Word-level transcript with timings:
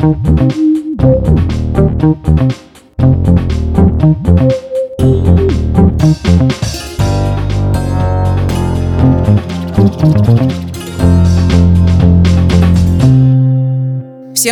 Всем 0.00 0.16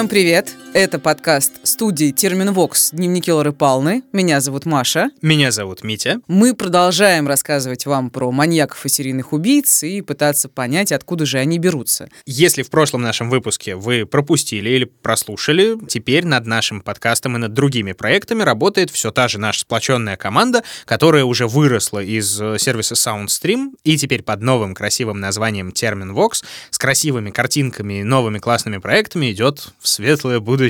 привет! 0.07 0.55
Это 0.79 1.01
подкаст 1.01 1.55
студии 1.65 2.13
Терминвокс 2.13 2.93
«Дневники 2.93 3.33
Лоры 3.33 3.53
Палны». 3.53 4.05
Меня 4.13 4.41
зовут 4.41 4.65
Маша. 4.65 5.11
Меня 5.21 5.51
зовут 5.51 5.83
Митя. 5.83 6.21
Мы 6.29 6.55
продолжаем 6.55 7.27
рассказывать 7.27 7.85
вам 7.85 8.11
про 8.11 8.31
маньяков 8.31 8.87
и 8.87 8.89
серийных 8.89 9.33
убийц 9.33 9.83
и 9.83 10.03
пытаться 10.03 10.49
понять, 10.49 10.93
откуда 10.93 11.27
же 11.27 11.39
они 11.39 11.59
берутся. 11.59 12.09
Если 12.27 12.63
в 12.63 12.71
прошлом 12.71 13.03
нашем 13.03 13.29
выпуске 13.29 13.75
вы 13.75 14.07
пропустили 14.07 14.71
или 14.71 14.85
прослушали, 14.85 15.77
теперь 15.89 16.25
над 16.25 16.47
нашим 16.47 16.81
подкастом 16.81 17.35
и 17.35 17.41
над 17.41 17.55
другими 17.55 17.91
проектами 17.91 18.45
работает 18.45 18.93
все 18.93 19.11
та 19.11 19.27
же 19.27 19.41
наша 19.41 19.63
сплоченная 19.63 20.17
команда, 20.17 20.63
которая 20.85 21.25
уже 21.25 21.49
выросла 21.49 22.05
из 22.05 22.41
э, 22.41 22.57
сервиса 22.57 22.95
SoundStream 22.95 23.71
и 23.83 23.99
теперь 23.99 24.23
под 24.23 24.43
новым 24.43 24.77
красивым 24.77 25.19
названием 25.19 25.73
Терминвокс 25.73 26.45
с 26.71 26.79
красивыми 26.79 27.31
картинками 27.33 27.95
и 27.95 28.05
новыми 28.05 28.39
классными 28.39 28.77
проектами 28.77 29.33
идет 29.33 29.73
в 29.81 29.89
светлое 29.89 30.39
будущее 30.39 30.68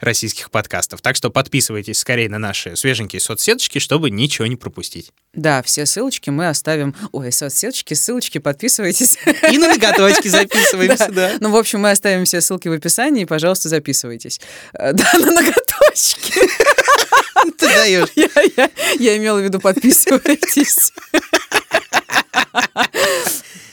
российских 0.00 0.50
подкастов. 0.50 1.00
Так 1.00 1.16
что 1.16 1.30
подписывайтесь 1.30 1.98
скорее 1.98 2.28
на 2.28 2.38
наши 2.38 2.76
свеженькие 2.76 3.20
соцсеточки, 3.20 3.78
чтобы 3.78 4.10
ничего 4.10 4.46
не 4.46 4.56
пропустить. 4.56 5.12
Да, 5.34 5.62
все 5.62 5.86
ссылочки 5.86 6.30
мы 6.30 6.48
оставим. 6.48 6.94
Ой, 7.12 7.32
соцсеточки, 7.32 7.94
ссылочки, 7.94 8.38
подписывайтесь. 8.38 9.18
И 9.50 9.58
на 9.58 9.68
ноготочки 9.68 10.28
записываемся, 10.28 11.08
да. 11.10 11.32
Ну, 11.40 11.50
в 11.50 11.56
общем, 11.56 11.80
мы 11.80 11.90
оставим 11.90 12.24
все 12.24 12.40
ссылки 12.40 12.68
в 12.68 12.72
описании, 12.72 13.24
пожалуйста, 13.24 13.68
записывайтесь. 13.68 14.40
Э, 14.72 14.92
да, 14.92 15.10
на 15.14 15.32
ноготочки. 15.32 16.40
Ты 17.58 17.66
даешь. 17.66 18.08
Я 18.98 19.16
имела 19.16 19.38
в 19.38 19.44
виду 19.44 19.60
подписывайтесь. 19.60 20.92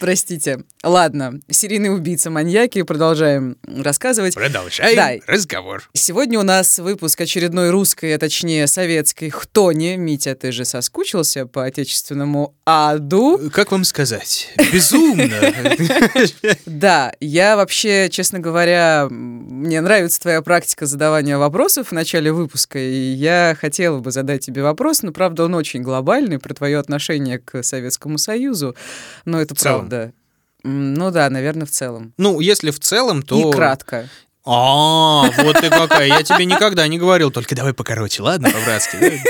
Простите. 0.06 0.60
Ладно, 0.84 1.40
серийный 1.50 1.92
убийца, 1.92 2.30
маньяки, 2.30 2.84
продолжаем 2.84 3.58
рассказывать. 3.66 4.36
Продолжаем 4.36 4.96
да. 5.26 5.34
разговор. 5.34 5.90
Сегодня 5.94 6.40
у 6.40 6.44
нас 6.44 6.78
выпуск 6.78 7.22
очередной 7.22 7.72
русской, 7.72 8.14
а 8.14 8.20
точнее 8.20 8.68
советской 8.68 9.32
хтони. 9.32 9.98
Митя, 9.98 10.36
ты 10.36 10.52
же 10.52 10.64
соскучился 10.64 11.48
по 11.48 11.66
отечественному 11.66 12.54
аду? 12.66 13.50
Как 13.52 13.72
вам 13.72 13.84
сказать? 13.84 14.54
Безумно. 14.72 15.26
Да, 16.68 17.14
я 17.20 17.56
вообще, 17.56 18.10
честно 18.12 18.40
говоря, 18.40 19.08
мне 19.10 19.82
нравится 19.82 20.20
твоя 20.20 20.42
практика 20.42 20.86
задавания 20.86 21.38
вопросов 21.38 21.88
в 21.88 21.92
начале 21.94 22.32
выпуска, 22.32 22.78
и 22.78 23.12
я 23.14 23.58
хотела 23.60 24.00
бы 24.00 24.12
задать 24.12 24.46
тебе 24.46 24.62
вопрос, 24.62 25.02
но, 25.02 25.12
правда, 25.12 25.46
он 25.46 25.56
очень 25.56 25.82
глобальный, 25.82 26.38
про 26.38 26.54
твое 26.54 26.78
отношение 26.78 27.40
к 27.40 27.64
Советскому 27.64 28.18
Союзу, 28.18 28.76
но 29.24 29.42
это 29.42 29.56
правда. 29.56 29.95
Ну 30.64 31.12
да, 31.12 31.30
наверное, 31.30 31.68
в 31.68 31.72
целом. 31.72 32.14
Ну, 32.18 32.40
если 32.40 32.72
в 32.72 32.80
целом, 32.80 33.22
то... 33.22 33.50
И 33.50 33.54
кратко. 33.54 34.10
А, 34.46 35.30
вот 35.38 35.60
ты 35.60 35.70
какая. 35.70 36.08
Я 36.08 36.24
тебе 36.24 36.46
никогда 36.46 36.88
не 36.88 36.98
говорил. 36.98 37.32
Только 37.32 37.56
давай 37.56 37.74
покороче, 37.74 38.22
ладно, 38.22 38.50
по-братски? 38.52 39.22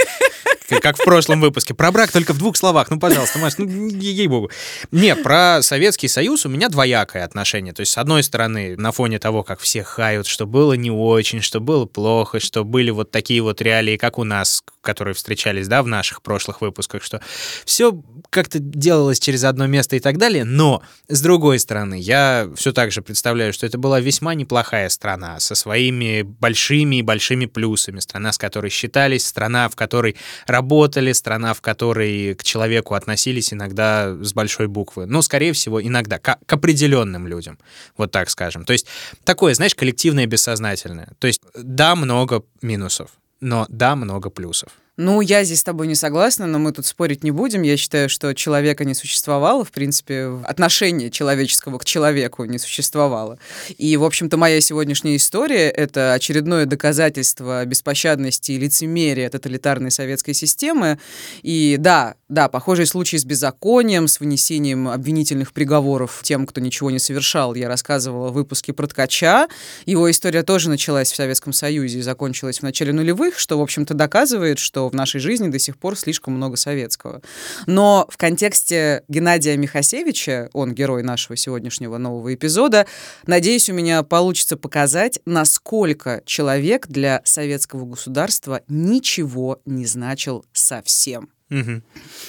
как 0.81 0.97
в 0.97 1.03
прошлом 1.03 1.41
выпуске. 1.41 1.73
Про 1.73 1.91
брак 1.91 2.11
только 2.11 2.33
в 2.33 2.37
двух 2.37 2.57
словах. 2.57 2.89
Ну, 2.89 2.99
пожалуйста, 2.99 3.39
Маш, 3.39 3.57
ну, 3.57 3.67
ей-богу. 3.87 4.51
Не, 4.91 5.15
про 5.15 5.61
Советский 5.61 6.07
Союз 6.07 6.45
у 6.45 6.49
меня 6.49 6.69
двоякое 6.69 7.23
отношение. 7.23 7.73
То 7.73 7.81
есть, 7.81 7.91
с 7.91 7.97
одной 7.97 8.23
стороны, 8.23 8.75
на 8.77 8.91
фоне 8.91 9.19
того, 9.19 9.43
как 9.43 9.59
все 9.59 9.83
хают, 9.83 10.27
что 10.27 10.45
было 10.45 10.73
не 10.73 10.91
очень, 10.91 11.41
что 11.41 11.59
было 11.59 11.85
плохо, 11.85 12.39
что 12.39 12.63
были 12.63 12.91
вот 12.91 13.11
такие 13.11 13.41
вот 13.41 13.61
реалии, 13.61 13.97
как 13.97 14.17
у 14.17 14.23
нас, 14.23 14.63
которые 14.81 15.13
встречались, 15.13 15.67
да, 15.67 15.81
в 15.83 15.87
наших 15.87 16.21
прошлых 16.21 16.61
выпусках, 16.61 17.03
что 17.03 17.21
все 17.65 17.91
как-то 18.35 18.59
делалось 18.59 19.17
через 19.17 19.45
одно 19.45 19.65
место 19.65 19.95
и 19.95 20.01
так 20.01 20.17
далее. 20.17 20.43
Но, 20.43 20.83
с 21.07 21.21
другой 21.21 21.57
стороны, 21.57 21.97
я 21.97 22.49
все 22.57 22.73
так 22.73 22.91
же 22.91 23.01
представляю, 23.01 23.53
что 23.53 23.65
это 23.65 23.77
была 23.77 24.01
весьма 24.01 24.33
неплохая 24.35 24.89
страна 24.89 25.39
со 25.39 25.55
своими 25.55 26.21
большими 26.21 26.97
и 26.97 27.01
большими 27.01 27.45
плюсами. 27.45 28.01
Страна, 28.01 28.33
с 28.33 28.37
которой 28.37 28.69
считались, 28.69 29.25
страна, 29.25 29.69
в 29.69 29.77
которой 29.77 30.17
работали, 30.47 31.13
страна, 31.13 31.53
в 31.53 31.61
которой 31.61 32.35
к 32.35 32.43
человеку 32.43 32.93
относились 32.93 33.53
иногда 33.53 34.13
с 34.21 34.33
большой 34.33 34.67
буквы. 34.67 35.05
Но, 35.05 35.21
скорее 35.21 35.53
всего, 35.53 35.81
иногда 35.81 36.19
к, 36.19 36.37
к 36.45 36.53
определенным 36.53 37.27
людям, 37.27 37.57
вот 37.95 38.11
так 38.11 38.29
скажем. 38.29 38.65
То 38.65 38.73
есть 38.73 38.85
такое, 39.23 39.53
знаешь, 39.53 39.75
коллективное 39.75 40.25
бессознательное. 40.25 41.13
То 41.19 41.27
есть 41.27 41.41
да, 41.55 41.95
много 41.95 42.43
минусов, 42.61 43.11
но 43.39 43.65
да, 43.69 43.95
много 43.95 44.29
плюсов. 44.29 44.71
Ну, 44.97 45.19
я 45.19 45.43
здесь 45.43 45.59
с 45.59 45.63
тобой 45.63 45.87
не 45.87 45.95
согласна, 45.95 46.47
но 46.47 46.57
мы 46.57 46.71
тут 46.71 46.85
спорить 46.85 47.21
не 47.21 47.31
будем. 47.31 47.63
Я 47.63 47.75
считаю, 47.75 48.07
что 48.07 48.33
человека 48.33 48.85
не 48.85 48.93
существовало, 48.93 49.65
в 49.65 49.71
принципе, 49.71 50.39
отношение 50.45 51.11
человеческого 51.11 51.79
к 51.79 51.85
человеку 51.85 52.45
не 52.45 52.57
существовало. 52.57 53.37
И, 53.77 53.97
в 53.97 54.05
общем-то, 54.05 54.37
моя 54.37 54.61
сегодняшняя 54.61 55.17
история— 55.17 55.69
это 55.69 56.13
очередное 56.13 56.65
доказательство 56.65 57.65
беспощадности 57.65 58.53
и 58.53 58.57
лицемерия 58.57 59.29
тоталитарной 59.29 59.91
советской 59.91 60.33
системы. 60.33 60.97
И 61.43 61.75
да, 61.77 62.15
да, 62.29 62.47
похожий 62.47 62.85
случай 62.85 63.17
с 63.17 63.25
беззаконием, 63.25 64.07
с 64.07 64.21
вынесением 64.21 64.87
обвинительных 64.87 65.51
приговоров 65.51 66.21
тем, 66.23 66.47
кто 66.47 66.61
ничего 66.61 66.89
не 66.89 66.99
совершал. 66.99 67.53
Я 67.55 67.67
рассказывала 67.67 68.29
в 68.29 68.33
выпуске 68.33 68.71
про 68.71 68.87
Ткача. 68.87 69.49
Его 69.85 70.09
история 70.09 70.43
тоже 70.43 70.69
началась 70.69 71.11
в 71.11 71.15
Советском 71.17 71.51
Союзе 71.51 71.99
и 71.99 72.01
закончилась 72.01 72.59
в 72.59 72.63
начале 72.63 72.93
нулевых, 72.93 73.37
что, 73.37 73.59
в 73.59 73.61
общем-то, 73.61 73.93
доказывает, 73.93 74.57
что 74.57 74.84
в 74.89 74.95
нашей 74.95 75.19
жизни 75.19 75.47
до 75.47 75.59
сих 75.59 75.77
пор 75.77 75.97
слишком 75.97 76.35
много 76.35 76.57
советского. 76.57 77.21
Но 77.65 78.07
в 78.09 78.17
контексте 78.17 79.03
Геннадия 79.07 79.57
Михасевича, 79.57 80.49
он 80.53 80.73
герой 80.73 81.03
нашего 81.03 81.35
сегодняшнего 81.35 81.97
нового 81.97 82.33
эпизода, 82.33 82.85
надеюсь, 83.27 83.69
у 83.69 83.73
меня 83.73 84.03
получится 84.03 84.57
показать, 84.57 85.19
насколько 85.25 86.21
человек 86.25 86.87
для 86.87 87.21
советского 87.23 87.85
государства 87.85 88.61
ничего 88.67 89.61
не 89.65 89.85
значил 89.85 90.45
совсем. 90.53 91.29
Угу. 91.49 91.81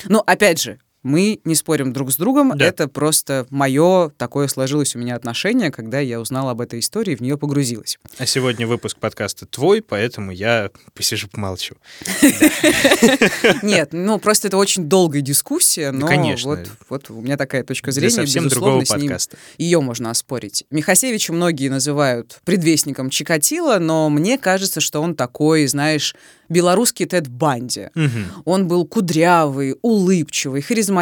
Ну, 0.06 0.22
опять 0.26 0.60
же, 0.60 0.78
мы 1.06 1.38
не 1.44 1.54
спорим 1.54 1.92
друг 1.92 2.10
с 2.10 2.16
другом. 2.16 2.52
Да. 2.56 2.64
Это 2.64 2.88
просто 2.88 3.46
мое 3.50 4.10
такое 4.16 4.48
сложилось 4.48 4.96
у 4.96 4.98
меня 4.98 5.14
отношение, 5.14 5.70
когда 5.70 6.00
я 6.00 6.20
узнала 6.20 6.50
об 6.50 6.60
этой 6.60 6.80
истории, 6.80 7.14
в 7.14 7.20
нее 7.20 7.38
погрузилась. 7.38 7.98
А 8.18 8.26
сегодня 8.26 8.66
выпуск 8.66 8.98
подкаста 8.98 9.46
твой, 9.46 9.82
поэтому 9.82 10.32
я 10.32 10.70
посижу 10.94 11.28
помолчу. 11.28 11.76
Нет, 13.62 13.90
ну 13.92 14.18
просто 14.18 14.48
это 14.48 14.56
очень 14.56 14.88
долгая 14.88 15.22
дискуссия, 15.22 15.92
но 15.92 16.08
вот 16.88 17.10
у 17.10 17.20
меня 17.20 17.36
такая 17.36 17.62
точка 17.62 17.92
зрения, 17.92 18.10
совсем 18.10 18.48
другого 18.48 18.82
подкаста. 18.84 19.36
Ее 19.58 19.80
можно 19.80 20.10
оспорить. 20.10 20.64
Михасевича 20.70 21.32
многие 21.32 21.68
называют 21.68 22.40
предвестником 22.44 23.10
Чикатила, 23.10 23.78
но 23.78 24.10
мне 24.10 24.38
кажется, 24.38 24.80
что 24.80 25.00
он 25.00 25.14
такой, 25.14 25.68
знаешь, 25.68 26.16
белорусский 26.48 27.06
Тед 27.06 27.28
Банди. 27.28 27.90
Он 28.44 28.66
был 28.66 28.86
кудрявый, 28.86 29.76
улыбчивый, 29.82 30.62
харизматичный. 30.62 30.95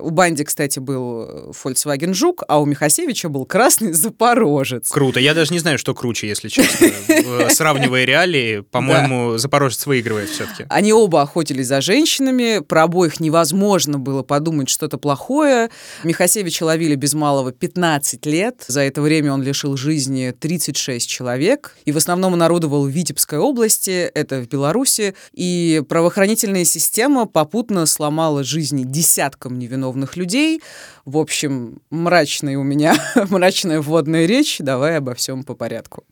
У 0.00 0.10
Банди, 0.10 0.44
кстати, 0.44 0.78
был 0.78 1.52
Volkswagen 1.52 2.12
Жук, 2.14 2.42
а 2.48 2.60
у 2.60 2.66
Михасевича 2.66 3.28
был 3.28 3.44
красный 3.46 3.92
Запорожец. 4.04 4.90
Круто. 4.90 5.20
Я 5.20 5.34
даже 5.34 5.52
не 5.52 5.58
знаю, 5.58 5.78
что 5.78 5.94
круче, 5.94 6.28
если 6.28 6.48
честно. 6.48 6.88
Сравнивая 7.50 8.04
реалии, 8.04 8.60
по-моему, 8.60 9.38
Запорожец 9.38 9.86
выигрывает 9.86 10.30
все-таки. 10.30 10.66
Они 10.68 10.92
оба 10.92 11.22
охотились 11.22 11.66
за 11.66 11.80
женщинами. 11.80 12.60
Про 12.60 12.84
обоих 12.84 13.20
невозможно 13.20 13.98
было 13.98 14.22
подумать 14.22 14.68
что-то 14.68 14.98
плохое. 14.98 15.70
Михасевича 16.02 16.64
ловили 16.64 16.94
без 16.94 17.14
малого 17.14 17.52
15 17.52 18.26
лет. 18.26 18.64
За 18.66 18.80
это 18.80 19.00
время 19.02 19.32
он 19.32 19.42
лишил 19.42 19.76
жизни 19.76 20.34
36 20.38 21.08
человек. 21.08 21.76
И 21.84 21.92
в 21.92 21.96
основном 21.96 22.34
он 22.34 22.42
орудовал 22.42 22.84
в 22.86 22.88
Витебской 22.88 23.38
области 23.38 24.10
это 24.14 24.40
в 24.40 24.48
Беларуси, 24.48 25.14
и 25.32 25.82
правоохранительная 25.88 26.64
система 26.64 27.26
попутно 27.26 27.86
сломала 27.86 28.44
жизни 28.74 28.84
десяткам 28.84 29.58
невиновных 29.58 30.16
людей. 30.16 30.60
В 31.04 31.18
общем, 31.18 31.78
мрачная 31.90 32.58
у 32.58 32.62
меня, 32.62 32.94
мрачная 33.30 33.80
вводная 33.80 34.26
речь. 34.26 34.56
Давай 34.58 34.98
обо 34.98 35.14
всем 35.14 35.44
по 35.44 35.54
порядку. 35.54 36.04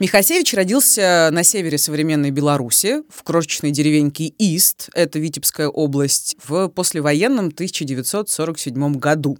Михасевич 0.00 0.52
родился 0.54 1.28
на 1.30 1.44
севере 1.44 1.78
современной 1.78 2.32
Беларуси, 2.32 3.02
в 3.08 3.22
крошечной 3.22 3.70
деревеньке 3.70 4.24
Ист, 4.24 4.88
это 4.92 5.20
Витебская 5.20 5.68
область, 5.68 6.34
в 6.44 6.66
послевоенном 6.66 7.46
1947 7.46 8.94
году. 8.96 9.38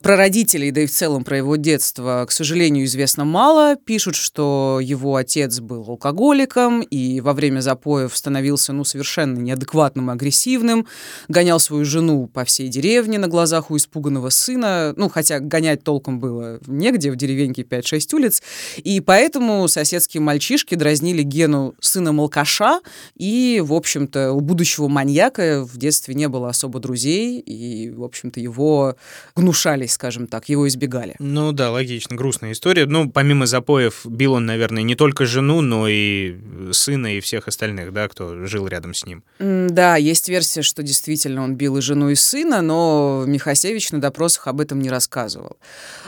Про 0.00 0.16
родителей, 0.16 0.70
да 0.70 0.80
и 0.80 0.86
в 0.86 0.90
целом 0.90 1.22
про 1.22 1.36
его 1.36 1.56
детство, 1.56 2.24
к 2.26 2.32
сожалению, 2.32 2.86
известно 2.86 3.26
мало. 3.26 3.76
Пишут, 3.76 4.14
что 4.14 4.80
его 4.82 5.16
отец 5.16 5.60
был 5.60 5.84
алкоголиком 5.86 6.80
и 6.80 7.20
во 7.20 7.34
время 7.34 7.60
запоев 7.60 8.16
становился 8.16 8.72
ну, 8.72 8.84
совершенно 8.84 9.36
неадекватным 9.38 10.10
и 10.10 10.14
агрессивным, 10.14 10.86
гонял 11.28 11.60
свою 11.60 11.84
жену 11.84 12.26
по 12.26 12.46
всей 12.46 12.68
деревне 12.68 13.18
на 13.18 13.28
глазах 13.28 13.70
у 13.70 13.76
испуганного 13.76 14.30
сына, 14.30 14.94
ну, 14.96 15.10
хотя 15.10 15.40
гонять 15.40 15.84
толком 15.84 16.20
было 16.20 16.58
негде, 16.66 17.10
в 17.10 17.16
деревеньке 17.16 17.62
5-6 17.62 18.14
улиц, 18.14 18.42
и 18.78 19.00
поэтому 19.00 19.68
сосед 19.68 19.89
соседские 19.90 20.20
мальчишки 20.20 20.76
дразнили 20.76 21.22
Гену 21.22 21.74
сына 21.80 22.12
Малкаша, 22.12 22.80
и, 23.16 23.60
в 23.64 23.72
общем-то, 23.72 24.32
у 24.32 24.40
будущего 24.40 24.86
маньяка 24.86 25.64
в 25.64 25.76
детстве 25.76 26.14
не 26.14 26.28
было 26.28 26.48
особо 26.48 26.78
друзей, 26.78 27.40
и, 27.40 27.90
в 27.90 28.04
общем-то, 28.04 28.38
его 28.38 28.94
гнушались, 29.34 29.94
скажем 29.94 30.28
так, 30.28 30.48
его 30.48 30.68
избегали. 30.68 31.16
Ну 31.18 31.50
да, 31.50 31.72
логично, 31.72 32.14
грустная 32.14 32.52
история. 32.52 32.86
Ну, 32.86 33.10
помимо 33.10 33.46
запоев, 33.46 34.06
бил 34.06 34.34
он, 34.34 34.46
наверное, 34.46 34.84
не 34.84 34.94
только 34.94 35.26
жену, 35.26 35.60
но 35.60 35.88
и 35.88 36.36
сына, 36.70 37.16
и 37.16 37.20
всех 37.20 37.48
остальных, 37.48 37.92
да, 37.92 38.06
кто 38.06 38.46
жил 38.46 38.68
рядом 38.68 38.94
с 38.94 39.04
ним. 39.04 39.24
Да, 39.40 39.96
есть 39.96 40.28
версия, 40.28 40.62
что 40.62 40.84
действительно 40.84 41.42
он 41.42 41.56
бил 41.56 41.78
и 41.78 41.80
жену, 41.80 42.10
и 42.10 42.14
сына, 42.14 42.62
но 42.62 43.24
Михасевич 43.26 43.90
на 43.90 44.00
допросах 44.00 44.46
об 44.46 44.60
этом 44.60 44.80
не 44.80 44.88
рассказывал. 44.88 45.56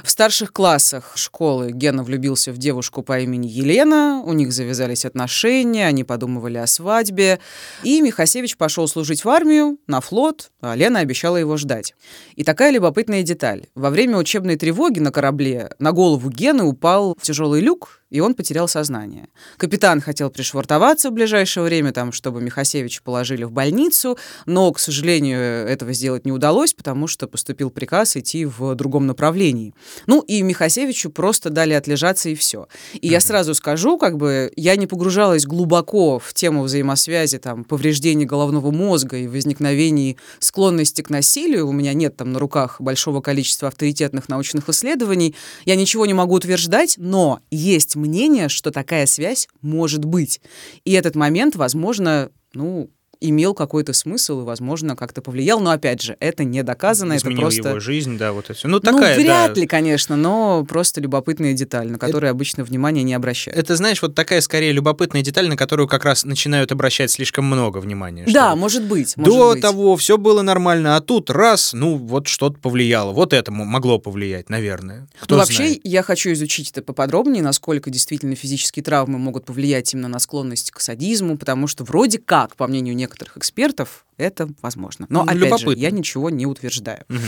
В 0.05 0.11
старших 0.11 0.53
классах 0.53 1.15
школы 1.17 1.73
Гена 1.73 2.05
влюбился 2.05 2.53
в 2.53 2.59
девушку 2.59 3.03
по 3.03 3.19
имени 3.19 3.49
Елена, 3.49 3.72
Лена, 3.73 4.23
у 4.23 4.35
них 4.35 4.53
завязались 4.53 5.07
отношения, 5.07 5.87
они 5.87 6.05
подумывали 6.05 6.59
о 6.59 6.67
свадьбе. 6.67 7.41
И 7.83 8.03
Михасевич 8.03 8.59
пошел 8.59 8.87
служить 8.87 9.25
в 9.25 9.29
армию, 9.31 9.79
на 9.87 10.03
флот, 10.03 10.51
а 10.61 10.75
Лена 10.77 10.99
обещала 10.99 11.39
его 11.39 11.57
ждать. 11.57 11.95
И 12.37 12.45
такая 12.45 12.71
любопытная 12.71 13.23
деталь. 13.23 13.69
Во 13.75 13.89
время 13.89 14.19
учебной 14.19 14.57
тревоги 14.57 14.99
на 14.99 15.11
корабле 15.11 15.71
на 15.79 15.93
голову 15.93 16.29
Гены 16.29 16.65
упал 16.65 17.17
тяжелый 17.23 17.63
люк, 17.63 18.02
и 18.13 18.21
он 18.21 18.35
потерял 18.35 18.69
сознание. 18.69 19.29
Капитан 19.57 20.03
хотел 20.03 20.31
пришвартоваться 20.31 21.09
в 21.09 21.15
ближайшее 21.15 21.65
время, 21.65 21.93
там, 21.93 22.13
чтобы 22.13 22.43
Михасевича 22.43 23.01
положили 23.03 23.45
в 23.45 23.53
больницу, 23.53 24.19
но, 24.45 24.71
к 24.71 24.79
сожалению, 24.79 25.41
этого 25.41 25.95
сделать 25.95 26.27
не 26.27 26.31
удалось, 26.31 26.75
потому 26.75 27.07
что 27.07 27.27
поступил 27.27 27.71
приказ 27.71 28.19
идти 28.19 28.45
в 28.45 28.75
другом 28.75 29.07
направлении. 29.07 29.75
Ну, 30.07 30.21
и 30.21 30.43
Михасевичу 30.43 31.09
просто 31.09 31.49
дали 31.49 31.73
отлежаться, 31.73 32.29
и 32.29 32.35
все. 32.35 32.69
И 32.93 33.09
mm-hmm. 33.09 33.11
я 33.11 33.21
сразу 33.21 33.55
скажу, 33.55 33.97
как 33.97 34.19
бы, 34.19 34.53
я 34.57 34.77
не 34.77 34.87
погружалась 34.87 35.47
глубоко 35.47 36.19
в 36.19 36.35
тему 36.35 36.65
взаимосвязи, 36.65 37.39
там, 37.39 37.65
повреждений 37.65 38.27
головного 38.27 38.71
мозга 38.71 39.17
и 39.17 39.27
возникновений 39.27 40.19
склонности 40.39 41.01
к 41.01 41.09
насилию. 41.09 41.67
У 41.67 41.73
меня 41.73 41.95
нет 41.95 42.15
там 42.17 42.33
на 42.33 42.39
руках 42.39 42.79
большого 42.79 43.23
количества 43.23 43.69
авторитетных 43.69 44.29
научных 44.29 44.69
исследований. 44.69 45.35
Я 45.65 45.77
ничего 45.77 46.05
не 46.05 46.13
могу 46.13 46.35
утверждать, 46.35 46.97
но 46.99 47.41
есть 47.51 47.97
мнение, 48.03 48.49
что 48.49 48.71
такая 48.71 49.07
связь 49.07 49.49
может 49.63 50.05
быть. 50.05 50.41
И 50.85 50.93
этот 50.93 51.15
момент, 51.15 51.57
возможно, 51.57 52.31
ну, 52.53 52.91
имел 53.23 53.55
какой-то 53.55 53.93
смысл 53.93 54.43
и, 54.43 54.45
возможно, 54.45 54.97
как-то 54.97 55.23
повлиял. 55.23 55.61
Но, 55.61 55.71
опять 55.71 56.03
же, 56.03 56.17
это 56.21 56.45
не 56.45 56.63
доказано. 56.63 57.17
Изменил 57.17 57.39
это 57.39 57.43
просто... 57.43 57.69
его 57.69 57.81
жизнь, 57.81 58.19
да, 58.19 58.33
вот 58.33 58.51
это 58.51 58.69
Ну, 58.69 58.81
такая, 58.81 59.17
ну, 59.17 59.23
вряд 59.23 59.55
да. 59.55 59.61
ли, 59.61 59.67
конечно, 59.67 60.17
но 60.17 60.65
просто 60.69 61.01
любопытная 61.01 61.53
деталь, 61.53 61.89
на 61.89 61.99
которую 61.99 62.29
это... 62.29 62.37
обычно 62.37 62.65
внимания 62.65 63.03
не 63.03 63.15
обращают. 63.15 63.59
Это, 63.59 63.77
знаешь, 63.77 64.03
вот 64.03 64.15
такая, 64.15 64.41
скорее, 64.41 64.73
любопытная 64.73 65.23
деталь, 65.23 65.49
на 65.49 65.57
которую 65.57 65.89
как 65.89 66.05
раз 66.05 66.25
начинают 66.25 66.73
обращать 66.73 67.11
слишком 67.11 67.45
много 67.45 67.79
внимания. 67.79 68.25
Да, 68.27 68.57
может 68.57 68.85
быть. 68.85 69.17
Может 69.17 69.33
До 69.33 69.53
быть. 69.53 69.63
того 69.63 69.97
все 69.97 70.19
было 70.19 70.43
нормально, 70.43 70.97
а 70.97 71.01
тут 71.01 71.31
раз, 71.31 71.73
ну, 71.73 71.97
вот 71.97 72.27
что-то 72.27 72.59
повлияло. 72.59 73.13
Вот 73.13 73.33
это 73.33 73.53
могло 73.53 73.99
повлиять, 73.99 74.51
наверное. 74.51 75.09
Кто 75.21 75.37
ну, 75.37 75.41
вообще, 75.41 75.57
знает? 75.57 75.81
я 75.85 76.03
хочу 76.03 76.33
изучить 76.33 76.71
это 76.71 76.83
поподробнее, 76.83 77.43
насколько 77.43 77.91
действительно 77.91 78.35
физические 78.35 78.83
травмы 78.83 79.19
могут 79.19 79.45
повлиять 79.45 79.93
именно 79.95 80.09
на 80.09 80.19
склонность 80.19 80.71
к 80.71 80.81
садизму, 80.81 81.37
потому 81.37 81.67
что 81.67 81.85
вроде 81.85 82.19
как, 82.19 82.57
по 82.57 82.67
мнению 82.67 82.97
некоторых 82.97 83.12
экспертов, 83.37 84.07
это 84.17 84.49
возможно. 84.63 85.07
Но, 85.09 85.23
опять 85.23 85.37
Любопытно. 85.37 85.73
же, 85.73 85.79
я 85.79 85.91
ничего 85.91 86.31
не 86.31 86.47
утверждаю. 86.47 87.05
Угу. 87.09 87.19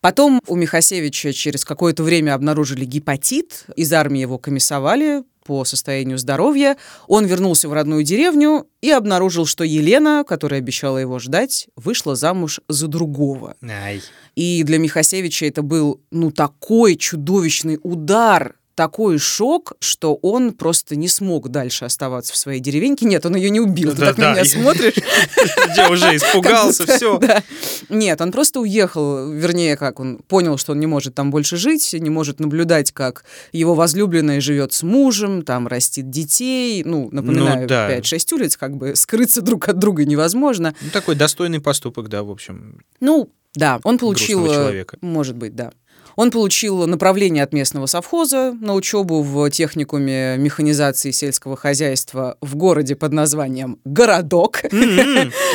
Потом 0.00 0.40
у 0.46 0.56
Михасевича 0.56 1.32
через 1.32 1.64
какое-то 1.64 2.02
время 2.02 2.34
обнаружили 2.34 2.84
гепатит, 2.84 3.66
из 3.76 3.92
армии 3.92 4.20
его 4.20 4.38
комиссовали 4.38 5.24
по 5.44 5.64
состоянию 5.64 6.18
здоровья. 6.18 6.76
Он 7.06 7.24
вернулся 7.24 7.68
в 7.68 7.72
родную 7.72 8.02
деревню 8.02 8.66
и 8.80 8.90
обнаружил, 8.90 9.46
что 9.46 9.64
Елена, 9.64 10.24
которая 10.26 10.60
обещала 10.60 10.98
его 10.98 11.18
ждать, 11.18 11.68
вышла 11.76 12.16
замуж 12.16 12.60
за 12.68 12.88
другого. 12.88 13.56
Ай. 13.62 14.02
И 14.34 14.62
для 14.64 14.78
Михасевича 14.78 15.46
это 15.46 15.62
был, 15.62 16.00
ну, 16.10 16.30
такой 16.30 16.96
чудовищный 16.96 17.78
удар 17.82 18.56
такой 18.76 19.18
шок, 19.18 19.72
что 19.80 20.14
он 20.16 20.52
просто 20.52 20.94
не 20.96 21.08
смог 21.08 21.48
дальше 21.48 21.86
оставаться 21.86 22.32
в 22.34 22.36
своей 22.36 22.60
деревеньке. 22.60 23.06
Нет, 23.06 23.24
он 23.26 23.34
ее 23.34 23.50
не 23.50 23.58
убил. 23.58 23.92
Ты 23.92 23.96
так 23.96 24.18
на 24.18 24.32
меня 24.32 24.44
смотришь. 24.44 24.94
Я 25.76 25.90
уже 25.90 26.14
испугался, 26.14 26.86
все. 26.86 27.18
Нет, 27.88 28.20
он 28.20 28.30
просто 28.30 28.60
уехал, 28.60 29.32
вернее, 29.32 29.76
как 29.76 29.98
он 29.98 30.18
понял, 30.18 30.58
что 30.58 30.72
он 30.72 30.80
не 30.80 30.86
может 30.86 31.14
там 31.14 31.30
больше 31.30 31.56
жить, 31.56 31.94
не 31.94 32.10
может 32.10 32.38
наблюдать, 32.38 32.92
как 32.92 33.24
его 33.50 33.74
возлюбленная 33.74 34.40
живет 34.40 34.74
с 34.74 34.82
мужем, 34.82 35.42
там 35.42 35.66
растит 35.66 36.10
детей. 36.10 36.84
Ну, 36.84 37.08
напоминаю, 37.10 37.62
ну, 37.62 37.66
да. 37.66 37.98
5-6 37.98 38.34
улиц, 38.34 38.56
как 38.58 38.76
бы 38.76 38.94
скрыться 38.94 39.40
друг 39.40 39.68
от 39.68 39.78
друга 39.78 40.04
невозможно. 40.04 40.74
Ну, 40.82 40.90
такой 40.90 41.14
достойный 41.14 41.60
поступок, 41.60 42.10
да, 42.10 42.22
в 42.22 42.30
общем. 42.30 42.82
Ну, 43.00 43.30
да, 43.54 43.80
он 43.84 43.96
получил... 43.98 44.46
Может 45.00 45.36
быть, 45.36 45.56
да. 45.56 45.72
Он 46.16 46.30
получил 46.30 46.86
направление 46.86 47.44
от 47.44 47.52
местного 47.52 47.86
совхоза 47.86 48.52
на 48.60 48.74
учебу 48.74 49.22
в 49.22 49.50
техникуме 49.50 50.36
механизации 50.38 51.10
сельского 51.10 51.56
хозяйства 51.56 52.38
в 52.40 52.56
городе 52.56 52.96
под 52.96 53.12
названием 53.12 53.78
Городок. 53.84 54.62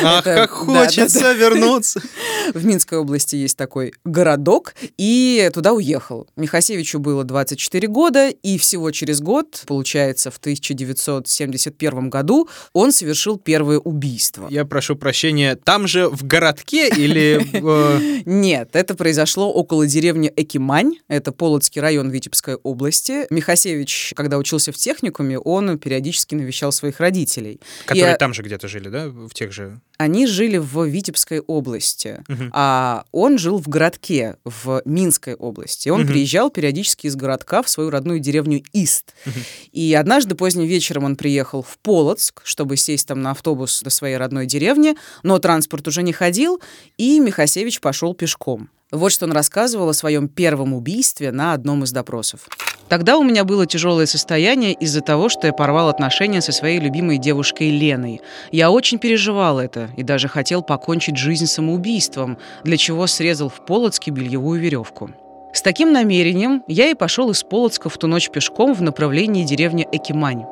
Ах, 0.04 0.24
как 0.24 0.50
хочется 0.50 1.32
вернуться. 1.32 2.00
В 2.54 2.64
Минской 2.64 2.98
области 2.98 3.36
есть 3.36 3.56
такой 3.56 3.92
городок, 4.04 4.74
и 4.98 5.50
туда 5.54 5.72
уехал. 5.72 6.28
Михасевичу 6.36 6.98
было 6.98 7.24
24 7.24 7.88
года, 7.88 8.28
и 8.28 8.58
всего 8.58 8.90
через 8.90 9.20
год, 9.20 9.62
получается, 9.66 10.30
в 10.30 10.38
1971 10.38 12.10
году, 12.10 12.48
он 12.72 12.92
совершил 12.92 13.38
первое 13.38 13.78
убийство. 13.78 14.48
Я 14.50 14.64
прошу 14.64 14.96
прощения, 14.96 15.56
там 15.56 15.86
же 15.86 16.08
в 16.08 16.24
городке 16.24 16.88
или... 16.88 17.40
Э, 17.52 18.22
Нет, 18.26 18.70
это 18.72 18.94
произошло 18.94 19.52
около 19.52 19.86
деревни 19.86 20.28
Эки 20.52 20.58
Якимань, 20.58 20.98
это 21.08 21.32
Полоцкий 21.32 21.80
район 21.80 22.10
Витебской 22.10 22.56
области. 22.56 23.26
Михасевич, 23.30 24.12
когда 24.14 24.36
учился 24.36 24.70
в 24.70 24.76
техникуме, 24.76 25.38
он 25.38 25.78
периодически 25.78 26.34
навещал 26.34 26.72
своих 26.72 27.00
родителей. 27.00 27.60
Которые 27.86 28.14
И, 28.14 28.18
там 28.18 28.34
же 28.34 28.42
где-то 28.42 28.68
жили, 28.68 28.88
да? 28.88 29.08
В 29.08 29.32
тех 29.32 29.52
же... 29.52 29.80
Они 29.96 30.26
жили 30.26 30.58
в 30.58 30.84
Витебской 30.84 31.40
области, 31.40 32.22
угу. 32.28 32.44
а 32.52 33.04
он 33.12 33.38
жил 33.38 33.58
в 33.58 33.68
городке, 33.68 34.36
в 34.44 34.82
Минской 34.84 35.34
области. 35.34 35.88
Он 35.88 36.02
угу. 36.02 36.08
приезжал 36.08 36.50
периодически 36.50 37.06
из 37.06 37.16
городка 37.16 37.62
в 37.62 37.68
свою 37.68 37.88
родную 37.88 38.18
деревню 38.18 38.62
Ист. 38.72 39.14
Угу. 39.24 39.34
И 39.72 39.94
однажды 39.94 40.34
поздним 40.34 40.66
вечером 40.66 41.04
он 41.04 41.16
приехал 41.16 41.62
в 41.62 41.78
Полоцк, 41.78 42.42
чтобы 42.44 42.76
сесть 42.76 43.08
там 43.08 43.22
на 43.22 43.30
автобус 43.30 43.80
до 43.82 43.90
своей 43.90 44.16
родной 44.16 44.46
деревни, 44.46 44.96
но 45.22 45.38
транспорт 45.38 45.88
уже 45.88 46.02
не 46.02 46.12
ходил, 46.12 46.60
и 46.98 47.20
Михасевич 47.20 47.80
пошел 47.80 48.14
пешком. 48.14 48.68
Вот 48.92 49.10
что 49.10 49.24
он 49.24 49.32
рассказывал 49.32 49.88
о 49.88 49.94
своем 49.94 50.28
первом 50.28 50.74
убийстве 50.74 51.32
на 51.32 51.54
одном 51.54 51.82
из 51.82 51.92
допросов. 51.92 52.46
Тогда 52.88 53.16
у 53.16 53.24
меня 53.24 53.44
было 53.44 53.66
тяжелое 53.66 54.04
состояние 54.04 54.74
из-за 54.74 55.00
того, 55.00 55.30
что 55.30 55.46
я 55.46 55.54
порвал 55.54 55.88
отношения 55.88 56.42
со 56.42 56.52
своей 56.52 56.78
любимой 56.78 57.16
девушкой 57.16 57.70
Леной. 57.70 58.20
Я 58.50 58.70
очень 58.70 58.98
переживал 58.98 59.58
это 59.60 59.88
и 59.96 60.02
даже 60.02 60.28
хотел 60.28 60.62
покончить 60.62 61.16
жизнь 61.16 61.46
самоубийством, 61.46 62.36
для 62.64 62.76
чего 62.76 63.06
срезал 63.06 63.48
в 63.48 63.64
Полоцке 63.64 64.10
бельевую 64.10 64.60
веревку. 64.60 65.10
С 65.52 65.60
таким 65.60 65.92
намерением 65.92 66.64
я 66.66 66.88
и 66.88 66.94
пошел 66.94 67.30
из 67.30 67.42
Полоцка 67.42 67.90
в 67.90 67.98
ту 67.98 68.06
ночь 68.06 68.30
пешком 68.30 68.72
в 68.72 68.80
направлении 68.80 69.44
деревни 69.44 69.86
Экимань. 69.92 70.46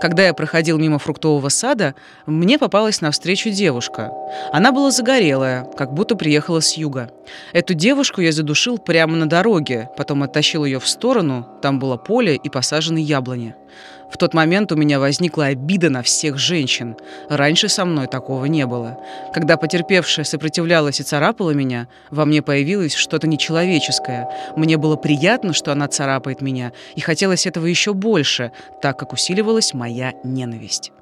Когда 0.00 0.26
я 0.26 0.32
проходил 0.32 0.78
мимо 0.78 0.98
фруктового 0.98 1.50
сада, 1.50 1.94
мне 2.24 2.58
попалась 2.58 3.02
навстречу 3.02 3.50
девушка. 3.50 4.12
Она 4.52 4.72
была 4.72 4.90
загорелая, 4.90 5.64
как 5.76 5.92
будто 5.92 6.16
приехала 6.16 6.60
с 6.60 6.74
юга. 6.78 7.10
Эту 7.52 7.74
девушку 7.74 8.22
я 8.22 8.32
задушил 8.32 8.78
прямо 8.78 9.14
на 9.16 9.28
дороге, 9.28 9.90
потом 9.96 10.22
оттащил 10.22 10.64
ее 10.64 10.80
в 10.80 10.88
сторону, 10.88 11.46
там 11.60 11.78
было 11.78 11.98
поле 11.98 12.36
и 12.36 12.48
посажены 12.48 12.98
яблони. 12.98 13.54
В 14.10 14.18
тот 14.18 14.34
момент 14.34 14.72
у 14.72 14.76
меня 14.76 14.98
возникла 14.98 15.46
обида 15.46 15.90
на 15.90 16.02
всех 16.02 16.38
женщин. 16.38 16.96
Раньше 17.28 17.68
со 17.68 17.84
мной 17.84 18.06
такого 18.06 18.44
не 18.46 18.66
было. 18.66 18.98
Когда 19.32 19.56
потерпевшая 19.56 20.24
сопротивлялась 20.24 21.00
и 21.00 21.02
царапала 21.02 21.50
меня, 21.50 21.88
во 22.10 22.24
мне 22.24 22.42
появилось 22.42 22.94
что-то 22.94 23.26
нечеловеческое. 23.26 24.28
Мне 24.56 24.76
было 24.76 24.96
приятно, 24.96 25.52
что 25.52 25.72
она 25.72 25.88
царапает 25.88 26.40
меня, 26.40 26.72
и 26.94 27.00
хотелось 27.00 27.46
этого 27.46 27.66
еще 27.66 27.94
больше, 27.94 28.52
так 28.80 28.98
как 28.98 29.12
усиливалась 29.12 29.74
моя 29.74 30.14
ненависть. 30.24 30.92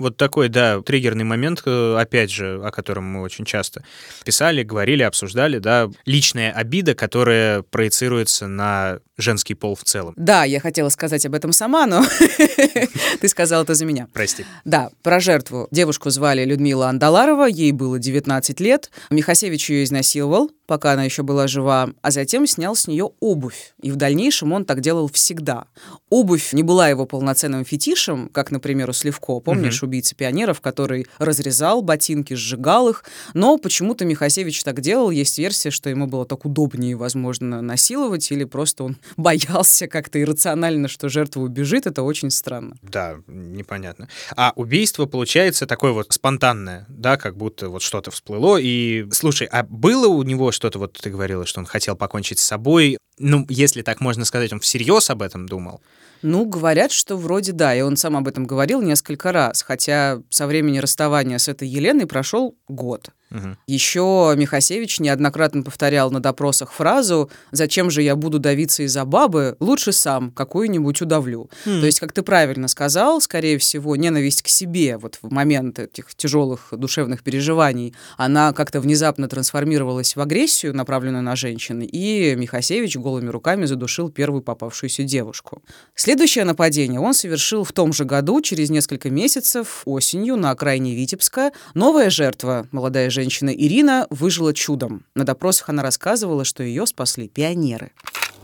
Вот 0.00 0.16
такой, 0.16 0.48
да, 0.48 0.80
триггерный 0.80 1.24
момент, 1.24 1.62
э, 1.66 1.96
опять 1.98 2.30
же, 2.30 2.58
о 2.64 2.70
котором 2.70 3.04
мы 3.04 3.20
очень 3.20 3.44
часто 3.44 3.84
писали, 4.24 4.62
говорили, 4.62 5.02
обсуждали, 5.02 5.58
да, 5.58 5.90
личная 6.06 6.52
обида, 6.52 6.94
которая 6.94 7.60
проецируется 7.60 8.46
на 8.46 9.00
женский 9.18 9.52
пол 9.52 9.74
в 9.74 9.84
целом. 9.84 10.14
Да, 10.16 10.44
я 10.44 10.58
хотела 10.58 10.88
сказать 10.88 11.26
об 11.26 11.34
этом 11.34 11.52
сама, 11.52 11.86
но 11.86 12.02
ты 13.20 13.28
сказал 13.28 13.62
это 13.64 13.74
за 13.74 13.84
меня. 13.84 14.08
Прости. 14.14 14.46
Да, 14.64 14.90
про 15.02 15.20
жертву. 15.20 15.68
Девушку 15.70 16.08
звали 16.08 16.46
Людмила 16.46 16.88
Андаларова, 16.88 17.44
ей 17.44 17.72
было 17.72 17.98
19 17.98 18.58
лет. 18.60 18.90
Михасевич 19.10 19.68
ее 19.68 19.84
изнасиловал, 19.84 20.50
пока 20.66 20.92
она 20.92 21.04
еще 21.04 21.22
была 21.22 21.46
жива, 21.46 21.90
а 22.00 22.10
затем 22.10 22.46
снял 22.46 22.74
с 22.74 22.86
нее 22.86 23.10
обувь. 23.20 23.74
И 23.82 23.90
в 23.90 23.96
дальнейшем 23.96 24.52
он 24.52 24.64
так 24.64 24.80
делал 24.80 25.10
всегда. 25.12 25.66
Обувь 26.08 26.52
не 26.52 26.62
была 26.62 26.88
его 26.88 27.04
полноценным 27.04 27.64
фетишем, 27.64 28.28
как, 28.28 28.50
например, 28.50 28.88
у 28.88 28.92
Сливко, 28.92 29.40
помнишь, 29.40 29.82
угу. 29.82 29.89
Убийцы 29.90 30.14
пионеров, 30.14 30.60
который 30.60 31.06
разрезал 31.18 31.82
ботинки, 31.82 32.34
сжигал 32.34 32.88
их, 32.88 33.04
но 33.34 33.58
почему-то 33.58 34.04
Михасевич 34.04 34.62
так 34.62 34.80
делал. 34.80 35.10
Есть 35.10 35.36
версия, 35.38 35.70
что 35.70 35.90
ему 35.90 36.06
было 36.06 36.24
так 36.24 36.44
удобнее, 36.44 36.96
возможно, 36.96 37.60
насиловать, 37.60 38.30
или 38.30 38.44
просто 38.44 38.84
он 38.84 38.96
боялся 39.16 39.88
как-то 39.88 40.20
иррационально, 40.22 40.88
что 40.88 41.08
жертва 41.08 41.40
убежит, 41.40 41.86
это 41.86 42.02
очень 42.02 42.30
странно. 42.30 42.76
Да, 42.82 43.16
непонятно. 43.26 44.08
А 44.36 44.52
убийство 44.54 45.06
получается 45.06 45.66
такое 45.66 45.92
вот 45.92 46.12
спонтанное, 46.12 46.86
да, 46.88 47.16
как 47.16 47.36
будто 47.36 47.68
вот 47.68 47.82
что-то 47.82 48.10
всплыло. 48.12 48.58
И, 48.58 49.06
слушай, 49.10 49.48
а 49.50 49.64
было 49.64 50.06
у 50.06 50.22
него 50.22 50.52
что-то, 50.52 50.78
вот 50.78 50.92
ты 50.92 51.10
говорила, 51.10 51.44
что 51.46 51.60
он 51.60 51.66
хотел 51.66 51.96
покончить 51.96 52.38
с 52.38 52.44
собой, 52.44 52.98
ну, 53.18 53.44
если 53.48 53.82
так 53.82 54.00
можно 54.00 54.24
сказать, 54.24 54.52
он 54.52 54.60
всерьез 54.60 55.10
об 55.10 55.22
этом 55.22 55.46
думал? 55.46 55.80
Ну, 56.22 56.44
говорят, 56.44 56.92
что 56.92 57.16
вроде 57.16 57.52
да, 57.52 57.74
и 57.74 57.80
он 57.80 57.96
сам 57.96 58.16
об 58.16 58.28
этом 58.28 58.46
говорил 58.46 58.82
несколько 58.82 59.32
раз, 59.32 59.62
хотя 59.62 60.22
со 60.28 60.46
времени 60.46 60.78
расставания 60.78 61.38
с 61.38 61.48
этой 61.48 61.68
Еленой 61.68 62.06
прошел 62.06 62.56
год. 62.68 63.10
Угу. 63.30 63.56
Еще 63.66 64.34
Михасевич 64.36 64.98
неоднократно 64.98 65.62
повторял 65.62 66.10
на 66.10 66.20
допросах 66.20 66.72
фразу 66.72 67.30
«Зачем 67.52 67.90
же 67.90 68.02
я 68.02 68.16
буду 68.16 68.40
давиться 68.40 68.82
из-за 68.82 69.04
бабы? 69.04 69.56
Лучше 69.60 69.92
сам 69.92 70.32
какую-нибудь 70.32 71.00
удавлю». 71.00 71.48
Mm. 71.64 71.80
То 71.80 71.86
есть, 71.86 72.00
как 72.00 72.12
ты 72.12 72.22
правильно 72.22 72.66
сказал, 72.66 73.20
скорее 73.20 73.58
всего, 73.58 73.94
ненависть 73.94 74.42
к 74.42 74.48
себе 74.48 74.98
вот 74.98 75.18
в 75.22 75.30
момент 75.30 75.78
этих 75.78 76.12
тяжелых 76.16 76.68
душевных 76.72 77.22
переживаний, 77.22 77.94
она 78.16 78.52
как-то 78.52 78.80
внезапно 78.80 79.28
трансформировалась 79.28 80.16
в 80.16 80.20
агрессию, 80.20 80.74
направленную 80.74 81.22
на 81.22 81.36
женщин, 81.36 81.82
и 81.82 82.34
Михасевич 82.34 82.96
голыми 82.96 83.28
руками 83.28 83.64
задушил 83.64 84.10
первую 84.10 84.42
попавшуюся 84.42 85.04
девушку. 85.04 85.62
Следующее 85.94 86.44
нападение 86.44 86.98
он 86.98 87.14
совершил 87.14 87.62
в 87.62 87.72
том 87.72 87.92
же 87.92 88.04
году, 88.04 88.40
через 88.40 88.70
несколько 88.70 89.08
месяцев, 89.08 89.82
осенью, 89.84 90.36
на 90.36 90.50
окраине 90.50 90.96
Витебска. 90.96 91.52
Новая 91.74 92.10
жертва, 92.10 92.66
молодая 92.72 93.08
женщина, 93.08 93.19
женщина 93.20 93.50
Ирина 93.50 94.06
выжила 94.08 94.54
чудом. 94.54 95.04
На 95.14 95.24
допросах 95.24 95.68
она 95.68 95.82
рассказывала, 95.82 96.46
что 96.46 96.62
ее 96.62 96.86
спасли 96.86 97.28
пионеры. 97.28 97.92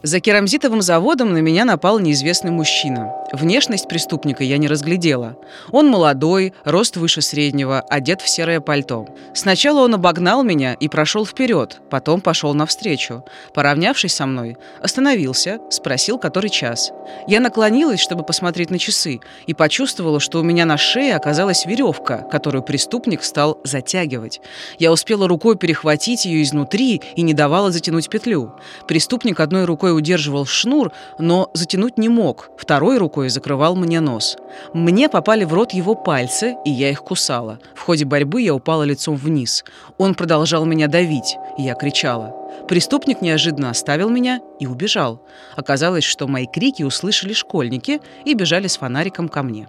За 0.03 0.21
керамзитовым 0.21 0.83
заводом 0.83 1.33
на 1.33 1.39
меня 1.39 1.65
напал 1.65 1.99
неизвестный 1.99 2.51
мужчина. 2.51 3.13
Внешность 3.33 3.89
преступника 3.89 4.45
я 4.45 4.59
не 4.59 4.69
разглядела. 4.69 5.37
Он 5.73 5.89
молодой, 5.89 6.53
рост 6.65 6.97
выше 6.97 7.23
среднего, 7.23 7.81
одет 7.81 8.21
в 8.21 8.29
серое 8.29 8.61
пальто. 8.61 9.07
Сначала 9.35 9.81
он 9.81 9.95
обогнал 9.95 10.45
меня 10.45 10.75
и 10.75 10.89
прошел 10.89 11.27
вперед, 11.27 11.81
потом 11.91 12.21
пошел 12.21 12.55
навстречу. 12.55 13.25
Поравнявшись 13.55 14.15
со 14.15 14.27
мной, 14.27 14.57
остановился, 14.81 15.59
спросил, 15.71 16.19
который 16.19 16.51
час. 16.51 16.93
Я 17.27 17.41
наклонилась, 17.41 18.01
чтобы 18.01 18.23
посмотреть 18.23 18.71
на 18.71 18.79
часы, 18.79 19.21
и 19.47 19.55
почувствовала, 19.55 20.21
что 20.21 20.41
у 20.41 20.43
меня 20.43 20.67
на 20.67 20.77
шее 20.77 21.17
оказалась 21.17 21.67
веревка, 21.67 22.19
которую 22.31 22.63
преступник 22.63 23.25
стал 23.25 23.59
затягивать. 23.65 24.41
Я 24.79 24.93
успела 24.93 25.27
рукой 25.27 25.57
перехватить 25.57 26.27
ее 26.27 26.43
изнутри 26.43 27.01
и 27.17 27.23
не 27.23 27.35
давала 27.35 27.73
затянуть 27.73 28.09
петлю. 28.09 28.55
Преступник 28.87 29.41
одной 29.41 29.65
рукой 29.65 29.96
удерживал 29.97 30.47
шнур, 30.47 30.93
но 31.19 31.51
затянуть 31.55 31.99
не 31.99 32.09
мог, 32.09 32.51
второй 32.57 32.99
рукой 32.99 33.29
закрывал 33.29 33.77
мне 33.77 34.01
нос. 34.01 34.37
Мне 34.73 35.09
попали 35.09 35.45
в 35.45 35.53
рот 35.53 35.73
его 35.73 35.95
пальцы, 35.95 36.57
и 36.65 36.71
я 36.71 36.91
их 36.91 37.03
кусала. 37.03 37.59
В 37.75 37.81
ходе 37.81 38.05
борьбы 38.05 38.43
я 38.43 38.55
упала 38.55 38.83
лицом 38.83 39.17
вниз. 39.17 39.65
Он 39.99 40.15
продолжал 40.15 40.65
меня 40.65 40.87
давить, 40.87 41.37
и 41.59 41.63
я 41.63 41.75
кричала. 41.75 42.35
Преступник 42.69 43.21
неожиданно 43.21 43.71
оставил 43.71 44.09
меня 44.09 44.41
и 44.61 44.67
убежал. 44.67 45.23
Оказалось, 45.57 46.05
что 46.05 46.27
мои 46.27 46.47
крики 46.47 46.83
услышали 46.83 47.33
школьники 47.33 48.01
и 48.25 48.35
бежали 48.35 48.67
с 48.67 48.77
фонариком 48.77 49.29
ко 49.29 49.43
мне 49.43 49.69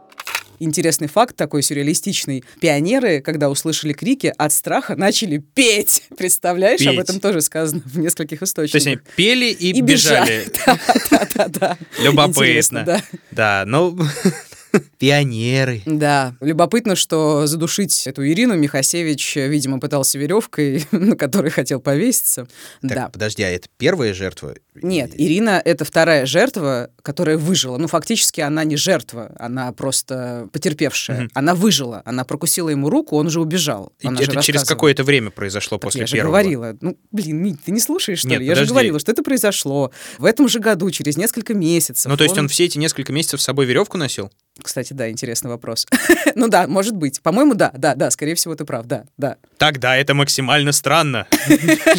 интересный 0.60 1.08
факт 1.08 1.36
такой 1.36 1.64
сюрреалистичный. 1.64 2.44
Пионеры, 2.60 3.22
когда 3.22 3.50
услышали 3.50 3.94
крики, 3.94 4.34
от 4.38 4.54
страха 4.54 4.96
начали 4.96 5.44
петь. 5.54 6.04
Представляешь, 6.18 6.80
петь. 6.80 6.88
об 6.88 7.00
этом 7.00 7.20
тоже 7.20 7.42
сказано 7.42 7.82
в 7.86 8.00
нескольких 8.00 8.42
источниках. 8.44 8.84
То 8.84 8.90
есть 8.90 9.02
они 9.06 9.14
пели 9.16 9.46
и, 9.52 9.72
и 9.72 9.82
бежали. 9.82 10.48
Да-да-да. 10.66 11.78
Любопытно. 12.00 12.84
Да, 12.84 13.04
да 13.32 13.64
ну... 13.66 13.98
Пионеры. 14.98 15.82
Да. 15.86 16.36
Любопытно, 16.42 16.96
что 16.96 17.46
задушить 17.46 18.08
эту 18.08 18.28
Ирину 18.28 18.56
Михасевич, 18.56 19.36
видимо, 19.36 19.80
пытался 19.80 20.18
веревкой, 20.18 20.86
на 20.92 21.16
которой 21.16 21.50
хотел 21.50 21.80
повеситься. 21.80 22.48
Так, 22.82 22.92
да. 22.92 23.10
подожди, 23.10 23.44
а 23.44 23.50
это 23.50 23.68
первая 23.78 24.14
жертва? 24.14 24.56
Нет, 24.82 25.12
Ирина— 25.16 25.62
это 25.66 25.86
вторая 25.86 26.26
жертва, 26.26 26.90
которая 27.02 27.38
выжила. 27.38 27.78
Ну, 27.78 27.88
фактически 27.88 28.42
она 28.42 28.64
не 28.64 28.76
жертва, 28.76 29.36
она 29.40 29.72
просто 29.72 30.50
потерпевшая. 30.52 31.26
Угу. 31.26 31.30
Она 31.34 31.56
выжила, 31.56 32.02
она 32.06 32.24
прокусила 32.24 32.70
ему 32.70 32.90
руку, 32.90 33.16
он 33.18 33.30
же 33.30 33.42
убежал. 33.42 33.94
И 34.00 34.08
это 34.08 34.42
через 34.42 34.64
какое-то 34.64 35.04
время 35.04 35.32
произошло 35.32 35.78
так 35.78 35.84
после 35.84 36.02
я 36.02 36.08
первого? 36.08 36.38
я 36.38 36.44
же 36.44 36.50
говорила. 36.50 36.78
Ну, 36.82 36.98
блин, 37.12 37.58
ты 37.64 37.72
не 37.72 37.80
слушаешь, 37.80 38.20
что 38.20 38.30
Нет, 38.30 38.40
ли? 38.40 38.46
Я 38.46 38.52
подожди. 38.52 38.68
же 38.68 38.74
говорила, 38.74 39.00
что 39.00 39.12
это 39.12 39.24
произошло 39.24 39.92
в 40.18 40.26
этом 40.26 40.48
же 40.48 40.60
году, 40.60 40.90
через 40.92 41.18
несколько 41.18 41.54
месяцев. 41.54 42.10
Ну, 42.10 42.18
то 42.18 42.24
есть 42.24 42.38
он... 42.38 42.46
он 42.46 42.48
все 42.50 42.66
эти 42.66 42.78
несколько 42.78 43.12
месяцев 43.12 43.42
с 43.42 43.44
собой 43.44 43.66
веревку 43.66 43.98
носил? 43.98 44.32
Кстати, 44.62 44.87
да, 44.94 45.10
интересный 45.10 45.50
вопрос. 45.50 45.86
ну 46.36 46.48
да, 46.48 46.68
может 46.68 46.96
быть. 46.96 47.22
По-моему, 47.22 47.54
да, 47.54 47.72
да, 47.76 47.96
да, 47.96 48.12
скорее 48.12 48.36
всего, 48.36 48.56
ты 48.56 48.66
прав, 48.66 48.86
да, 48.86 49.06
да. 49.18 49.38
Тогда 49.58 49.96
это 49.96 50.14
максимально 50.14 50.72
странно. 50.72 51.28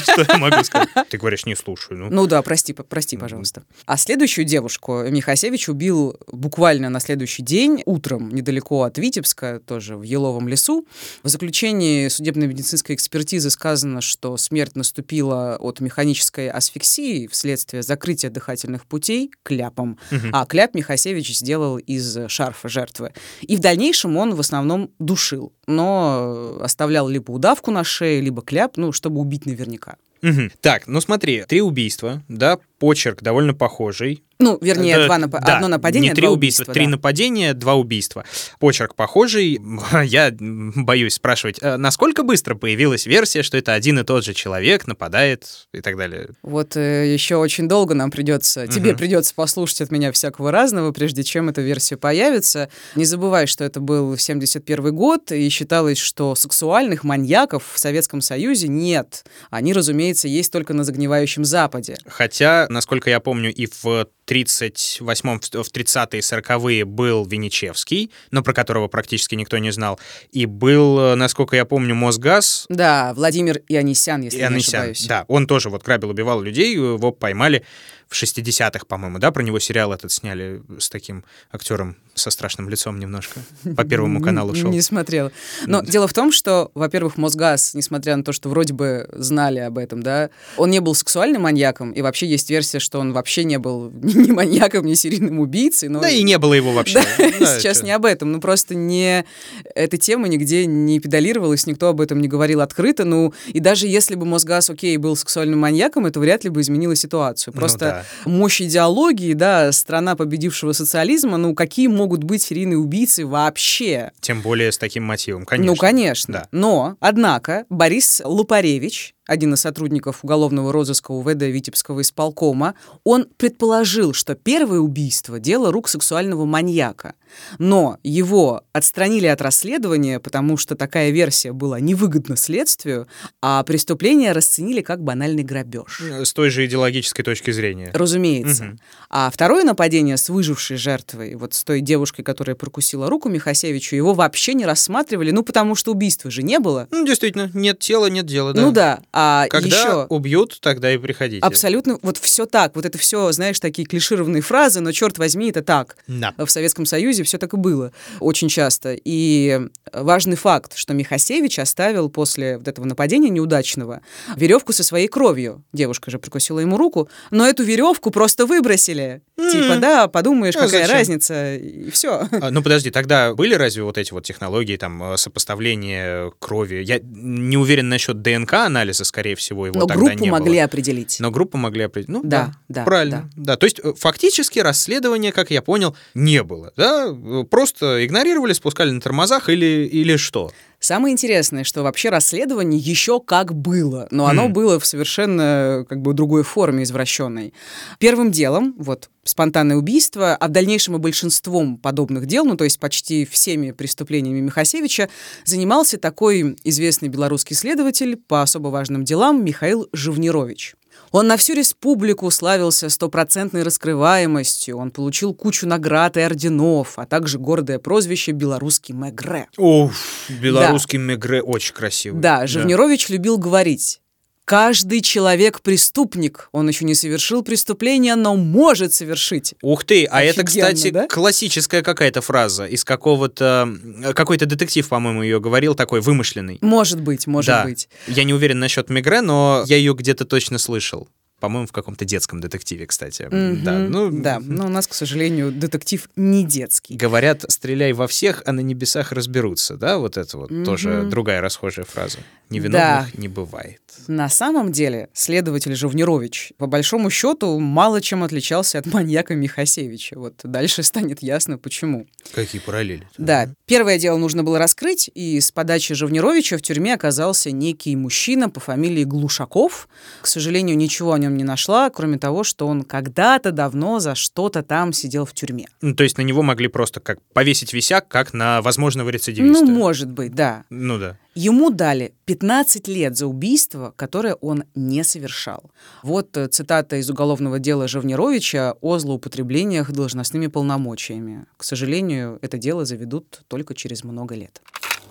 Что 0.03 0.25
я 0.29 0.39
могу 0.39 0.63
сказать? 0.65 0.89
Ты 1.09 1.19
говоришь, 1.19 1.47
не 1.47 1.57
слушаю. 1.57 1.99
Ну, 1.99 2.11
ну 2.11 2.27
да, 2.27 2.43
прости, 2.43 2.73
прости, 2.73 3.17
пожалуйста. 3.17 3.63
А 3.87 3.97
следующую 3.97 4.45
девушку 4.45 5.03
Михасевич 5.03 5.69
убил 5.69 6.19
буквально 6.31 6.89
на 6.91 7.01
следующий 7.01 7.43
день, 7.43 7.83
утром, 7.87 8.31
недалеко 8.31 8.83
от 8.83 8.99
Витебска, 8.99 9.61
тоже 9.65 9.97
в 9.97 10.03
Еловом 10.03 10.49
лесу. 10.49 10.87
В 11.23 11.29
заключении 11.29 12.09
судебно-медицинской 12.09 12.95
экспертизы 12.95 13.51
сказано, 13.51 14.01
что 14.01 14.37
смерть 14.37 14.77
наступила 14.77 15.57
от 15.57 15.81
механической 15.81 16.49
асфиксии 16.49 17.27
вследствие 17.27 17.83
закрытия 17.83 18.31
дыхательных 18.31 18.87
путей 18.87 19.31
кляпом. 19.43 19.99
А 20.33 20.47
кляп 20.47 20.75
Михасевич 20.75 21.37
сделал 21.37 21.79
из 21.79 22.19
шарфа 22.29 22.69
жертвы. 22.79 23.13
И 23.41 23.57
в 23.57 23.61
дальнейшем 23.61 24.17
он 24.17 24.35
в 24.35 24.41
основном 24.41 24.91
душил, 24.99 25.53
но 25.67 26.59
оставлял 26.63 27.09
либо 27.09 27.33
удавку 27.33 27.71
на 27.71 27.85
шее, 27.85 28.21
либо 28.21 28.43
кляп, 28.43 28.77
ну, 28.77 28.93
чтобы 28.93 29.21
убить 29.21 29.47
наверняка. 29.47 29.97
Угу. 30.23 30.51
Так, 30.61 30.87
ну 30.87 31.01
смотри, 31.01 31.45
три 31.49 31.61
убийства, 31.61 32.23
да, 32.29 32.59
почерк 32.79 33.23
довольно 33.23 33.55
похожий. 33.55 34.23
Ну, 34.41 34.57
вернее, 34.61 34.97
да, 34.99 35.07
два 35.07 35.19
нап... 35.19 35.31
да, 35.33 35.57
одно 35.57 35.67
нападение, 35.67 36.11
не 36.11 36.15
три 36.15 36.29
убийства, 36.29 36.63
убийства 36.63 36.75
три 36.75 36.85
да. 36.85 36.91
нападения, 36.91 37.55
два 37.55 37.75
убийства. 37.75 38.25
Почерк 38.61 38.95
похожий. 38.95 39.61
Я 40.05 40.33
боюсь 40.39 41.15
спрашивать, 41.15 41.59
а 41.61 41.77
насколько 41.77 42.23
быстро 42.23 42.55
появилась 42.55 43.07
версия, 43.07 43.43
что 43.43 43.57
это 43.57 43.75
один 43.75 43.99
и 43.99 44.05
тот 44.05 44.25
же 44.25 44.35
человек 44.35 44.87
нападает 44.87 45.67
и 45.75 45.81
так 45.81 45.97
далее? 45.97 46.31
Вот 46.43 46.77
э, 46.77 47.13
еще 47.13 47.37
очень 47.37 47.67
долго 47.67 47.95
нам 47.95 48.13
придется, 48.13 48.63
угу. 48.63 48.73
тебе 48.73 48.95
придется 48.95 49.35
послушать 49.35 49.81
от 49.81 49.91
меня 49.91 50.13
всякого 50.13 50.53
разного, 50.53 50.93
прежде 50.93 51.25
чем 51.25 51.49
эта 51.49 51.61
версия 51.61 51.97
появится. 51.97 52.69
Не 52.95 53.05
забывай, 53.05 53.49
что 53.49 53.65
это 53.65 53.81
был 53.81 54.17
71 54.17 54.95
год, 54.95 55.33
и 55.33 55.49
считалось, 55.49 55.99
что 55.99 56.37
сексуальных 56.37 57.03
маньяков 57.03 57.65
в 57.73 57.79
Советском 57.79 58.21
Союзе 58.21 58.69
нет. 58.69 59.25
Они, 59.51 59.73
разумеется, 59.73 60.29
есть 60.29 60.53
только 60.53 60.75
на 60.75 60.85
загнивающем 60.85 61.45
Западе. 61.45 61.97
Хотя, 62.07 62.68
насколько 62.69 63.11
я 63.11 63.21
помню, 63.21 63.53
и 63.53 63.67
в 63.67 64.09
38-м, 64.27 65.41
в 65.41 65.73
30-е, 65.73 66.21
40-е 66.21 66.85
был 66.85 67.25
Венечевский, 67.25 68.11
но 68.31 68.43
про 68.43 68.53
которого 68.53 68.89
практически 68.89 69.35
никто 69.35 69.59
не 69.59 69.71
знал. 69.71 69.99
И 70.33 70.47
был, 70.47 71.17
насколько 71.17 71.57
я 71.57 71.65
помню, 71.65 71.95
Мосгаз. 71.95 72.67
Да, 72.69 73.15
Владимир 73.15 73.63
Ионисян, 73.69 74.23
если 74.23 74.41
Ионисян, 74.41 74.53
не 74.53 74.59
ошибаюсь. 74.59 75.07
Да, 75.07 75.25
он 75.29 75.47
тоже 75.47 75.71
вот 75.71 75.83
грабил, 75.83 76.11
убивал 76.11 76.41
людей, 76.41 76.75
его 76.75 77.13
поймали 77.13 77.65
в 78.09 78.15
60-х, 78.15 78.87
по-моему, 78.87 79.19
да, 79.19 79.31
про 79.31 79.43
него 79.43 79.59
сериал 79.59 79.93
этот 79.93 80.11
сняли 80.11 80.63
с 80.79 80.89
таким 80.89 81.25
актером 81.53 81.97
со 82.15 82.31
страшным 82.31 82.69
лицом 82.69 82.99
немножко. 82.99 83.41
По 83.77 83.85
Первому 83.85 84.21
каналу 84.21 84.55
шел. 84.55 84.71
Не 84.71 84.81
смотрела. 84.81 85.31
Но 85.67 85.83
дело 85.83 86.09
в 86.09 86.15
том, 86.15 86.33
что, 86.33 86.71
во-первых, 86.75 87.17
Мосгаз, 87.17 87.75
несмотря 87.75 88.17
на 88.17 88.25
то, 88.25 88.33
что 88.33 88.49
вроде 88.49 88.73
бы 88.73 89.09
знали 89.13 89.59
об 89.59 89.79
этом, 89.79 90.03
да, 90.03 90.31
он 90.57 90.71
не 90.71 90.81
был 90.81 90.95
сексуальным 90.95 91.43
маньяком, 91.43 91.93
и 91.93 92.01
вообще 92.01 92.27
есть 92.27 92.51
версия, 92.51 92.79
что 92.79 92.99
он 92.99 93.13
вообще 93.13 93.45
не 93.45 93.59
был 93.59 93.91
ни 94.03 94.31
маньяком, 94.31 94.87
ни 94.87 94.95
серийным 94.95 95.39
убийцей. 95.41 95.89
Но... 95.89 96.01
Да 96.01 96.09
и 96.09 96.23
не 96.23 96.39
было 96.39 96.55
его 96.55 96.73
вообще. 96.73 97.03
Сейчас 97.19 97.83
не 97.83 97.93
об 97.93 98.07
этом. 98.07 98.33
Ну, 98.33 98.41
просто 98.41 98.75
не... 98.75 99.27
Эта 99.75 99.99
тема 99.99 100.29
нигде 100.29 100.65
не 100.65 100.99
педалировалась, 100.99 101.67
никто 101.67 101.89
об 101.89 102.01
этом 102.01 102.21
не 102.21 102.29
говорил 102.29 102.63
открыто. 102.63 103.05
Ну, 103.05 103.35
и 103.49 103.61
даже 103.61 103.87
если 103.87 104.15
бы 104.15 104.25
Мосгаз, 104.25 104.71
окей, 104.71 104.97
был 104.97 105.15
сексуальным 105.15 105.61
маньяком, 105.61 106.07
это 106.07 106.21
вряд 106.21 106.45
ли 106.45 106.51
бы 106.51 106.63
изменило 106.63 106.97
ситуацию. 106.97 107.53
Ну 107.55 107.61
просто 107.61 107.98
да. 108.25 108.31
мощь 108.31 108.61
идеологии, 108.61 109.35
да, 109.35 109.73
страна 109.73 110.17
победившего 110.17 110.73
социализма, 110.73 111.37
ну, 111.37 111.55
какие 111.55 111.87
могут 111.87 112.25
быть 112.25 112.43
серийные 112.43 112.79
убийцы 112.79 113.27
вообще. 113.27 114.13
Тем 114.21 114.43
более 114.43 114.73
с 114.73 114.79
таким 114.79 115.05
мотивом, 115.05 115.45
конечно. 115.45 115.73
Ну, 115.73 115.77
конечно. 115.77 116.35
Да. 116.35 116.49
Но, 116.53 116.97
однако, 117.01 117.65
Борис 117.69 118.23
Лупаревич, 118.25 119.15
один 119.29 119.55
из 119.55 119.61
сотрудников 119.61 120.21
уголовного 120.25 120.73
розыска 120.73 121.13
УВД 121.13 121.43
Витебского 121.43 122.01
исполкома, 122.01 122.75
он 123.05 123.27
предположил, 123.37 124.15
что 124.15 124.35
первое 124.35 124.81
убийство– 124.81 125.39
дело 125.41 125.71
рук 125.71 125.89
сексуального 125.89 126.47
маньяка. 126.47 127.15
Но 127.59 127.99
его 128.03 128.63
отстранили 128.73 129.27
от 129.27 129.43
расследования, 129.43 130.19
потому 130.19 130.57
что 130.57 130.77
такая 130.77 131.11
версия 131.11 131.53
была 131.53 131.79
невыгодна 131.79 132.37
следствию, 132.37 133.07
а 133.43 133.63
преступление 133.65 134.33
расценили 134.33 134.81
как 134.81 135.05
банальный 135.05 135.43
грабеж. 135.43 136.01
С 136.01 136.33
той 136.33 136.49
же 136.49 136.65
идеологической 136.65 137.23
точки 137.23 137.51
зрения. 137.51 137.91
Разумеется. 137.93 138.65
Угу. 138.65 138.79
А 139.11 139.31
второе 139.31 139.65
нападение 139.65 140.17
с 140.17 140.31
выжившей 140.31 140.79
жертвой, 140.79 141.35
вот 141.35 141.53
с 141.53 141.65
той 141.65 141.83
девушкой, 141.83 142.23
которая 142.23 142.57
прокусила 142.57 143.11
руку 143.11 143.29
Михасевичу, 143.29 143.95
его 143.95 144.15
вообще 144.15 144.55
не 144.55 144.65
рассматривали, 144.65 145.31
ну 145.31 145.43
потому 145.43 145.75
что 145.75 145.93
убийства 145.93 146.31
же 146.31 146.43
не 146.43 146.59
было. 146.59 146.89
Ну, 146.91 147.07
действительно, 147.07 147.51
нет 147.53 147.79
тела, 147.79 148.07
нет 148.07 148.25
дела, 148.25 148.55
да. 148.55 148.63
Ну 148.63 148.73
да. 148.73 149.01
А 149.21 149.49
Когда 149.49 149.67
еще... 149.67 150.07
убьют, 150.11 150.61
тогда 150.61 150.95
и 150.95 150.97
приходите. 150.97 151.45
Абсолютно, 151.45 151.99
вот 152.03 152.19
все 152.19 152.47
так. 152.47 152.77
Вот 152.77 152.85
это 152.85 152.99
все, 152.99 153.33
знаешь, 153.33 153.59
такие 153.59 153.85
клишированные 153.85 154.43
фразы, 154.43 154.79
но 154.79 154.93
черт 154.93 155.19
возьми, 155.19 155.51
это 155.51 155.61
так. 155.61 155.97
Да. 156.07 156.35
В 156.39 156.49
Советском 156.49 156.87
Союзе 156.87 157.25
все 157.25 157.37
так 157.37 157.53
и 157.53 157.57
было 157.57 157.93
очень 158.21 158.49
часто. 158.49 158.97
И 158.97 159.61
важный 159.93 160.37
факт, 160.37 160.77
что 160.77 160.95
Михасевич 160.95 161.59
оставил 161.59 162.11
после 162.11 162.59
вот 162.59 162.69
этого 162.69 162.85
нападения 162.85 163.29
неудачного 163.29 164.03
веревку 164.37 164.73
со 164.73 164.85
своей 164.85 165.09
кровью. 165.09 165.65
Девушка 165.73 166.13
же 166.13 166.21
прикусила 166.21 166.61
ему 166.61 166.77
руку, 166.77 167.09
но 167.33 167.45
эту 167.45 167.65
веревку 167.65 168.13
просто 168.13 168.47
выбросили. 168.47 169.23
Mm-hmm. 169.37 169.51
Типа, 169.51 169.77
да, 169.81 170.07
подумаешь, 170.07 170.55
а 170.55 170.61
какая 170.61 170.83
зачем? 170.83 170.97
разница, 170.97 171.57
и 171.57 171.91
все. 171.91 172.29
А, 172.41 172.53
ну 172.53 172.63
подожди, 172.63 172.91
тогда 172.93 173.35
были 173.35 173.55
разве 173.55 173.83
вот 173.83 173.99
эти 173.99 174.13
вот 174.13 174.25
технологии, 174.25 174.77
там, 174.77 175.15
э, 175.15 175.17
сопоставления 175.17 176.31
крови? 176.39 176.85
Я 176.85 177.01
не 177.03 177.57
уверен 177.57 177.89
насчет 177.89 178.23
ДНК-анализа, 178.23 179.05
скорее 179.09 179.35
всего, 179.35 179.67
его 179.67 179.81
Но 179.81 179.87
тогда 179.87 180.05
группу 180.05 180.23
не 180.23 180.31
могли 180.31 180.55
было. 180.57 180.65
определить. 180.65 181.17
Но 181.21 181.31
группу 181.31 181.59
могли 181.59 181.85
определить. 181.85 182.09
Ну, 182.09 182.21
да, 182.23 182.55
да, 182.69 182.81
да 182.81 182.85
правильно. 182.85 183.31
Да. 183.35 183.55
да. 183.55 183.57
То 183.57 183.65
есть 183.67 183.81
э, 183.83 183.93
фактически 183.97 184.61
расследования, 184.61 185.33
как 185.33 185.51
я 185.51 185.63
понял, 185.63 185.97
не 186.15 186.43
было. 186.43 186.73
Да? 186.77 187.13
Просто 187.51 188.05
игнорировали, 188.07 188.53
спускали 188.53 188.91
на 188.91 189.01
тормозах 189.01 189.49
или, 189.49 189.89
или 189.91 190.17
что? 190.17 190.53
Самое 190.81 191.13
интересное, 191.13 191.65
что 191.65 191.83
вообще 191.83 192.09
расследование 192.09 192.79
еще 192.79 193.19
как 193.21 193.53
было, 193.53 194.07
но 194.13 194.27
оно 194.27 194.47
mm. 194.47 194.53
было 194.53 194.79
в 194.79 194.87
совершенно 194.87 195.85
как 195.89 196.03
бы 196.03 196.15
другой 196.15 196.45
форме 196.45 196.85
извращенной. 196.85 197.53
Первым 197.99 198.31
делом, 198.31 198.75
вот 198.79 199.11
спонтанное 199.25 199.77
убийство, 199.77 200.37
а 200.37 200.47
в 200.47 200.53
дальнейшем 200.53 200.95
и 200.95 201.01
большинством 201.01 201.79
подобных 201.79 202.27
дел, 202.27 202.45
ну 202.45 202.57
то 202.57 202.63
есть 202.63 202.79
почти 202.79 203.25
всеми 203.25 203.73
преступлениями 203.73 204.41
Михасевича, 204.41 205.09
занимался 205.45 205.99
такой 205.99 206.57
известный 206.63 207.09
белорусский 207.09 207.57
следователь 207.57 208.17
по 208.17 208.43
особо 208.43 208.69
важным 208.69 209.05
делам 209.05 209.45
Михаил 209.45 209.89
Живнирович. 209.93 210.77
Он 211.11 211.27
на 211.27 211.37
всю 211.37 211.55
республику 211.55 212.31
славился 212.31 212.89
стопроцентной 212.91 213.63
раскрываемостью, 213.63 214.77
он 214.77 214.91
получил 214.91 215.35
кучу 215.35 215.67
наград 215.67 216.17
и 216.17 216.21
орденов, 216.21 216.95
а 216.99 217.07
также 217.07 217.39
гордое 217.39 217.79
прозвище 217.79 218.33
«Белорусский 218.33 218.95
Мегре». 218.95 219.47
Уф, 219.57 219.95
белорусский 220.29 220.99
да. 220.99 221.05
Мегре 221.05 221.43
очень 221.43 221.75
красивый. 221.75 222.21
Да, 222.21 222.47
Живнирович 222.47 223.09
да. 223.09 223.15
любил 223.15 223.39
говорить 223.39 224.01
Каждый 224.49 225.03
человек 225.03 225.61
преступник. 225.61 226.49
Он 226.53 226.67
еще 226.69 226.87
не 226.87 226.95
совершил 226.95 227.43
преступление, 227.43 228.15
но 228.15 228.35
может 228.35 228.95
совершить. 228.95 229.55
Ух 229.61 229.85
ты, 229.85 230.07
а 230.07 230.21
Офигенно, 230.21 230.31
это, 230.31 230.45
кстати, 230.45 230.91
да? 230.91 231.07
классическая 231.07 231.83
какая-то 231.83 232.23
фраза 232.23 232.65
из 232.65 232.83
какого-то... 232.83 233.69
Какой-то 234.15 234.47
детектив, 234.47 234.89
по-моему, 234.89 235.23
ее 235.23 235.39
говорил, 235.39 235.75
такой 235.75 236.01
вымышленный. 236.01 236.57
Может 236.63 237.03
быть, 237.03 237.27
может 237.27 237.49
да. 237.49 237.65
быть. 237.65 237.91
Я 238.07 238.25
не 238.25 238.33
уверен 238.33 238.59
насчет 238.59 238.89
Мегре, 238.89 239.21
но 239.21 239.65
я 239.67 239.77
ее 239.77 239.93
где-то 239.93 240.25
точно 240.25 240.57
слышал. 240.57 241.09
По-моему, 241.41 241.67
в 241.67 241.73
каком-то 241.73 242.05
детском 242.05 242.41
детективе, 242.41 242.87
кстати. 242.87 243.23
Mm-hmm. 243.23 243.63
Да, 243.63 243.79
ну... 243.79 244.11
да, 244.11 244.41
но 244.41 244.67
у 244.67 244.69
нас, 244.69 244.87
к 244.87 244.95
сожалению, 244.95 245.53
детектив 245.53 246.09
не 246.17 246.45
детский. 246.45 246.97
Говорят, 246.97 247.45
стреляй 247.49 247.93
во 247.93 248.09
всех, 248.09 248.43
а 248.47 248.53
на 248.53 248.61
небесах 248.61 249.13
разберутся, 249.13 249.77
да? 249.77 249.99
Вот 249.99 250.17
это 250.17 250.37
вот 250.37 250.51
mm-hmm. 250.51 250.65
тоже 250.65 251.07
другая 251.09 251.41
расхожая 251.41 251.85
фраза. 251.85 252.19
Невиновных 252.51 253.13
да. 253.13 253.21
не 253.21 253.29
бывает. 253.29 253.81
На 254.07 254.29
самом 254.29 254.73
деле, 254.73 255.11
следователь 255.13 255.75
Живнирович, 255.75 256.53
по 256.57 256.67
большому 256.67 257.11
счету, 257.11 257.59
мало 257.59 258.01
чем 258.01 258.25
отличался 258.25 258.79
от 258.79 258.87
маньяка 258.87 259.35
Михасевича. 259.35 260.19
Вот 260.19 260.41
дальше 260.43 260.83
станет 260.83 261.23
ясно, 261.23 261.59
почему. 261.59 262.07
Какие 262.35 262.61
параллели? 262.63 263.07
Да. 263.19 263.53
Первое 263.67 263.99
дело 263.99 264.17
нужно 264.17 264.45
было 264.45 264.59
раскрыть, 264.59 265.11
и 265.15 265.39
с 265.41 265.53
подачи 265.53 265.95
Живнировича 265.95 266.57
в 266.57 266.63
тюрьме 266.63 266.95
оказался 266.95 267.51
некий 267.51 267.95
мужчина 267.97 268.49
по 268.49 268.61
фамилии 268.61 269.05
Глушаков. 269.05 269.89
К 270.23 270.27
сожалению, 270.27 270.77
ничего 270.77 271.13
о 271.13 271.19
нем 271.19 271.28
не 271.37 271.45
нашла, 271.45 271.91
кроме 271.91 272.19
того, 272.19 272.45
что 272.45 272.67
он 272.67 272.83
когда-то 272.83 273.53
давно 273.53 274.01
за 274.01 274.15
что-то 274.15 274.63
там 274.63 274.93
сидел 274.93 275.25
в 275.25 275.33
тюрьме. 275.33 275.67
Ну, 275.81 275.95
то 275.95 276.05
есть 276.05 276.19
на 276.19 276.23
него 276.23 276.43
могли 276.43 276.69
просто 276.69 277.01
как 277.01 277.21
повесить 277.33 277.73
висяк, 277.73 278.09
как 278.09 278.35
на 278.35 278.63
возможного 278.63 279.11
рецидивиста? 279.11 279.65
Ну, 279.65 279.71
может 279.71 280.11
быть, 280.11 280.35
да. 280.35 280.65
Ну 280.71 280.99
да. 280.99 281.17
Ему 281.35 281.71
дали 281.71 282.15
15 282.25 282.89
лет 282.89 283.17
за 283.17 283.29
убийство, 283.29 283.93
которое 283.95 284.35
он 284.35 284.65
не 284.75 285.05
совершал. 285.05 285.71
Вот 286.03 286.37
э, 286.37 286.49
цитата 286.49 286.97
из 286.97 287.09
уголовного 287.11 287.61
дела 287.61 287.87
Живнировича 287.87 288.75
о 288.81 288.99
злоупотреблениях 288.99 289.93
должностными 289.93 290.49
полномочиями. 290.49 291.47
К 291.57 291.63
сожалению, 291.63 292.41
это 292.43 292.59
дело 292.59 292.85
заведут 292.85 293.43
только 293.47 293.75
через 293.75 294.03
много 294.03 294.35
лет. 294.35 294.61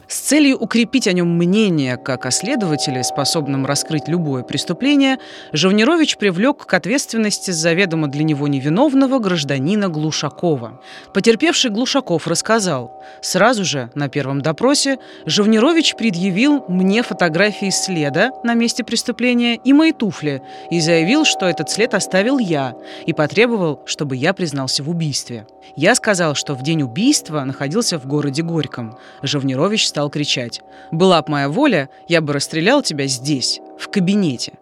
С 0.08 0.20
целью 0.20 0.58
укрепить 0.58 1.08
о 1.08 1.12
нем 1.12 1.38
мнение 1.38 1.98
как 1.98 2.26
о 2.26 2.32
следователе, 2.32 3.04
способном 3.04 3.66
раскрыть 3.66 4.08
любое 4.08 4.44
преступление, 4.44 5.18
Живнирович 5.52 6.18
привлек 6.18 6.66
к 6.66 6.74
ответственности 6.74 7.52
заведомо 7.52 8.08
для 8.08 8.24
него 8.24 8.48
невиновного 8.48 9.20
гражданина 9.20 9.90
Глушакова. 9.90 10.80
Потерпевший 11.14 11.72
Глушаков 11.72 12.26
рассказал, 12.26 13.04
сразу 13.22 13.66
же 13.66 13.92
на 13.96 14.08
первом 14.08 14.42
допросе 14.42 14.98
Живнирович 15.26 15.96
предъявил 15.96 16.64
мне 16.70 17.04
фотографии 17.04 17.70
следа 17.70 18.32
на 18.44 18.54
месте 18.54 18.86
преступления 18.86 19.56
и 19.56 19.74
мои 19.74 19.92
туфли 19.92 20.42
и 20.72 20.80
заявил, 20.80 21.26
что 21.26 21.48
этот 21.48 21.70
след 21.70 21.94
оставил 21.94 22.40
я 22.40 22.76
и 23.06 23.12
потребовал, 23.12 23.82
чтобы 23.86 24.16
я 24.16 24.34
признался 24.34 24.84
в 24.84 24.90
убийстве. 24.90 25.46
Я 25.76 25.96
сказал, 25.96 26.34
что 26.34 26.56
в 26.56 26.64
день 26.64 26.82
убийства 26.82 27.44
находился 27.44 28.00
в 28.00 28.06
городе 28.06 28.42
Горьком. 28.42 28.98
Живнирович 29.22 29.86
стал 29.98 30.12
кричать. 30.12 30.62
«Была 30.92 31.24
б 31.24 31.32
моя 31.32 31.50
воля, 31.50 31.90
я 32.08 32.22
бы 32.22 32.32
расстрелял 32.32 32.84
тебя 32.84 33.08
здесь, 33.08 33.60
в 33.80 33.90
кабинете» 33.90 34.54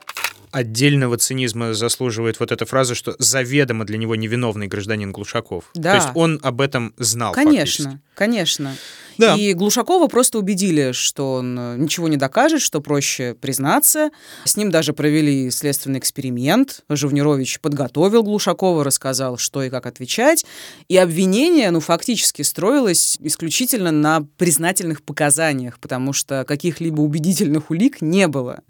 отдельного 0.51 1.17
цинизма 1.17 1.73
заслуживает 1.73 2.39
вот 2.39 2.53
эта 2.53 2.65
фраза, 2.65 2.95
что 2.95 3.13
заведомо 3.19 3.83
для 3.83 3.97
него 3.97 4.15
невиновный 4.15 4.67
гражданин 4.67 5.11
Глушаков. 5.11 5.65
Да. 5.73 5.91
То 5.91 5.95
есть 5.97 6.09
он 6.15 6.39
об 6.41 6.61
этом 6.61 6.93
знал. 6.95 7.33
Конечно, 7.33 7.83
фактически. 7.83 7.99
конечно. 8.15 8.75
Да. 9.17 9.35
И 9.35 9.53
Глушакова 9.53 10.07
просто 10.07 10.39
убедили, 10.39 10.91
что 10.91 11.35
он 11.35 11.57
э, 11.57 11.77
ничего 11.77 12.07
не 12.07 12.17
докажет, 12.17 12.61
что 12.61 12.81
проще 12.81 13.33
признаться. 13.33 14.09
С 14.43 14.57
ним 14.57 14.71
даже 14.71 14.93
провели 14.93 15.49
следственный 15.51 15.99
эксперимент. 15.99 16.83
Живнирович 16.89 17.59
подготовил 17.59 18.23
Глушакова, 18.23 18.83
рассказал, 18.83 19.37
что 19.37 19.63
и 19.63 19.69
как 19.69 19.85
отвечать. 19.85 20.45
И 20.89 20.97
обвинение, 20.97 21.71
ну, 21.71 21.79
фактически 21.79 22.41
строилось 22.41 23.17
исключительно 23.21 23.91
на 23.91 24.25
признательных 24.37 25.03
показаниях, 25.03 25.79
потому 25.79 26.13
что 26.13 26.43
каких-либо 26.47 27.01
убедительных 27.01 27.69
улик 27.71 28.01
не 28.01 28.27
было. 28.27 28.61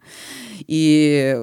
И 0.67 1.37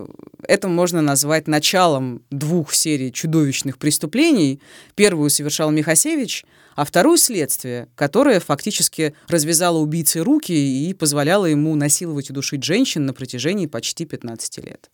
Это 0.48 0.68
можно 0.68 1.02
назвать 1.02 1.46
началом 1.46 2.22
двух 2.30 2.74
серий 2.74 3.12
чудовищных 3.12 3.78
преступлений. 3.78 4.60
Первую 4.96 5.30
совершал 5.30 5.70
Михасевич, 5.70 6.44
а 6.76 6.84
вторую— 6.84 7.16
следствие, 7.18 7.88
которое 7.94 8.40
фактически 8.40 9.14
развязало 9.28 9.78
убийце 9.78 10.20
руки 10.20 10.52
и 10.52 10.92
позволяло 10.94 11.46
ему 11.46 11.74
насиловать 11.74 12.30
и 12.30 12.32
душить 12.32 12.64
женщин 12.64 13.06
на 13.06 13.12
протяжении 13.12 13.66
почти 13.66 14.04
15 14.04 14.58
лет. 14.58 14.90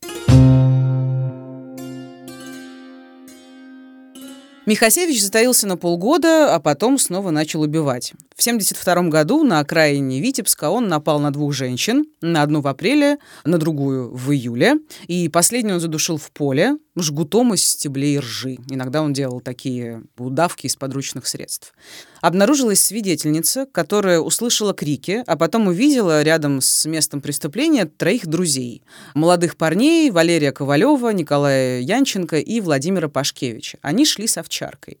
Михасевич 4.69 5.23
затаился 5.23 5.65
на 5.65 5.77
полгода, 5.77 6.53
а 6.53 6.59
потом 6.59 6.99
снова 6.99 7.31
начал 7.31 7.61
убивать. 7.61 8.13
В 8.35 8.41
1972 8.41 9.09
году 9.09 9.43
на 9.43 9.61
окраине 9.61 10.19
Витебска 10.19 10.69
он 10.69 10.87
напал 10.87 11.19
на 11.19 11.31
двух 11.31 11.53
женщин, 11.53 12.05
на 12.21 12.43
одну 12.43 12.61
в 12.61 12.67
апреле, 12.67 13.17
на 13.45 13.57
другую 13.57 14.13
в 14.13 14.31
июле, 14.31 14.75
и 15.07 15.27
последнюю 15.27 15.77
он 15.77 15.81
задушил 15.81 16.17
в 16.17 16.29
поле 16.31 16.77
жгутом 17.01 17.53
из 17.53 17.63
стеблей 17.63 18.19
ржи. 18.19 18.57
Иногда 18.69 19.01
он 19.01 19.13
делал 19.13 19.39
такие 19.41 20.03
удавки 20.17 20.67
из 20.67 20.75
подручных 20.75 21.27
средств. 21.27 21.73
Обнаружилась 22.21 22.83
свидетельница, 22.83 23.65
которая 23.71 24.19
услышала 24.19 24.73
крики, 24.73 25.23
а 25.25 25.37
потом 25.37 25.67
увидела 25.67 26.21
рядом 26.21 26.61
с 26.61 26.85
местом 26.85 27.21
преступления 27.21 27.85
троих 27.85 28.27
друзей. 28.27 28.83
Молодых 29.15 29.57
парней 29.57 30.11
Валерия 30.11 30.51
Ковалева, 30.51 31.09
Николая 31.09 31.81
Янченко 31.81 32.39
и 32.39 32.59
Владимира 32.61 33.07
Пашкевича. 33.07 33.77
Они 33.81 34.05
шли 34.05 34.27
с 34.27 34.37
овчаркой. 34.37 34.99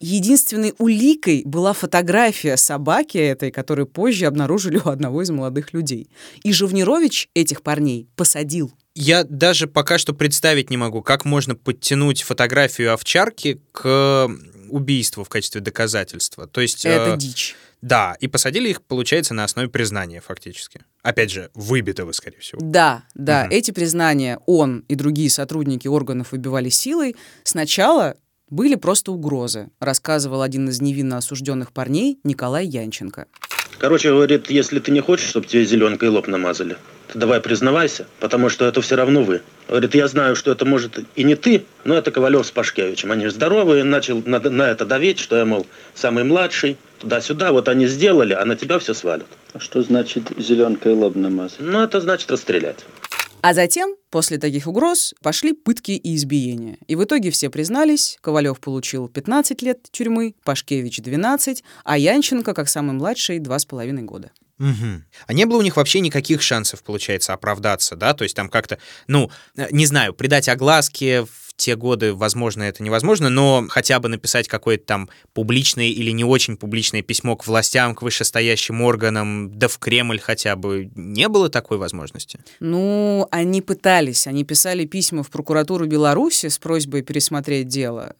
Единственной 0.00 0.74
уликой 0.78 1.42
была 1.46 1.72
фотография 1.72 2.56
собаки 2.56 3.16
этой, 3.16 3.50
которую 3.50 3.86
позже 3.86 4.26
обнаружили 4.26 4.78
у 4.84 4.88
одного 4.88 5.22
из 5.22 5.30
молодых 5.30 5.72
людей. 5.72 6.10
И 6.42 6.52
Живнирович 6.52 7.30
этих 7.34 7.62
парней 7.62 8.08
посадил. 8.16 8.72
Я 8.94 9.24
даже 9.24 9.66
пока 9.66 9.98
что 9.98 10.12
представить 10.12 10.70
не 10.70 10.76
могу, 10.76 11.02
как 11.02 11.24
можно 11.24 11.56
подтянуть 11.56 12.22
фотографию 12.22 12.92
овчарки 12.92 13.60
к 13.72 14.28
убийству 14.68 15.24
в 15.24 15.28
качестве 15.28 15.60
доказательства. 15.60 16.46
То 16.46 16.60
есть... 16.60 16.84
Это 16.84 17.14
э, 17.14 17.16
дичь. 17.16 17.56
Да, 17.82 18.16
и 18.18 18.28
посадили 18.28 18.70
их, 18.70 18.82
получается, 18.82 19.34
на 19.34 19.44
основе 19.44 19.68
признания 19.68 20.22
фактически. 20.22 20.80
Опять 21.02 21.30
же, 21.30 21.50
выбитого, 21.52 22.12
скорее 22.12 22.38
всего. 22.38 22.60
Да, 22.62 23.04
да. 23.14 23.44
Угу. 23.44 23.54
Эти 23.54 23.72
признания 23.72 24.40
он 24.46 24.84
и 24.88 24.94
другие 24.94 25.28
сотрудники 25.28 25.86
органов 25.86 26.32
выбивали 26.32 26.70
силой. 26.70 27.14
Сначала 27.42 28.16
были 28.54 28.76
просто 28.76 29.12
угрозы, 29.12 29.68
рассказывал 29.80 30.40
один 30.40 30.68
из 30.68 30.80
невинно 30.80 31.18
осужденных 31.18 31.72
парней 31.72 32.18
Николай 32.24 32.66
Янченко. 32.66 33.26
Короче, 33.78 34.10
говорит, 34.10 34.50
если 34.50 34.78
ты 34.78 34.92
не 34.92 35.00
хочешь, 35.00 35.28
чтобы 35.28 35.46
тебе 35.46 35.64
зеленкой 35.64 36.08
лоб 36.08 36.28
намазали, 36.28 36.76
ты 37.12 37.18
давай 37.18 37.40
признавайся, 37.40 38.06
потому 38.20 38.48
что 38.48 38.64
это 38.64 38.80
все 38.80 38.94
равно 38.94 39.22
вы. 39.22 39.42
Говорит, 39.68 39.94
я 39.94 40.06
знаю, 40.06 40.36
что 40.36 40.52
это 40.52 40.64
может 40.64 41.00
и 41.16 41.24
не 41.24 41.34
ты, 41.34 41.64
но 41.84 41.96
это 41.96 42.12
Ковалев 42.12 42.46
с 42.46 42.52
Пашкевичем. 42.52 43.10
Они 43.10 43.26
здоровые, 43.28 43.82
начал 43.82 44.22
на, 44.24 44.38
на 44.38 44.70
это 44.70 44.86
давить, 44.86 45.18
что 45.18 45.36
я, 45.36 45.44
мол, 45.44 45.66
самый 45.94 46.22
младший, 46.24 46.76
туда-сюда. 46.98 47.52
Вот 47.52 47.68
они 47.68 47.86
сделали, 47.88 48.32
а 48.32 48.44
на 48.44 48.56
тебя 48.56 48.78
все 48.78 48.94
свалят. 48.94 49.26
А 49.52 49.58
что 49.58 49.82
значит 49.82 50.30
зеленкой 50.38 50.94
лоб 50.94 51.16
намазать? 51.16 51.60
Ну, 51.60 51.82
это 51.82 52.00
значит 52.00 52.30
расстрелять. 52.30 52.84
А 53.44 53.52
затем, 53.52 53.94
после 54.08 54.38
таких 54.38 54.66
угроз, 54.66 55.14
пошли 55.22 55.52
пытки 55.52 55.90
и 55.90 56.16
избиения. 56.16 56.78
И 56.86 56.96
в 56.96 57.04
итоге 57.04 57.30
все 57.30 57.50
признались, 57.50 58.16
Ковалев 58.22 58.58
получил 58.58 59.06
15 59.06 59.60
лет 59.60 59.80
тюрьмы, 59.90 60.34
Пашкевич 60.44 61.02
12, 61.02 61.62
а 61.84 61.98
Янченко, 61.98 62.54
как 62.54 62.70
самый 62.70 62.92
младший, 62.92 63.40
2,5 63.40 64.00
года. 64.00 64.30
Угу. 64.58 65.02
А 65.26 65.32
не 65.34 65.44
было 65.44 65.58
у 65.58 65.62
них 65.62 65.76
вообще 65.76 66.00
никаких 66.00 66.40
шансов, 66.40 66.82
получается, 66.82 67.34
оправдаться, 67.34 67.96
да? 67.96 68.14
То 68.14 68.24
есть 68.24 68.34
там 68.34 68.48
как-то, 68.48 68.78
ну, 69.08 69.30
э, 69.58 69.66
не 69.72 69.84
знаю, 69.84 70.14
придать 70.14 70.48
огласке 70.48 71.26
в 71.56 71.62
те 71.62 71.76
годы, 71.76 72.14
возможно, 72.14 72.64
это 72.64 72.82
невозможно, 72.82 73.30
но 73.30 73.64
хотя 73.68 74.00
бы 74.00 74.08
написать 74.08 74.48
какое-то 74.48 74.84
там 74.84 75.08
публичное 75.32 75.86
или 75.86 76.10
не 76.10 76.24
очень 76.24 76.56
публичное 76.56 77.02
письмо 77.02 77.36
к 77.36 77.46
властям, 77.46 77.94
к 77.94 78.02
вышестоящим 78.02 78.82
органам, 78.82 79.56
да 79.56 79.68
в 79.68 79.78
Кремль 79.78 80.18
хотя 80.18 80.56
бы. 80.56 80.90
Не 80.94 81.28
было 81.28 81.48
такой 81.48 81.78
возможности? 81.78 82.40
Ну, 82.60 83.28
они 83.30 83.62
пытались. 83.62 84.26
Они 84.26 84.44
писали 84.44 84.84
письма 84.84 85.22
в 85.22 85.30
прокуратуру 85.30 85.86
Беларуси 85.86 86.48
с 86.48 86.58
просьбой 86.58 87.02
пересмотреть 87.02 87.68
дело 87.68 88.14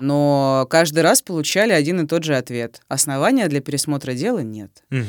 но 0.00 0.66
каждый 0.70 1.00
раз 1.00 1.22
получали 1.22 1.72
один 1.72 2.00
и 2.00 2.06
тот 2.06 2.24
же 2.24 2.36
ответ. 2.36 2.80
Основания 2.88 3.48
для 3.48 3.60
пересмотра 3.60 4.14
дела 4.14 4.38
нет. 4.38 4.82
Угу. 4.90 5.04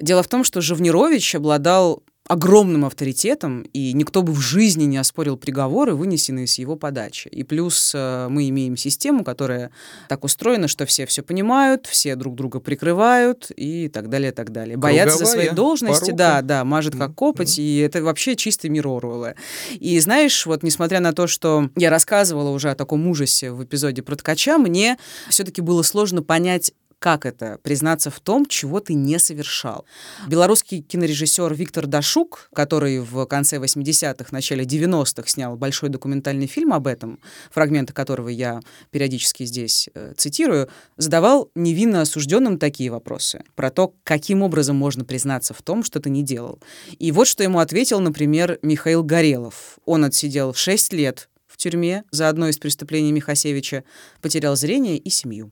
Дело 0.00 0.22
в 0.22 0.28
том, 0.28 0.44
что 0.44 0.60
Живнирович 0.60 1.34
обладал 1.34 2.02
огромным 2.28 2.84
авторитетом, 2.84 3.62
и 3.72 3.92
никто 3.92 4.22
бы 4.22 4.32
в 4.32 4.40
жизни 4.40 4.84
не 4.84 4.96
оспорил 4.96 5.36
приговоры, 5.36 5.94
вынесенные 5.94 6.46
с 6.46 6.58
его 6.58 6.76
подачи. 6.76 7.28
И 7.28 7.44
плюс 7.44 7.92
э, 7.94 8.28
мы 8.28 8.48
имеем 8.48 8.76
систему, 8.76 9.24
которая 9.24 9.70
так 10.08 10.24
устроена, 10.24 10.66
что 10.68 10.86
все 10.86 11.06
все 11.06 11.22
понимают, 11.22 11.86
все 11.86 12.16
друг 12.16 12.34
друга 12.34 12.58
прикрывают 12.58 13.50
и 13.56 13.88
так 13.88 14.08
далее, 14.08 14.32
так 14.32 14.50
далее. 14.50 14.76
Боятся 14.76 15.18
за 15.18 15.26
свои 15.26 15.50
должности, 15.50 16.06
порука. 16.06 16.16
да, 16.16 16.42
да, 16.42 16.64
мажет 16.64 16.96
как 16.96 17.14
копоть, 17.14 17.58
mm-hmm. 17.58 17.62
и 17.62 17.78
это 17.78 18.02
вообще 18.02 18.34
чистый 18.34 18.70
мир 18.70 18.86
Оруэлла. 18.88 19.34
И 19.78 19.98
знаешь, 20.00 20.46
вот 20.46 20.62
несмотря 20.62 21.00
на 21.00 21.12
то, 21.12 21.26
что 21.26 21.70
я 21.76 21.90
рассказывала 21.90 22.50
уже 22.50 22.70
о 22.70 22.74
таком 22.74 23.06
ужасе 23.06 23.52
в 23.52 23.62
эпизоде 23.62 24.02
про 24.02 24.16
ткача, 24.16 24.58
мне 24.58 24.98
все-таки 25.28 25.60
было 25.60 25.82
сложно 25.82 26.22
понять, 26.22 26.72
как 26.98 27.26
это 27.26 27.58
признаться 27.62 28.10
в 28.10 28.20
том, 28.20 28.46
чего 28.46 28.80
ты 28.80 28.94
не 28.94 29.18
совершал. 29.18 29.84
Белорусский 30.28 30.82
кинорежиссер 30.82 31.52
Виктор 31.54 31.86
Дашук, 31.86 32.48
который 32.54 33.00
в 33.00 33.26
конце 33.26 33.58
80-х, 33.58 34.26
начале 34.30 34.64
90-х 34.64 35.28
снял 35.28 35.56
большой 35.56 35.88
документальный 35.88 36.46
фильм 36.46 36.72
об 36.72 36.86
этом, 36.86 37.20
фрагменты 37.50 37.92
которого 37.92 38.28
я 38.28 38.60
периодически 38.90 39.44
здесь 39.44 39.88
э, 39.94 40.14
цитирую, 40.16 40.68
задавал 40.96 41.50
невинно 41.54 42.00
осужденным 42.00 42.58
такие 42.58 42.90
вопросы 42.90 43.42
про 43.54 43.70
то, 43.70 43.94
каким 44.04 44.42
образом 44.42 44.76
можно 44.76 45.04
признаться 45.04 45.54
в 45.54 45.62
том, 45.62 45.84
что 45.84 46.00
ты 46.00 46.10
не 46.10 46.22
делал. 46.22 46.60
И 46.98 47.12
вот 47.12 47.28
что 47.28 47.42
ему 47.42 47.58
ответил, 47.58 48.00
например, 48.00 48.58
Михаил 48.62 49.02
Горелов. 49.02 49.78
Он 49.84 50.04
отсидел 50.04 50.54
6 50.54 50.92
лет 50.92 51.28
в 51.46 51.56
тюрьме 51.56 52.04
за 52.10 52.28
одно 52.28 52.48
из 52.48 52.58
преступлений 52.58 53.12
Михасевича, 53.12 53.84
потерял 54.20 54.56
зрение 54.56 54.98
и 54.98 55.10
семью. 55.10 55.50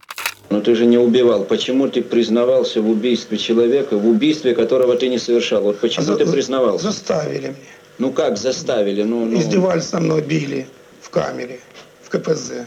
Но 0.51 0.61
ты 0.61 0.75
же 0.75 0.87
не 0.87 0.99
убивал. 0.99 1.45
Почему 1.45 1.89
ты 1.89 2.03
признавался 2.03 2.81
в 2.81 2.89
убийстве 2.89 3.39
человека, 3.39 3.97
в 3.97 4.07
убийстве 4.07 4.55
которого 4.55 4.97
ты 4.97 5.09
не 5.09 5.19
совершал? 5.19 5.63
Вот 5.63 5.79
почему 5.79 6.13
а 6.13 6.17
ты 6.17 6.27
признавался? 6.27 6.85
Заставили 6.85 7.49
меня. 7.49 7.57
Ну 7.99 8.13
как 8.13 8.37
заставили? 8.37 9.03
Ну, 9.03 9.25
ну... 9.25 9.39
Издевались 9.39 9.85
со 9.85 10.01
мной, 10.01 10.23
били 10.23 10.67
в 11.01 11.11
камере, 11.11 11.61
в 12.03 12.11
КПЗ. 12.11 12.67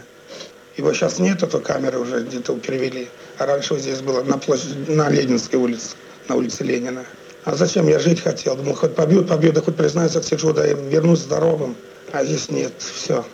Его 0.76 0.92
сейчас 0.92 1.18
нет, 1.18 1.42
этой 1.42 1.60
камеры 1.60 1.98
уже 1.98 2.22
где-то 2.22 2.56
перевели. 2.56 3.08
А 3.38 3.46
раньше 3.46 3.74
вот 3.74 3.82
здесь 3.82 4.00
было 4.00 4.22
на 4.22 4.38
площади, 4.38 4.90
на 4.90 5.10
Ленинской 5.10 5.58
улице, 5.58 5.96
на 6.28 6.36
улице 6.36 6.64
Ленина. 6.64 7.04
А 7.44 7.54
зачем 7.54 7.88
я 7.88 7.98
жить 7.98 8.20
хотел? 8.20 8.56
Думал, 8.56 8.74
хоть 8.74 8.94
побьют, 8.94 9.28
побьют, 9.28 9.54
да 9.54 9.60
хоть 9.60 9.76
признаюсь, 9.76 10.12
сижу, 10.12 10.52
да 10.52 10.66
вернусь 10.66 11.20
здоровым. 11.20 11.74
А 12.12 12.24
здесь 12.24 12.50
нет, 12.50 12.72
все, 12.78 13.24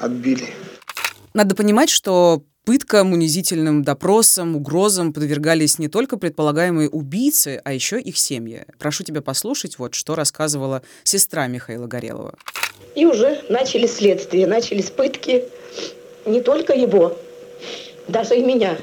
отбили. 0.00 0.48
Надо 1.34 1.54
понимать, 1.54 1.90
что 1.90 2.42
Пыткам, 2.66 3.12
унизительным 3.12 3.84
допросам, 3.84 4.56
угрозам 4.56 5.12
подвергались 5.12 5.78
не 5.78 5.86
только 5.86 6.16
предполагаемые 6.16 6.88
убийцы, 6.88 7.60
а 7.62 7.72
еще 7.72 8.00
их 8.00 8.18
семьи. 8.18 8.64
Прошу 8.80 9.04
тебя 9.04 9.22
послушать, 9.22 9.78
вот 9.78 9.94
что 9.94 10.16
рассказывала 10.16 10.82
сестра 11.04 11.46
Михаила 11.46 11.86
Горелова. 11.86 12.34
И 12.96 13.06
уже 13.06 13.40
начали 13.48 13.86
следствие, 13.86 14.48
начались 14.48 14.90
пытки. 14.90 15.44
Не 16.24 16.40
только 16.40 16.72
его, 16.72 17.16
даже 18.08 18.34
и 18.34 18.42
меня. 18.42 18.76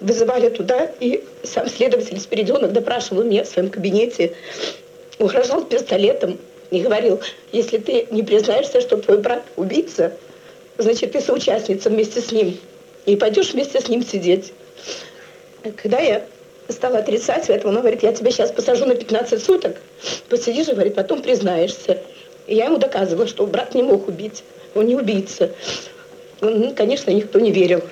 Вызывали 0.00 0.48
туда, 0.48 0.84
и 1.00 1.24
сам 1.42 1.68
следователь 1.68 2.20
Спиридонов 2.20 2.72
допрашивал 2.72 3.24
меня 3.24 3.42
в 3.42 3.48
своем 3.48 3.70
кабинете, 3.70 4.36
угрожал 5.18 5.64
пистолетом 5.64 6.38
и 6.70 6.80
говорил, 6.80 7.20
если 7.50 7.78
ты 7.78 8.06
не 8.12 8.22
признаешься, 8.22 8.80
что 8.80 8.98
твой 8.98 9.18
брат 9.18 9.42
убийца, 9.56 10.16
значит, 10.78 11.10
ты 11.10 11.20
соучастница 11.20 11.90
вместе 11.90 12.20
с 12.20 12.30
ним 12.30 12.56
и 13.06 13.16
пойдешь 13.16 13.52
вместе 13.52 13.80
с 13.80 13.88
ним 13.88 14.04
сидеть. 14.04 14.52
Когда 15.76 15.98
я 16.00 16.24
стала 16.68 16.98
отрицать 16.98 17.48
этого, 17.48 17.72
он 17.72 17.78
говорит, 17.78 18.02
я 18.02 18.12
тебя 18.12 18.30
сейчас 18.30 18.52
посажу 18.52 18.86
на 18.86 18.94
15 18.94 19.42
суток, 19.42 19.76
посидишь, 20.28 20.68
говорит, 20.68 20.94
потом 20.94 21.22
признаешься. 21.22 22.02
И 22.46 22.54
я 22.54 22.66
ему 22.66 22.78
доказывала, 22.78 23.26
что 23.26 23.46
брат 23.46 23.74
не 23.74 23.82
мог 23.82 24.08
убить, 24.08 24.42
он 24.74 24.86
не 24.86 24.96
убийца. 24.96 25.52
Ну, 26.40 26.74
конечно, 26.74 27.10
никто 27.10 27.38
не 27.38 27.52
верил. 27.52 27.82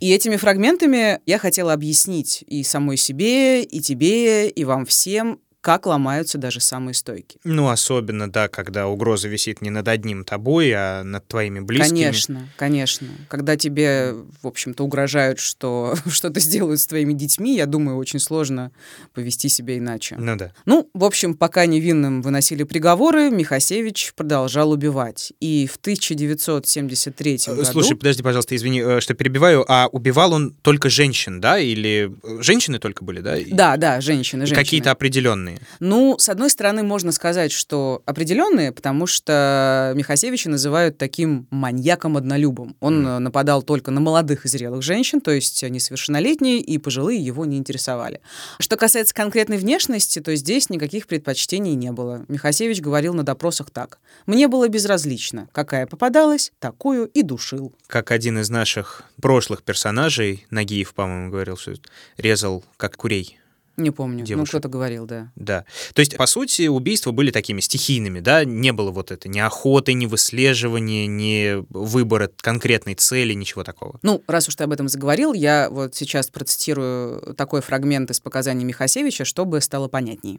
И 0.00 0.12
этими 0.12 0.36
фрагментами 0.36 1.20
я 1.24 1.38
хотела 1.38 1.72
объяснить 1.72 2.44
и 2.46 2.62
самой 2.62 2.96
себе, 2.96 3.62
и 3.62 3.80
тебе, 3.80 4.48
и 4.48 4.64
вам 4.64 4.84
всем, 4.84 5.40
как 5.64 5.86
ломаются 5.86 6.36
даже 6.36 6.60
самые 6.60 6.94
стойкие. 6.94 7.40
Ну, 7.42 7.70
особенно, 7.70 8.30
да, 8.30 8.48
когда 8.48 8.86
угроза 8.86 9.28
висит 9.28 9.62
не 9.62 9.70
над 9.70 9.88
одним 9.88 10.22
тобой, 10.22 10.72
а 10.74 11.02
над 11.02 11.26
твоими 11.26 11.60
близкими. 11.60 12.02
Конечно, 12.02 12.48
конечно. 12.56 13.08
Когда 13.28 13.56
тебе, 13.56 14.12
в 14.42 14.46
общем-то, 14.46 14.84
угрожают, 14.84 15.38
что 15.38 15.94
что-то 16.06 16.40
сделают 16.40 16.80
с 16.80 16.86
твоими 16.86 17.14
детьми, 17.14 17.56
я 17.56 17.64
думаю, 17.64 17.96
очень 17.96 18.18
сложно 18.18 18.72
повести 19.14 19.48
себя 19.48 19.78
иначе. 19.78 20.16
Ну 20.18 20.36
да. 20.36 20.52
Ну, 20.66 20.90
в 20.92 21.02
общем, 21.02 21.34
пока 21.34 21.64
невинным 21.64 22.20
выносили 22.20 22.64
приговоры, 22.64 23.30
Михасевич 23.30 24.12
продолжал 24.14 24.70
убивать. 24.70 25.32
И 25.40 25.66
в 25.66 25.76
1973 25.76 27.38
Э, 27.46 27.50
году... 27.54 27.64
Слушай, 27.64 27.96
подожди, 27.96 28.22
пожалуйста, 28.22 28.54
извини, 28.54 28.82
э, 28.82 29.00
что 29.00 29.14
перебиваю, 29.14 29.64
а 29.66 29.88
убивал 29.90 30.34
он 30.34 30.50
только 30.62 30.90
женщин, 30.90 31.40
да, 31.40 31.58
или 31.58 32.12
э, 32.22 32.42
женщины 32.42 32.78
только 32.78 33.02
были, 33.02 33.20
да? 33.20 33.36
Да, 33.50 33.76
да, 33.78 34.00
женщины, 34.02 34.46
женщины. 34.46 34.62
Какие-то 34.62 34.90
определенные. 34.90 35.53
Ну, 35.80 36.16
с 36.18 36.28
одной 36.28 36.50
стороны, 36.50 36.82
можно 36.82 37.12
сказать, 37.12 37.52
что 37.52 38.02
определенные, 38.06 38.72
потому 38.72 39.06
что 39.06 39.92
Михасевича 39.94 40.50
называют 40.50 40.98
таким 40.98 41.46
маньяком-однолюбом. 41.50 42.76
Он 42.80 43.06
э, 43.06 43.18
нападал 43.18 43.62
только 43.62 43.90
на 43.90 44.00
молодых 44.00 44.44
и 44.44 44.48
зрелых 44.48 44.82
женщин, 44.82 45.20
то 45.20 45.30
есть 45.30 45.62
несовершеннолетние 45.62 46.58
и 46.58 46.78
пожилые 46.78 47.24
его 47.24 47.44
не 47.44 47.58
интересовали. 47.58 48.20
Что 48.58 48.76
касается 48.76 49.14
конкретной 49.14 49.58
внешности, 49.58 50.20
то 50.20 50.34
здесь 50.36 50.70
никаких 50.70 51.06
предпочтений 51.06 51.74
не 51.74 51.92
было. 51.92 52.24
Михасевич 52.28 52.80
говорил 52.80 53.14
на 53.14 53.22
допросах 53.22 53.70
так. 53.70 53.98
«Мне 54.26 54.48
было 54.48 54.68
безразлично. 54.68 55.48
Какая 55.52 55.86
попадалась, 55.86 56.52
такую 56.58 57.06
и 57.06 57.22
душил». 57.22 57.74
Как 57.86 58.10
один 58.10 58.38
из 58.38 58.50
наших 58.50 59.04
прошлых 59.20 59.62
персонажей, 59.62 60.46
Нагиев, 60.50 60.94
по-моему, 60.94 61.30
говорил, 61.30 61.56
что 61.56 61.74
резал 62.16 62.64
как 62.76 62.96
курей. 62.96 63.38
Не 63.76 63.90
помню. 63.90 64.20
Ну, 64.20 64.24
Девушек. 64.24 64.48
кто-то 64.50 64.68
говорил, 64.68 65.06
да. 65.06 65.30
Да. 65.34 65.64
То 65.94 66.00
есть, 66.00 66.16
по 66.16 66.26
сути, 66.26 66.68
убийства 66.68 67.10
были 67.10 67.30
такими 67.30 67.60
стихийными, 67.60 68.20
да? 68.20 68.44
Не 68.44 68.72
было 68.72 68.90
вот 68.90 69.10
это 69.10 69.28
ни 69.28 69.38
охоты, 69.40 69.94
ни 69.94 70.06
выслеживания, 70.06 71.06
ни 71.06 71.64
выбора 71.70 72.30
конкретной 72.40 72.94
цели, 72.94 73.32
ничего 73.32 73.64
такого. 73.64 73.98
Ну, 74.02 74.22
раз 74.28 74.48
уж 74.48 74.54
ты 74.54 74.64
об 74.64 74.72
этом 74.72 74.88
заговорил, 74.88 75.32
я 75.32 75.68
вот 75.70 75.94
сейчас 75.94 76.28
процитирую 76.28 77.34
такой 77.34 77.62
фрагмент 77.62 78.10
из 78.10 78.20
показаний 78.20 78.64
Михасевича, 78.64 79.24
чтобы 79.24 79.60
стало 79.60 79.88
понятнее. 79.88 80.38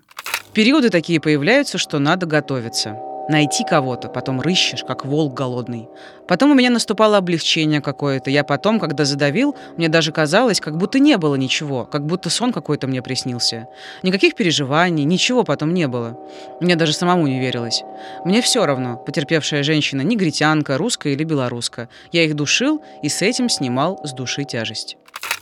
Периоды 0.53 0.89
такие 0.89 1.19
появляются, 1.19 1.77
что 1.77 1.99
надо 1.99 2.25
готовиться. 2.25 2.97
Найти 3.27 3.63
кого-то, 3.63 4.07
потом 4.07 4.39
рыщешь, 4.39 4.83
как 4.83 5.03
волк 5.03 5.33
голодный. 5.33 5.89
Потом 6.27 6.51
у 6.51 6.53
меня 6.53 6.69
наступало 6.69 7.17
облегчение 7.17 7.81
какое-то. 7.81 8.29
Я 8.29 8.43
потом, 8.43 8.79
когда 8.79 9.03
задавил, 9.03 9.55
мне 9.77 9.89
даже 9.89 10.11
казалось, 10.11 10.59
как 10.59 10.77
будто 10.77 10.99
не 10.99 11.17
было 11.17 11.35
ничего, 11.35 11.85
как 11.85 12.05
будто 12.05 12.29
сон 12.29 12.53
какой-то 12.53 12.87
мне 12.87 13.01
приснился. 13.01 13.67
Никаких 14.03 14.35
переживаний, 14.35 15.03
ничего 15.03 15.43
потом 15.43 15.73
не 15.73 15.87
было. 15.87 16.19
Мне 16.61 16.75
даже 16.75 16.93
самому 16.93 17.25
не 17.25 17.39
верилось. 17.39 17.83
Мне 18.25 18.41
все 18.41 18.65
равно, 18.65 18.97
потерпевшая 18.97 19.63
женщина, 19.63 20.01
негритянка, 20.01 20.77
русская 20.77 21.13
или 21.13 21.23
белоруска. 21.23 21.89
Я 22.11 22.25
их 22.25 22.35
душил 22.35 22.81
и 23.01 23.09
с 23.09 23.21
этим 23.23 23.49
снимал 23.49 23.99
с 24.03 24.13
души 24.13 24.43
тяжесть. 24.43 24.97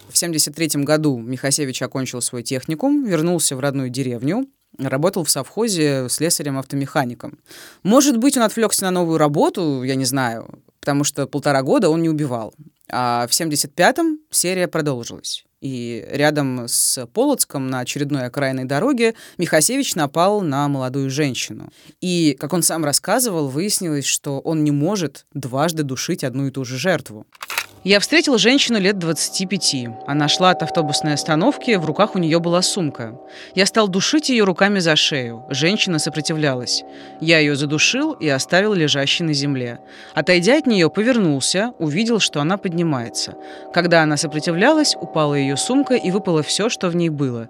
В 0.10 0.16
1973 0.16 0.84
году 0.84 1.18
Михасевич 1.18 1.82
окончил 1.82 2.22
свой 2.22 2.44
техникум, 2.44 3.04
вернулся 3.04 3.56
в 3.56 3.60
родную 3.60 3.90
деревню, 3.90 4.46
работал 4.78 5.24
в 5.24 5.30
совхозе 5.30 6.08
слесарем-автомехаником. 6.10 7.40
Может 7.84 8.18
быть, 8.18 8.38
он 8.38 8.44
отвлекся 8.44 8.86
на 8.86 8.92
новую 8.92 9.18
работу, 9.18 9.84
я 9.84 9.96
не 9.96 10.06
знаю, 10.06 10.48
потому 10.80 11.04
что 11.04 11.28
полтора 11.28 11.62
года 11.62 11.90
он 11.90 12.02
не 12.02 12.10
убивал. 12.10 12.54
А 12.92 13.28
в 13.28 13.32
75-м 13.32 14.20
серия 14.30 14.68
продолжилась. 14.68 15.46
И 15.62 16.06
рядом 16.12 16.68
с 16.68 17.08
Полоцком 17.14 17.68
на 17.68 17.80
очередной 17.80 18.26
окраинной 18.26 18.66
дороге 18.66 19.16
Михасевич 19.38 19.96
напал 19.96 20.42
на 20.42 20.68
молодую 20.68 21.10
женщину. 21.10 21.70
И, 22.02 22.36
как 22.38 22.52
он 22.52 22.64
сам 22.64 22.84
рассказывал, 22.84 23.48
выяснилось, 23.48 24.06
что 24.06 24.40
он 24.40 24.66
не 24.66 24.72
может 24.72 25.26
дважды 25.34 25.84
душить 25.84 26.26
одну 26.26 26.48
и 26.48 26.52
ту 26.52 26.66
же 26.66 26.78
жертву. 26.78 27.26
Я 27.84 28.00
встретил 28.00 28.38
женщину 28.38 28.80
лет 28.80 28.98
25. 28.98 29.88
Она 30.08 30.30
шла 30.30 30.52
от 30.52 30.64
автобусной 30.64 31.16
остановки, 31.16 31.76
в 31.76 31.86
руках 31.86 32.16
у 32.16 32.18
нее 32.18 32.40
была 32.40 32.62
сумка. 32.62 33.20
Я 33.56 33.66
стал 33.66 33.90
душить 33.90 34.30
ее 34.30 34.46
руками 34.46 34.80
за 34.80 34.96
шею. 34.96 35.44
Женщина 35.50 36.00
сопротивлялась. 36.00 36.86
Я 37.20 37.40
ее 37.40 37.58
задушил 37.58 38.14
и 38.14 38.30
оставил 38.30 38.74
лежащей 38.74 39.26
на 39.26 39.34
земле. 39.34 39.80
Отойдя 40.14 40.60
от 40.60 40.66
нее, 40.66 40.90
повернулся, 40.90 41.74
увидел, 41.78 42.22
что 42.22 42.40
она 42.40 42.56
поднимается. 42.58 43.36
Когда 43.74 44.02
она 44.02 44.16
сопротивлялась, 44.16 44.96
упала 44.96 45.36
ее 45.36 45.58
сумка 45.58 45.96
и 45.96 46.10
выпало 46.10 46.42
все, 46.42 46.70
что 46.70 46.88
в 46.88 46.96
ней 46.96 47.10
было. 47.10 47.50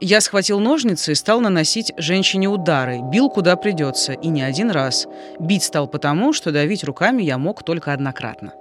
Я 0.00 0.20
схватил 0.20 0.58
ножницы 0.58 1.12
и 1.12 1.14
стал 1.14 1.40
наносить 1.40 1.92
женщине 1.96 2.48
удары, 2.48 2.98
бил 3.12 3.30
куда 3.30 3.54
придется, 3.54 4.12
и 4.12 4.26
не 4.26 4.42
один 4.42 4.72
раз. 4.72 5.06
Бить 5.38 5.62
стал 5.62 5.86
потому, 5.86 6.32
что 6.32 6.50
давить 6.50 6.82
руками 6.82 7.22
я 7.22 7.38
мог 7.38 7.62
только 7.62 7.92
однократно. 7.92 8.54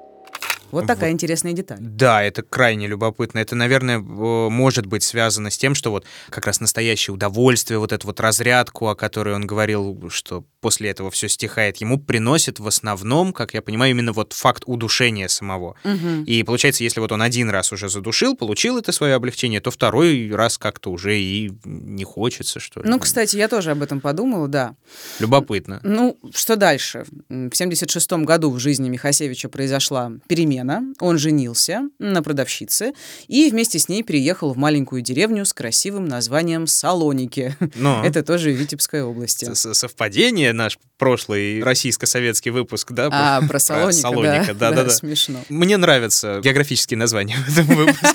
Вот 0.72 0.88
такая 0.88 1.12
интересная 1.12 1.54
деталь. 1.54 1.78
Да, 1.80 2.24
это 2.24 2.42
крайне 2.42 2.88
любопытно. 2.88 3.40
Это, 3.40 3.56
наверное, 3.56 4.00
может 4.00 4.86
быть 4.86 5.04
связано 5.04 5.50
с 5.50 5.58
тем, 5.58 5.76
что 5.76 5.92
вот 5.92 6.06
как 6.30 6.46
раз 6.46 6.60
настоящее 6.60 7.14
удовольствие, 7.14 7.80
вот 7.80 7.92
эту 7.92 8.08
вот 8.08 8.20
разрядку, 8.20 8.88
о 8.88 8.96
которой 8.96 9.36
он 9.36 9.48
говорил, 9.48 10.10
что 10.10 10.44
после 10.60 10.90
этого 10.90 11.10
все 11.12 11.30
стихает, 11.30 11.78
ему 11.78 12.00
приносит 12.00 12.60
в 12.60 12.68
основном, 12.68 13.32
как 13.32 13.54
я 13.54 13.62
понимаю, 13.62 13.92
именно 13.92 14.12
вот 14.12 14.34
факт 14.34 14.64
удушения 14.66 15.28
самого. 15.28 15.76
Мгм. 15.84 16.24
И 16.24 16.44
получается, 16.44 16.84
если 16.84 17.00
вот 17.00 17.12
он 17.12 17.22
один 17.22 17.50
раз 17.50 17.72
уже 17.72 17.90
задушил, 17.90 18.36
получил 18.36 18.78
это 18.78 18.92
свое 18.92 19.16
облегчение, 19.16 19.62
то 19.62 19.72
второй 19.72 20.30
раз 20.34 20.58
как-то 20.58 20.92
уже 20.92 21.18
и 21.18 21.52
не 21.64 22.04
хочется, 22.04 22.60
что 22.60 22.82
ли. 22.82 22.90
Ну, 22.90 23.00
кстати, 23.00 23.38
я 23.38 23.48
тоже 23.48 23.72
об 23.72 23.82
этом 23.82 24.02
подумала, 24.02 24.48
да. 24.48 24.76
Любопытно. 25.20 25.80
Ну, 25.84 26.18
что 26.34 26.56
дальше? 26.56 27.06
В 27.30 27.54
76 27.54 28.12
году 28.24 28.52
в 28.52 28.60
жизни 28.60 28.90
Михасевича 28.90 29.50
произошла 29.50 30.12
перемена. 30.28 30.57
Он 31.00 31.18
женился 31.18 31.82
на 32.00 32.22
продавщице 32.24 32.94
и 33.28 33.50
вместе 33.50 33.80
с 33.80 33.90
ней 33.90 34.04
переехал 34.04 34.54
в 34.54 34.58
маленькую 34.58 35.02
деревню 35.02 35.46
с 35.46 35.54
красивым 35.54 36.06
названием 36.08 36.68
Салоники. 36.68 37.56
Но 37.76 38.02
Это 38.06 38.24
тоже 38.24 38.52
в 38.52 38.56
Витебской 38.56 39.02
области. 39.04 39.46
с- 39.46 39.60
с- 39.62 39.74
совпадение 39.74 40.54
наш 40.54 40.78
прошлый 40.98 41.62
российско-советский 41.64 42.50
выпуск, 42.50 42.92
да? 42.92 43.10
А, 43.12 43.42
про 43.48 43.60
Салоника, 43.60 43.94
Салоника, 44.02 44.54
да, 44.54 44.70
да-да-да. 44.72 44.90
смешно. 44.92 45.40
Мне 45.50 45.78
нравятся 45.78 46.42
географические 46.44 46.98
названия 46.98 47.36
в 47.48 47.58
этом 47.58 47.68
выпуске. 47.76 48.08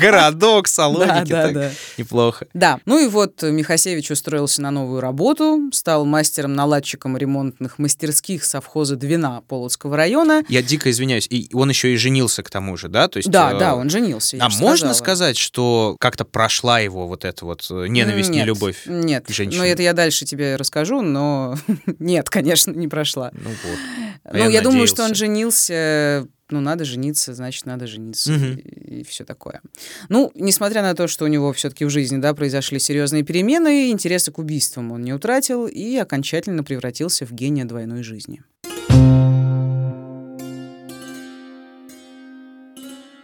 Городок, 0.00 0.68
Салоники, 0.68 1.28
Да, 1.30 1.48
да, 1.48 1.50
да. 1.52 1.70
неплохо. 1.96 2.46
Да, 2.54 2.80
ну 2.86 3.04
и 3.04 3.08
вот 3.08 3.42
Михасевич 3.42 4.10
устроился 4.10 4.62
на 4.62 4.70
новую 4.70 5.00
работу, 5.00 5.70
стал 5.72 6.04
мастером-наладчиком 6.04 7.16
ремонтных 7.16 7.78
мастерских 7.78 8.44
совхоза 8.44 8.96
Двина 8.96 9.42
Полоцкого 9.48 9.96
района. 9.96 10.44
Я 10.48 10.62
дико 10.62 10.90
извиняюсь, 10.90 11.26
и 11.28 11.48
он 11.52 11.68
еще 11.68 11.87
и 11.88 11.96
женился 11.96 12.42
к 12.42 12.50
тому 12.50 12.76
же, 12.76 12.88
да? 12.88 13.08
То 13.08 13.16
есть, 13.18 13.28
Да, 13.30 13.52
э, 13.52 13.58
да, 13.58 13.74
он 13.76 13.90
женился. 13.90 14.36
я 14.36 14.44
А 14.44 14.48
можно 14.48 14.76
сказала. 14.76 14.92
сказать, 14.94 15.36
что 15.36 15.96
как-то 16.00 16.24
прошла 16.24 16.80
его 16.80 17.06
вот 17.08 17.24
эта 17.24 17.44
вот 17.44 17.66
э, 17.70 17.86
ненависть, 17.88 18.30
Нет, 18.30 18.38
не 18.40 18.44
любовь 18.44 18.82
Нет, 18.86 19.26
к 19.26 19.30
женщине? 19.30 19.62
ну 19.62 19.66
это 19.68 19.82
я 19.82 19.92
дальше 19.92 20.24
тебе 20.24 20.56
расскажу, 20.56 21.00
но 21.02 21.56
нет, 21.98 22.30
конечно, 22.30 22.70
не 22.72 22.88
прошла. 22.88 23.30
Ну 23.34 23.50
вот. 23.50 23.78
А 24.24 24.32
ну, 24.32 24.38
я, 24.50 24.60
думаю, 24.60 24.80
надеялся. 24.80 24.94
что 24.94 25.04
он 25.04 25.14
женился, 25.14 26.26
ну, 26.50 26.60
надо 26.60 26.84
жениться, 26.84 27.34
значит, 27.34 27.66
надо 27.66 27.86
жениться, 27.86 28.32
Мгм. 28.32 28.56
и, 28.58 29.04
все 29.04 29.24
такое. 29.24 29.60
Ну, 30.08 30.30
несмотря 30.34 30.82
на 30.82 30.94
то, 30.94 31.06
что 31.08 31.24
у 31.24 31.28
него 31.28 31.52
все-таки 31.52 31.84
в 31.84 31.90
жизни, 31.90 32.18
да, 32.18 32.34
произошли 32.34 32.78
серьезные 32.78 33.22
перемены, 33.22 33.90
интереса 33.90 34.30
к 34.32 34.38
убийствам 34.38 34.92
он 34.92 35.02
не 35.02 35.12
утратил 35.12 35.66
и 35.66 35.96
окончательно 35.96 36.64
превратился 36.64 37.24
в 37.26 37.32
гения 37.32 37.64
двойной 37.64 38.02
жизни. 38.02 38.42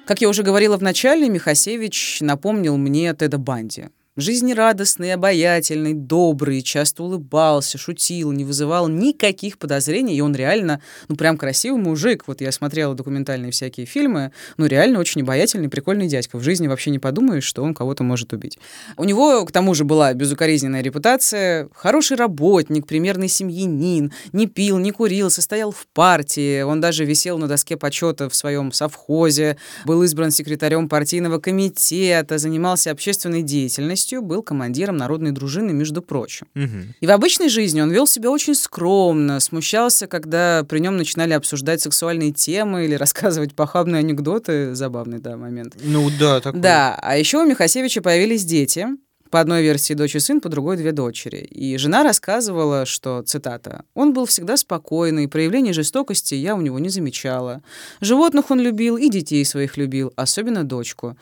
Как 0.04 0.20
я 0.20 0.28
уже 0.28 0.42
говорила 0.42 0.76
в 0.76 0.82
начале, 0.82 1.28
Михасевич 1.28 2.18
напомнил 2.20 2.76
мне 2.76 3.14
Теда 3.14 3.38
Банди. 3.38 3.88
Жизнерадостный, 4.16 5.12
обаятельный, 5.12 5.92
добрый, 5.92 6.62
часто 6.62 7.02
улыбался, 7.02 7.78
шутил, 7.78 8.30
не 8.30 8.44
вызывал 8.44 8.86
никаких 8.86 9.58
подозрений, 9.58 10.14
и 10.16 10.20
он 10.20 10.36
реально, 10.36 10.80
ну, 11.08 11.16
прям 11.16 11.36
красивый 11.36 11.82
мужик. 11.82 12.22
Вот 12.28 12.40
я 12.40 12.52
смотрела 12.52 12.94
документальные 12.94 13.50
всякие 13.50 13.86
фильмы, 13.86 14.30
ну, 14.56 14.66
реально 14.66 15.00
очень 15.00 15.22
обаятельный, 15.22 15.68
прикольный 15.68 16.06
дядька. 16.06 16.38
В 16.38 16.44
жизни 16.44 16.68
вообще 16.68 16.92
не 16.92 17.00
подумаешь, 17.00 17.42
что 17.42 17.64
он 17.64 17.74
кого-то 17.74 18.04
может 18.04 18.32
убить. 18.32 18.56
У 18.96 19.02
него, 19.02 19.44
к 19.44 19.50
тому 19.50 19.74
же, 19.74 19.82
была 19.82 20.14
безукоризненная 20.14 20.80
репутация, 20.80 21.68
хороший 21.74 22.16
работник, 22.16 22.86
примерный 22.86 23.26
семьянин, 23.26 24.12
не 24.32 24.46
пил, 24.46 24.78
не 24.78 24.92
курил, 24.92 25.28
состоял 25.28 25.72
в 25.72 25.88
партии, 25.92 26.62
он 26.62 26.80
даже 26.80 27.04
висел 27.04 27.36
на 27.38 27.48
доске 27.48 27.76
почета 27.76 28.28
в 28.28 28.36
своем 28.36 28.70
совхозе, 28.70 29.56
был 29.84 30.04
избран 30.04 30.30
секретарем 30.30 30.88
партийного 30.88 31.40
комитета, 31.40 32.38
занимался 32.38 32.92
общественной 32.92 33.42
деятельностью, 33.42 34.03
был 34.12 34.42
командиром 34.42 34.96
народной 34.96 35.32
дружины, 35.32 35.72
между 35.72 36.02
прочим. 36.02 36.46
Мгм. 36.54 36.94
И 37.00 37.06
в 37.06 37.10
обычной 37.10 37.48
жизни 37.48 37.80
он 37.80 37.90
вел 37.90 38.06
себя 38.06 38.30
очень 38.30 38.54
скромно, 38.54 39.40
смущался, 39.40 40.06
когда 40.06 40.64
при 40.68 40.78
нем 40.78 40.96
начинали 40.96 41.32
обсуждать 41.32 41.80
сексуальные 41.80 42.32
темы 42.32 42.84
или 42.84 42.94
рассказывать 42.94 43.54
похабные 43.54 44.00
анекдоты. 44.00 44.74
Забавный, 44.74 45.18
да, 45.18 45.36
момент. 45.36 45.76
Ну 45.82 46.10
да, 46.18 46.40
такой. 46.40 46.60
Да, 46.60 46.98
а 47.00 47.16
еще 47.16 47.38
у 47.38 47.46
Михасевича 47.46 48.02
появились 48.02 48.44
дети. 48.44 48.86
По 49.34 49.40
одной 49.40 49.62
версии 49.62 49.94
дочь 49.94 50.14
и 50.14 50.20
сын, 50.20 50.40
по 50.40 50.48
другой 50.48 50.76
две 50.76 50.92
дочери. 50.92 51.38
И 51.38 51.76
жена 51.76 52.04
рассказывала, 52.04 52.86
что, 52.86 53.20
цитата, 53.22 53.84
«Он 53.92 54.12
был 54.12 54.26
всегда 54.26 54.56
спокойный, 54.56 55.26
проявлений 55.26 55.72
жестокости 55.72 56.36
я 56.36 56.54
у 56.54 56.60
него 56.60 56.78
не 56.78 56.88
замечала. 56.88 57.60
Животных 58.00 58.52
он 58.52 58.60
любил 58.60 58.96
и 58.96 59.08
детей 59.08 59.44
своих 59.44 59.76
любил, 59.76 60.12
особенно 60.14 60.62
дочку. 60.62 61.16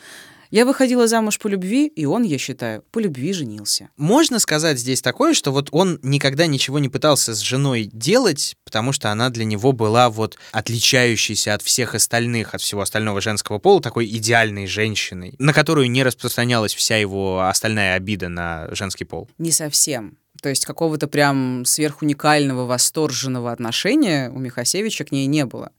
Я 0.53 0.67
выходила 0.67 1.09
замуж 1.09 1.39
по 1.39 1.49
любви, 1.49 1.87
и 1.87 2.05
он, 2.05 2.25
я 2.25 2.37
считаю, 2.37 2.83
по 2.91 2.99
любви 2.99 3.33
женился. 3.33 3.89
Можно 3.97 4.39
сказать 4.39 4.79
здесь 4.79 5.01
такое, 5.01 5.33
что 5.33 5.51
вот 5.51 5.71
он 5.73 5.99
никогда 6.03 6.47
ничего 6.47 6.79
не 6.79 6.91
пытался 6.91 7.35
с 7.35 7.39
женой 7.39 7.89
делать, 7.91 8.55
потому 8.63 8.93
что 8.93 9.11
она 9.11 9.31
для 9.31 9.47
него 9.47 9.73
была 9.73 10.11
вот 10.11 10.37
отличающейся 10.53 11.55
от 11.55 11.63
всех 11.63 11.95
остальных, 11.95 12.55
от 12.55 12.61
всего 12.61 12.83
остального 12.83 13.23
женского 13.23 13.61
пола, 13.61 13.81
такой 13.81 14.05
идеальной 14.05 14.67
женщиной, 14.67 15.37
на 15.39 15.55
которую 15.55 15.91
не 15.91 16.03
распространялась 16.03 16.75
вся 16.75 16.99
его 16.99 17.49
остальная 17.49 17.95
обида 17.95 18.29
на 18.29 18.69
женский 18.73 19.05
пол. 19.05 19.31
Не 19.39 19.53
совсем. 19.53 20.19
То 20.43 20.49
есть 20.49 20.67
какого-то 20.67 21.07
прям 21.07 21.65
сверхуникального, 21.65 22.67
восторженного 22.67 23.53
отношения 23.53 24.29
у 24.29 24.41
Михасевича 24.41 25.05
к 25.05 25.13
ней 25.13 25.27
не 25.27 25.47
было. 25.47 25.71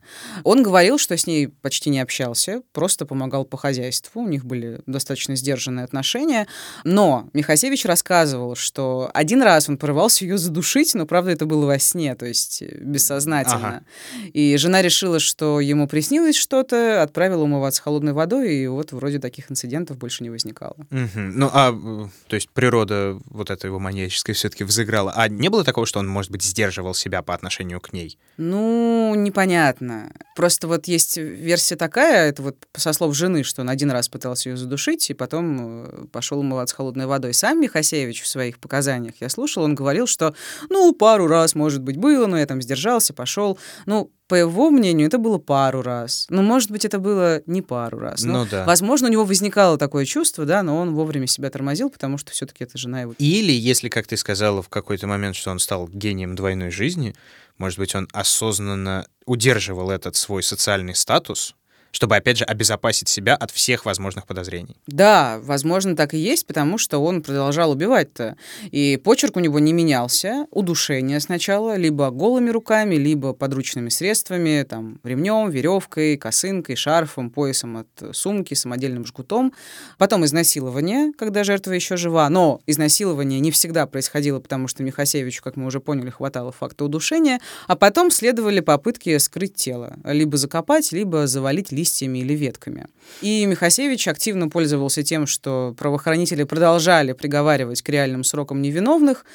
Он 0.45 0.63
говорил, 0.63 0.97
что 0.97 1.17
с 1.17 1.27
ней 1.27 1.49
почти 1.49 1.89
не 1.89 1.99
общался, 1.99 2.61
просто 2.71 3.05
помогал 3.05 3.43
по 3.43 3.57
хозяйству, 3.57 4.21
у 4.21 4.27
них 4.27 4.45
были 4.45 4.79
достаточно 4.85 5.35
сдержанные 5.35 5.83
отношения. 5.83 6.47
Но 6.85 7.29
Михасевич 7.33 7.83
рассказывал, 7.83 8.55
что 8.55 9.11
один 9.13 9.41
раз 9.41 9.67
он 9.67 9.77
порывался 9.77 10.23
ее 10.23 10.37
задушить, 10.37 10.95
но, 10.95 11.05
правда, 11.05 11.31
это 11.31 11.45
было 11.45 11.65
во 11.65 11.77
сне, 11.77 12.15
то 12.15 12.25
есть 12.25 12.63
бессознательно. 12.63 13.67
Ага. 13.67 13.83
И 14.31 14.55
жена 14.55 14.81
решила, 14.81 15.19
что 15.19 15.59
ему 15.59 15.89
приснилось 15.89 16.37
что-то, 16.37 17.01
отправила 17.01 17.43
умываться 17.43 17.81
холодной 17.81 18.13
водой, 18.13 18.55
и 18.55 18.67
вот 18.67 18.93
вроде 18.93 19.19
таких 19.19 19.51
инцидентов 19.51 19.97
больше 19.97 20.23
не 20.23 20.29
возникало. 20.29 20.77
Угу. 20.89 21.09
Ну, 21.15 21.49
а, 21.51 21.73
э, 21.73 22.07
то 22.27 22.35
есть 22.35 22.49
природа 22.49 23.19
вот 23.25 23.49
этой 23.49 23.65
его 23.65 23.79
маньяческой 23.79 24.35
все 24.35 24.52
все-таки 24.53 24.63
взыграла. 24.63 25.11
А 25.15 25.27
не 25.27 25.49
было 25.49 25.63
такого, 25.63 25.85
что 25.85 25.99
он, 25.99 26.07
может 26.07 26.31
быть, 26.31 26.43
сдерживал 26.43 26.93
себя 26.93 27.21
по 27.21 27.33
отношению 27.33 27.81
к 27.81 27.93
ней? 27.93 28.17
Ну, 28.37 29.13
непонятно. 29.15 30.11
Просто 30.35 30.67
вот 30.67 30.87
есть 30.87 31.17
версия 31.17 31.75
такая, 31.75 32.29
это 32.29 32.43
вот 32.43 32.55
со 32.75 32.93
слов 32.93 33.15
жены, 33.15 33.43
что 33.43 33.61
он 33.61 33.69
один 33.69 33.91
раз 33.91 34.09
пытался 34.09 34.49
ее 34.49 34.57
задушить, 34.57 35.09
и 35.09 35.13
потом 35.13 35.85
э, 35.85 36.05
пошел 36.11 36.39
умываться 36.39 36.75
холодной 36.75 37.07
водой. 37.07 37.33
Сам 37.33 37.61
Михасевич 37.61 38.21
в 38.21 38.27
своих 38.27 38.59
показаниях, 38.59 39.15
я 39.19 39.29
слушал, 39.29 39.63
он 39.63 39.75
говорил, 39.75 40.07
что, 40.07 40.35
ну, 40.69 40.93
пару 40.93 41.27
раз, 41.27 41.55
может 41.55 41.81
быть, 41.81 41.97
было, 41.97 42.27
но 42.27 42.37
я 42.37 42.45
там 42.45 42.61
сдержался, 42.61 43.13
пошел. 43.13 43.57
Ну, 43.85 44.11
по 44.27 44.35
его 44.35 44.69
мнению, 44.69 45.07
это 45.07 45.17
было 45.17 45.37
пару 45.37 45.81
раз. 45.81 46.27
Ну, 46.29 46.41
может 46.41 46.71
быть, 46.71 46.85
это 46.85 46.99
было 46.99 47.41
не 47.45 47.61
пару 47.61 47.99
раз. 47.99 48.23
Но, 48.23 48.43
ну, 48.43 48.49
да. 48.49 48.65
Возможно, 48.65 49.07
у 49.07 49.11
него 49.11 49.25
возникало 49.25 49.77
такое 49.77 50.05
чувство, 50.05 50.45
да, 50.45 50.63
но 50.63 50.77
он 50.77 50.93
вовремя 50.93 51.27
себя 51.27 51.49
тормозил, 51.49 51.89
потому 51.89 52.17
что 52.17 52.31
все-таки 52.31 52.63
это 52.63 52.77
жена 52.77 53.01
его. 53.01 53.13
Или, 53.17 53.51
если, 53.51 53.89
как 53.89 54.07
ты 54.07 54.17
сказала 54.17 54.61
в 54.61 54.69
какой-то 54.69 55.07
момент, 55.07 55.35
что 55.35 55.51
он 55.51 55.59
стал 55.59 55.87
гением 55.87 56.35
двойной 56.35 56.71
жизни, 56.71 57.15
может 57.57 57.77
быть, 57.77 57.95
он 57.95 58.07
осознанно 58.13 59.07
удерживал 59.25 59.91
этот 59.91 60.15
свой 60.15 60.41
социальный 60.41 60.95
статус, 60.95 61.55
чтобы, 61.93 62.15
опять 62.15 62.37
же, 62.37 62.43
обезопасить 62.43 63.07
себя 63.07 63.35
от 63.35 63.51
всех 63.51 63.85
возможных 63.85 64.25
подозрений. 64.25 64.75
Да, 64.87 65.39
возможно, 65.43 65.95
так 65.95 66.15
и 66.15 66.17
есть, 66.17 66.47
потому 66.47 66.79
что 66.79 66.97
он 66.97 67.21
продолжал 67.21 67.71
убивать-то. 67.71 68.35
И 68.71 68.97
почерк 68.97 69.37
у 69.37 69.39
него 69.39 69.59
не 69.59 69.73
менялся. 69.73 70.47
Удушение 70.49 71.19
сначала, 71.19 71.77
либо 71.77 72.09
голыми 72.09 72.49
руками, 72.49 72.95
либо 72.95 73.33
подручными 73.33 73.89
средствами, 73.89 74.63
там, 74.67 74.99
ремнем, 75.03 75.51
веревкой, 75.51 76.17
косынкой, 76.17 76.75
шарфом, 76.75 77.29
поясом 77.29 77.77
от 77.77 78.15
сумки, 78.15 78.55
самодельным 78.55 79.05
жгутом. 79.05 79.53
Потом 79.99 80.25
изнасилование, 80.25 81.13
когда 81.13 81.43
жертва 81.43 81.73
еще 81.73 81.95
жива. 81.95 82.27
Но 82.27 82.59
изнасилование 82.65 83.39
не 83.39 83.51
всегда 83.51 83.85
происходило, 83.85 84.39
потому 84.39 84.67
что 84.67 84.81
Михасевичу, 84.81 85.43
как 85.43 85.57
мы 85.57 85.67
уже 85.67 85.79
поняли, 85.79 86.09
хватало 86.09 86.51
факта 86.51 86.85
удушения. 86.85 87.39
А 87.67 87.75
потом 87.75 88.09
следовали 88.09 88.61
попытки 88.61 89.15
скрыть 89.19 89.53
тело. 89.53 89.95
Либо 90.03 90.37
закопать, 90.37 90.91
либо 90.91 91.27
завалить 91.27 91.71
листьями 91.83 92.19
или 92.19 92.33
ветками. 92.33 92.87
И 93.21 93.45
Михасевич 93.45 94.07
активно 94.07 94.49
пользовался 94.49 95.03
тем, 95.03 95.27
что 95.27 95.75
правоохранители 95.77 96.43
продолжали 96.43 97.13
приговаривать 97.13 97.81
к 97.81 97.89
реальным 97.89 98.23
срокам 98.23 98.61
невиновных. 98.61 99.25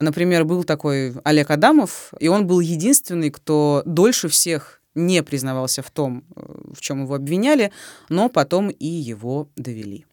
Например, 0.00 0.44
был 0.44 0.64
такой 0.64 1.12
Олег 1.24 1.50
Адамов, 1.50 2.14
и 2.20 2.28
он 2.28 2.46
был 2.46 2.60
единственный, 2.60 3.30
кто 3.30 3.82
дольше 3.84 4.28
всех 4.28 4.80
не 4.94 5.22
признавался 5.22 5.82
в 5.82 5.90
том, 5.90 6.24
э, 6.34 6.40
в 6.74 6.80
чем 6.80 7.04
его 7.04 7.14
обвиняли, 7.14 7.70
но 8.08 8.28
потом 8.28 8.68
и 8.68 8.86
его 8.86 9.48
довели. 9.56 10.06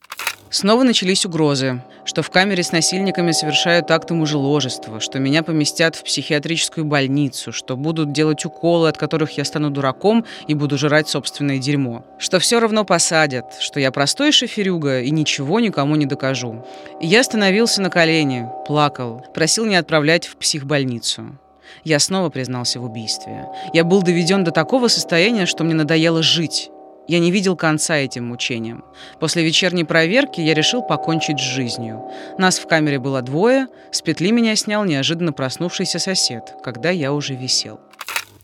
Снова 0.56 0.84
начались 0.84 1.26
угрозы, 1.26 1.82
что 2.06 2.22
в 2.22 2.30
камере 2.30 2.63
с 2.63 2.72
насильниками 2.72 3.34
совершают 3.34 3.91
акты 3.91 4.13
мужеложества, 4.13 5.02
что 5.02 5.20
меня 5.20 5.44
поместят 5.44 5.98
в 5.98 6.04
психиатрическую 6.06 6.86
больницу, 6.86 7.52
что 7.52 7.76
будут 7.76 8.13
делать 8.13 8.46
уколы, 8.46 8.88
от 8.88 8.98
которых 8.98 9.32
я 9.32 9.44
стану 9.44 9.70
дураком 9.70 10.24
и 10.48 10.54
буду 10.54 10.78
жрать 10.78 11.10
собственное 11.10 11.58
дерьмо, 11.58 12.06
что 12.20 12.39
все 12.39 12.62
равно 12.62 12.86
посадят, 12.86 13.56
что 13.60 13.82
я 13.82 13.91
простой 13.91 14.32
шоферюга 14.32 15.02
и 15.02 15.10
ничего 15.10 15.60
никому 15.60 15.98
не 15.98 16.06
докажу. 16.06 16.65
И 17.02 17.08
я 17.08 17.22
становился 17.26 17.82
на 17.82 17.89
колени, 17.89 18.48
плакал, 18.65 19.26
просил 19.34 19.65
не 19.65 19.76
отправлять 19.76 20.26
в 20.26 20.38
психбольницу. 20.38 21.38
Я 21.84 22.00
снова 22.00 22.30
признался 22.30 22.80
в 22.80 22.86
убийстве. 22.86 23.46
Я 23.74 23.84
был 23.84 24.02
доведен 24.02 24.46
до 24.46 24.52
такого 24.52 24.88
состояния, 24.88 25.48
что 25.48 25.65
мне 25.65 25.74
надоело 25.74 26.24
жить. 26.24 26.72
Я 27.08 27.20
не 27.20 27.32
видел 27.32 27.56
конца 27.56 27.96
этим 27.98 28.26
мучениям. 28.26 28.84
После 29.20 29.44
вечерней 29.44 29.84
проверки 29.84 30.41
я 30.41 30.54
решил 30.54 30.82
покончить 30.82 31.39
с 31.39 31.44
жизнью. 31.44 32.04
Нас 32.38 32.58
в 32.58 32.68
камере 32.68 33.00
было 33.00 33.22
двое, 33.22 33.68
с 33.91 34.02
петли 34.02 34.32
меня 34.32 34.56
снял 34.56 34.84
неожиданно 34.86 35.32
проснувшийся 35.32 36.00
сосед, 36.00 36.56
когда 36.63 36.89
я 36.89 37.13
уже 37.13 37.36
висел. 37.36 37.80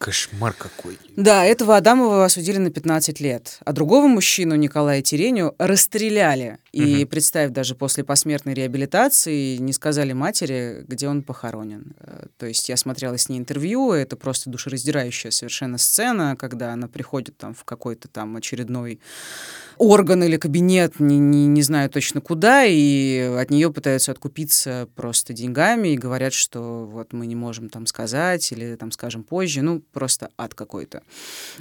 Кошмар 0.01 0.53
какой. 0.53 0.97
Да, 1.15 1.45
этого 1.45 1.77
Адамова 1.77 2.25
осудили 2.25 2.57
на 2.57 2.71
15 2.71 3.19
лет. 3.19 3.59
А 3.63 3.71
другого 3.71 4.07
мужчину, 4.07 4.55
Николая 4.55 5.03
Тереню, 5.03 5.53
расстреляли. 5.59 6.57
И, 6.71 7.01
угу. 7.01 7.09
представь, 7.09 7.51
даже 7.51 7.75
после 7.75 8.03
посмертной 8.03 8.53
реабилитации 8.53 9.57
не 9.57 9.73
сказали 9.73 10.13
матери, 10.13 10.85
где 10.87 11.09
он 11.09 11.21
похоронен. 11.21 11.93
Э, 11.99 12.27
то 12.37 12.45
есть 12.45 12.69
я 12.69 12.77
смотрела 12.77 13.17
с 13.17 13.27
ней 13.27 13.39
интервью, 13.39 13.91
это 13.91 14.15
просто 14.15 14.49
душераздирающая 14.49 15.31
совершенно 15.31 15.77
сцена, 15.77 16.37
когда 16.37 16.71
она 16.71 16.87
приходит 16.87 17.35
там 17.37 17.53
в 17.53 17.65
какой-то 17.65 18.07
там 18.07 18.37
очередной 18.37 18.99
орган 19.81 20.23
или 20.23 20.37
кабинет, 20.37 20.99
не, 20.99 21.17
не, 21.17 21.47
не 21.47 21.61
знаю 21.63 21.89
точно 21.89 22.21
куда, 22.21 22.65
и 22.65 23.19
от 23.37 23.49
нее 23.49 23.73
пытаются 23.73 24.11
откупиться 24.11 24.87
просто 24.95 25.33
деньгами 25.33 25.89
и 25.89 25.97
говорят, 25.97 26.33
что 26.33 26.85
вот 26.85 27.13
мы 27.13 27.25
не 27.25 27.35
можем 27.35 27.69
там 27.69 27.87
сказать 27.87 28.51
или 28.51 28.75
там 28.75 28.91
скажем 28.91 29.23
позже. 29.23 29.61
Ну, 29.63 29.81
просто 29.91 30.29
ад 30.37 30.53
какой-то. 30.53 31.01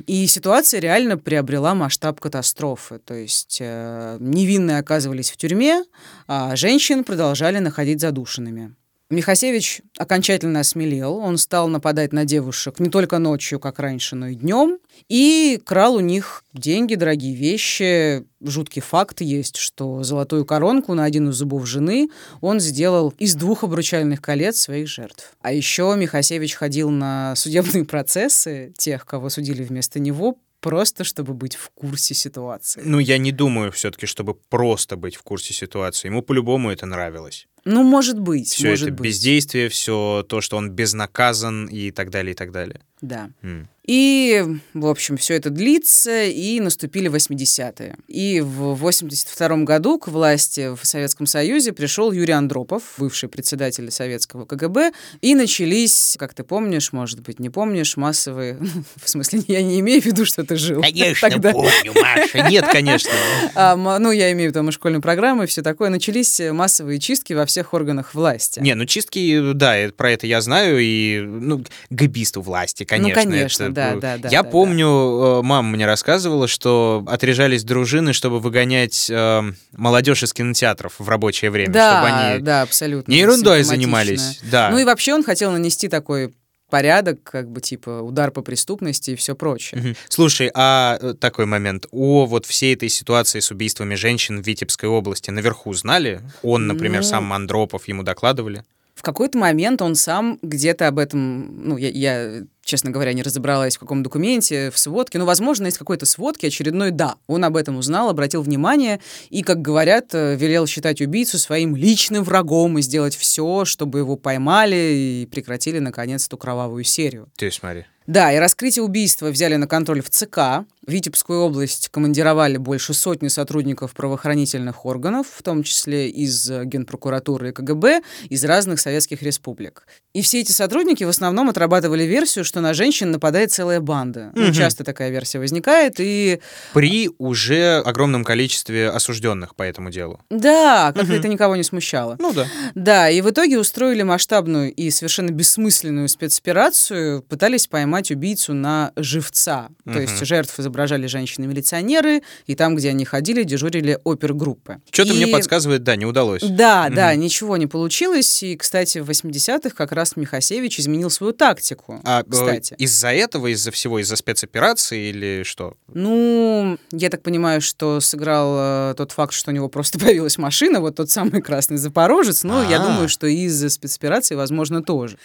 И 0.07 0.27
ситуация 0.27 0.81
реально 0.81 1.16
приобрела 1.16 1.75
масштаб 1.75 2.20
катастрофы. 2.20 2.99
То 2.99 3.14
есть 3.14 3.59
э, 3.61 4.18
невинные 4.20 4.79
оказывались 5.01 5.31
в 5.31 5.37
тюрьме, 5.39 5.83
а 6.27 6.55
женщин 6.57 7.05
продолжали 7.05 7.59
находить 7.59 8.01
задушенными. 8.01 8.75
Михасевич 9.09 9.81
окончательно 9.99 10.61
осмелел. 10.61 11.17
Он 11.17 11.37
стал 11.37 11.67
нападать 11.67 12.13
на 12.13 12.25
девушек 12.25 12.79
не 12.79 12.91
только 12.91 13.19
ночью, 13.19 13.59
как 13.59 13.81
раньше, 13.81 14.15
но 14.15 14.29
и 14.29 14.37
днем. 14.37 14.79
И 15.09 15.61
крал 15.65 15.95
у 15.97 16.01
них 16.01 16.45
деньги, 16.53 16.95
дорогие 16.95 17.35
вещи. 17.35 18.25
Жуткий 18.41 18.83
факт 18.83 19.21
есть, 19.21 19.57
что 19.57 20.05
золотую 20.05 20.45
коронку 20.45 20.95
на 20.95 21.05
один 21.05 21.31
из 21.31 21.35
зубов 21.35 21.67
жены 21.67 22.09
он 22.41 22.61
сделал 22.61 23.13
из 23.19 23.35
двух 23.35 23.65
обручальных 23.65 24.23
колец 24.23 24.61
своих 24.61 24.87
жертв. 24.87 25.33
А 25.41 25.53
еще 25.53 25.97
Михасевич 25.97 26.55
ходил 26.55 26.91
на 26.91 27.35
судебные 27.35 27.85
процессы 27.87 28.73
тех, 28.79 29.07
кого 29.07 29.29
судили 29.29 29.65
вместо 29.65 29.99
него, 29.99 30.37
просто 30.61 31.05
чтобы 31.05 31.35
быть 31.35 31.57
в 31.57 31.70
курсе 31.70 32.14
ситуации. 32.14 32.83
Ну, 32.85 32.99
я 32.99 33.18
не 33.18 33.33
думаю 33.33 33.70
все-таки, 33.73 34.07
чтобы 34.07 34.35
просто 34.35 34.96
быть 34.96 35.16
в 35.16 35.23
курсе 35.23 35.55
ситуации. 35.55 36.09
Ему 36.09 36.23
по-любому 36.23 36.70
это 36.70 36.87
нравилось. 36.87 37.46
Ну, 37.64 37.83
может 37.83 38.18
быть. 38.18 38.49
Все 38.49 38.68
может 38.68 38.88
это 38.88 38.96
быть. 38.96 39.07
бездействие, 39.07 39.68
все 39.68 40.25
то, 40.29 40.40
что 40.40 40.57
он 40.57 40.70
безнаказан 40.70 41.66
и 41.66 41.90
так 41.90 42.11
далее, 42.11 42.33
и 42.33 42.35
так 42.35 42.53
далее. 42.53 42.81
Да. 43.01 43.31
Mm. 43.42 43.66
И, 43.92 44.44
в 44.72 44.87
общем, 44.87 45.16
все 45.16 45.35
это 45.35 45.50
длится, 45.50 46.22
и 46.22 46.61
наступили 46.61 47.11
80-е. 47.11 47.96
И 48.07 48.40
в 48.40 48.74
82 48.76 49.64
году 49.64 49.98
к 49.98 50.07
власти 50.07 50.72
в 50.76 50.87
Советском 50.87 51.26
Союзе 51.26 51.72
пришел 51.72 52.12
Юрий 52.12 52.35
Андропов, 52.35 52.85
бывший 52.98 53.29
председатель 53.29 53.90
советского 53.90 54.44
КГБ, 54.44 54.92
и 55.22 55.35
начались, 55.35 56.14
как 56.20 56.35
ты 56.35 56.44
помнишь, 56.44 56.92
может 56.92 57.20
быть, 57.22 57.40
не 57.40 57.50
помнишь, 57.50 57.96
массовые... 57.96 58.61
В 59.03 59.11
смысле, 59.11 59.42
я 59.48 59.61
не 59.61 59.81
имею 59.81 60.00
в 60.00 60.05
виду, 60.05 60.24
что 60.24 60.44
ты 60.44 60.55
жил 60.55 60.83
Конечно, 60.83 61.29
тогда. 61.29 61.50
помню, 61.50 61.92
Маша. 62.00 62.48
Нет, 62.48 62.66
конечно. 62.70 63.11
А, 63.57 63.74
ну, 63.74 64.12
я 64.12 64.31
имею 64.31 64.50
в 64.50 64.53
виду 64.53 64.61
там 64.61 64.68
и 64.68 64.72
школьную 64.72 65.03
программу, 65.03 65.42
и 65.42 65.46
все 65.46 65.62
такое. 65.62 65.90
Начались 65.90 66.40
массовые 66.53 67.00
чистки 67.00 67.33
во 67.33 67.44
всех 67.44 67.74
органах 67.74 68.14
власти. 68.14 68.61
Не, 68.61 68.74
ну 68.74 68.85
чистки, 68.85 69.53
да, 69.53 69.90
про 69.96 70.12
это 70.12 70.29
я 70.29 70.40
знаю, 70.40 70.79
и, 70.79 71.20
ну, 71.20 71.64
габисту 71.90 72.40
власти, 72.40 72.85
конечно. 72.85 73.24
Ну, 73.24 73.31
конечно, 73.31 73.64
это, 73.64 73.72
да, 73.72 73.80
э, 73.97 74.01
да, 74.01 74.19
да. 74.19 74.29
Я 74.29 74.43
да, 74.43 74.49
помню, 74.51 74.87
э, 74.88 75.43
мама 75.43 75.69
мне 75.71 75.87
рассказывала, 75.87 76.49
что 76.49 77.05
отряжались 77.07 77.64
дружины, 77.64 78.12
чтобы 78.12 78.40
выгонять 78.40 79.09
э, 79.11 79.43
молодежь 79.73 80.23
из 80.23 80.33
кинотеатров 80.33 80.95
в 80.99 81.09
рабочее 81.09 81.51
время, 81.51 81.73
Да, 81.73 81.90
чтобы 82.03 82.16
они 82.16 82.43
да, 82.43 82.62
абсолютно. 82.62 83.11
не 83.11 83.19
ерундой 83.19 83.62
занимались. 83.62 84.40
Да. 84.51 84.71
Ну 84.71 84.79
и 84.79 84.85
вообще 84.85 85.14
он 85.14 85.25
хотел 85.25 85.51
нанести 85.53 85.88
такой 85.88 86.33
порядок, 86.71 87.23
как 87.25 87.51
бы 87.51 87.61
типа 87.61 88.01
удар 88.01 88.31
по 88.31 88.43
преступности 88.43 89.11
и 89.11 89.16
все 89.16 89.35
прочее. 89.35 89.81
Мгм. 89.81 89.97
Слушай, 90.09 90.51
а 90.55 90.99
э, 91.01 91.14
такой 91.14 91.47
момент. 91.47 91.87
О 91.90 92.27
вот 92.27 92.47
всей 92.47 92.75
этой 92.75 92.88
ситуации 92.88 93.40
с 93.40 93.51
убийствами 93.51 93.97
женщин 93.97 94.40
в 94.40 94.47
Витебской 94.47 94.88
области 94.88 95.31
наверху 95.31 95.73
знали? 95.75 96.21
Он, 96.43 96.66
например, 96.69 97.03
Ну, 97.03 97.07
сам 97.09 97.25
Мандропов, 97.25 97.88
ему 97.88 98.03
докладывали? 98.05 98.64
В 99.01 99.03
какой-то 99.03 99.39
момент 99.39 99.81
он 99.81 99.95
сам 99.95 100.39
где-то 100.43 100.87
об 100.87 100.99
этом, 100.99 101.67
ну, 101.67 101.79
я, 101.79 101.89
я, 101.89 102.43
честно 102.63 102.91
говоря, 102.91 103.15
не 103.15 103.23
разобралась 103.23 103.77
в 103.77 103.81
каком 103.81 104.03
документе, 104.03 104.71
в 104.71 104.79
сводке, 104.79 105.19
но, 105.19 105.25
возможно, 105.25 105.69
из 105.69 105.79
какой-то 105.79 106.05
сводки 106.05 106.45
очередной, 106.45 106.91
да, 106.91 107.15
он 107.27 107.43
об 107.47 107.57
этом 107.57 107.79
узнал, 107.79 108.11
обратил 108.11 108.43
внимание 108.43 109.01
и, 109.31 109.43
как 109.43 109.63
говорят, 109.63 110.09
э, 110.13 110.37
велел 110.37 110.67
считать 110.67 111.01
убийцу 111.01 111.39
своим 111.39 111.75
личным 111.77 112.25
врагом 112.25 112.79
и 112.79 112.83
сделать 112.83 113.17
все, 113.17 113.65
чтобы 113.65 114.01
его 114.01 114.17
поймали 114.17 114.77
и 114.77 115.29
прекратили, 115.31 115.79
наконец, 115.79 116.27
эту 116.27 116.37
кровавую 116.37 116.85
серию. 116.85 117.31
Ты 117.39 117.51
смотри. 117.51 117.87
Да, 118.07 118.33
и 118.33 118.39
раскрытие 118.39 118.83
убийства 118.83 119.29
взяли 119.29 119.55
на 119.55 119.66
контроль 119.66 120.03
в 120.03 120.11
ЦК. 120.11 120.66
В 120.91 120.93
Витебскую 120.93 121.43
область 121.43 121.88
командировали 121.91 122.57
больше 122.57 122.95
сотни 122.95 123.28
сотрудников 123.28 123.93
правоохранительных 123.95 124.84
органов, 124.84 125.28
в 125.32 125.41
том 125.45 125.62
числе 125.62 126.11
из 126.11 126.51
э, 126.51 126.64
Генпрокуратуры 126.64 127.51
и 127.51 127.53
КГБ, 127.53 128.03
из 128.28 128.45
разных 128.45 128.80
советских 128.80 129.22
республик. 129.22 129.86
И 130.14 130.22
все 130.22 130.41
эти 130.41 130.51
сотрудники 130.51 131.05
в 131.05 131.09
основном 131.09 131.49
отрабатывали 131.49 132.03
версию, 132.03 132.45
что 132.45 132.61
на 132.61 132.74
женщин 132.74 133.12
нападает 133.12 133.53
целая 133.53 133.78
банда. 133.80 134.32
Ну, 134.34 134.47
Мгм. 134.47 134.53
часто 134.53 134.82
такая 134.82 135.11
версия 135.11 135.38
возникает, 135.38 136.01
и 136.01 136.41
При 136.74 137.09
уже 137.18 137.76
огромном 137.86 138.24
количестве 138.24 138.88
осужденных 138.91 139.55
по 139.55 139.62
этому 139.62 139.91
делу. 139.93 140.18
да, 140.28 140.86
как-то 140.93 141.05
Мгм. 141.12 141.20
это 141.20 141.28
никого 141.28 141.55
не 141.55 141.62
смущало. 141.62 142.16
Ну 142.18 142.32
да. 142.32 142.49
Да, 142.74 143.09
и 143.11 143.20
в 143.20 143.30
итоге 143.30 143.61
устроили 143.61 144.03
масштабную 144.03 144.74
и 144.74 144.91
совершенно 144.91 145.30
бессмысленную 145.30 146.09
спецоперацию, 146.09 147.22
пытались 147.22 147.68
поймать 147.68 148.11
убийцу 148.11 148.55
на 148.55 148.91
живца. 148.97 149.68
То 149.84 149.91
Мгм. 149.93 150.01
есть 150.01 150.26
жертв 150.26 150.59
изображали 150.59 150.80
женщины-милиционеры, 150.87 152.22
и 152.47 152.55
там, 152.55 152.76
где 152.76 152.91
они 152.91 153.05
ходили, 153.05 153.43
дежурили 153.43 153.99
опергруппы. 154.05 154.78
Что-то 154.91 155.14
мне 155.14 155.28
И- 155.28 155.33
подсказывает, 155.33 155.83
да, 155.83 155.97
не 155.97 156.07
удалось. 156.07 156.43
Да, 156.43 156.87
Мгм. 156.87 156.95
да, 156.95 157.14
ничего 157.14 157.57
не 157.57 157.66
получилось. 157.66 158.43
И, 158.43 158.57
кстати, 158.57 158.99
в 158.99 159.07
80-х 159.11 159.74
как 159.76 159.93
раз 159.93 160.16
Михасевич 160.16 160.78
изменил 160.81 161.11
свою 161.11 161.33
тактику. 161.33 162.01
А 162.05 162.20
э, 162.20 162.24
кстати. 162.31 162.74
из-за 162.78 163.09
этого, 163.12 163.49
из-за 163.53 163.70
всего, 163.70 163.99
из-за 163.99 164.16
спецоперации 164.16 165.11
или 165.11 165.43
что? 165.45 165.74
Ну, 165.93 166.78
я 166.93 167.11
так 167.11 167.22
понимаю, 167.22 167.61
что 167.61 168.01
сыграл 168.01 168.91
э, 168.91 168.95
тот 168.97 169.12
факт, 169.12 169.33
что 169.33 169.51
у 169.51 169.55
него 169.55 169.68
просто 169.68 169.99
появилась 170.01 170.39
машина, 170.39 170.81
вот 170.81 170.97
тот 170.97 171.11
самый 171.11 171.43
красный 171.43 171.76
запорожец. 171.76 172.43
Ну, 172.45 172.68
я 172.68 172.81
А. 172.83 172.87
думаю, 172.87 173.09
что 173.09 173.26
из-за 173.26 173.68
спецоперации, 173.70 174.35
возможно, 174.35 174.83
тоже. 174.83 175.18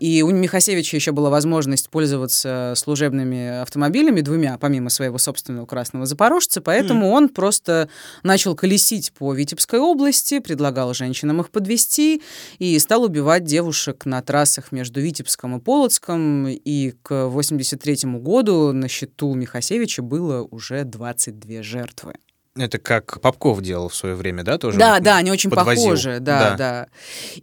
И 0.00 0.22
у 0.22 0.30
Михасевича 0.30 0.96
еще 0.96 1.12
была 1.12 1.28
возможность 1.30 1.88
пользоваться 1.90 2.74
служебными 2.76 3.60
автомобилями 3.62 4.20
двумя, 4.20 4.56
помимо 4.58 4.87
своего 4.88 5.18
собственного 5.18 5.66
красного 5.66 6.06
запорожца, 6.06 6.60
поэтому 6.60 7.10
он 7.10 7.28
просто 7.28 7.88
начал 8.22 8.54
колесить 8.54 9.12
по 9.12 9.32
Витебской 9.32 9.78
области, 9.80 10.38
предлагал 10.38 10.94
женщинам 10.94 11.40
их 11.40 11.50
подвести 11.50 12.22
и 12.58 12.78
стал 12.78 13.04
убивать 13.04 13.44
девушек 13.44 14.06
на 14.06 14.22
трассах 14.22 14.72
между 14.72 15.00
Витебском 15.00 15.56
и 15.56 15.60
Полоцком. 15.60 16.48
И 16.48 16.94
к 17.02 17.28
83 17.28 18.18
году 18.18 18.72
на 18.72 18.88
счету 18.88 19.34
Михасевича 19.34 20.02
было 20.02 20.42
уже 20.42 20.84
22 20.84 21.62
жертвы. 21.62 22.14
Это 22.58 22.78
как 22.78 23.20
Попков 23.20 23.62
делал 23.62 23.88
в 23.88 23.94
свое 23.94 24.14
время, 24.14 24.42
да, 24.42 24.58
тоже? 24.58 24.78
Да, 24.78 24.98
да, 25.00 25.16
они 25.16 25.30
очень 25.30 25.48
подвозил. 25.50 25.84
похожи, 25.84 26.18
да, 26.20 26.54
да. 26.56 26.86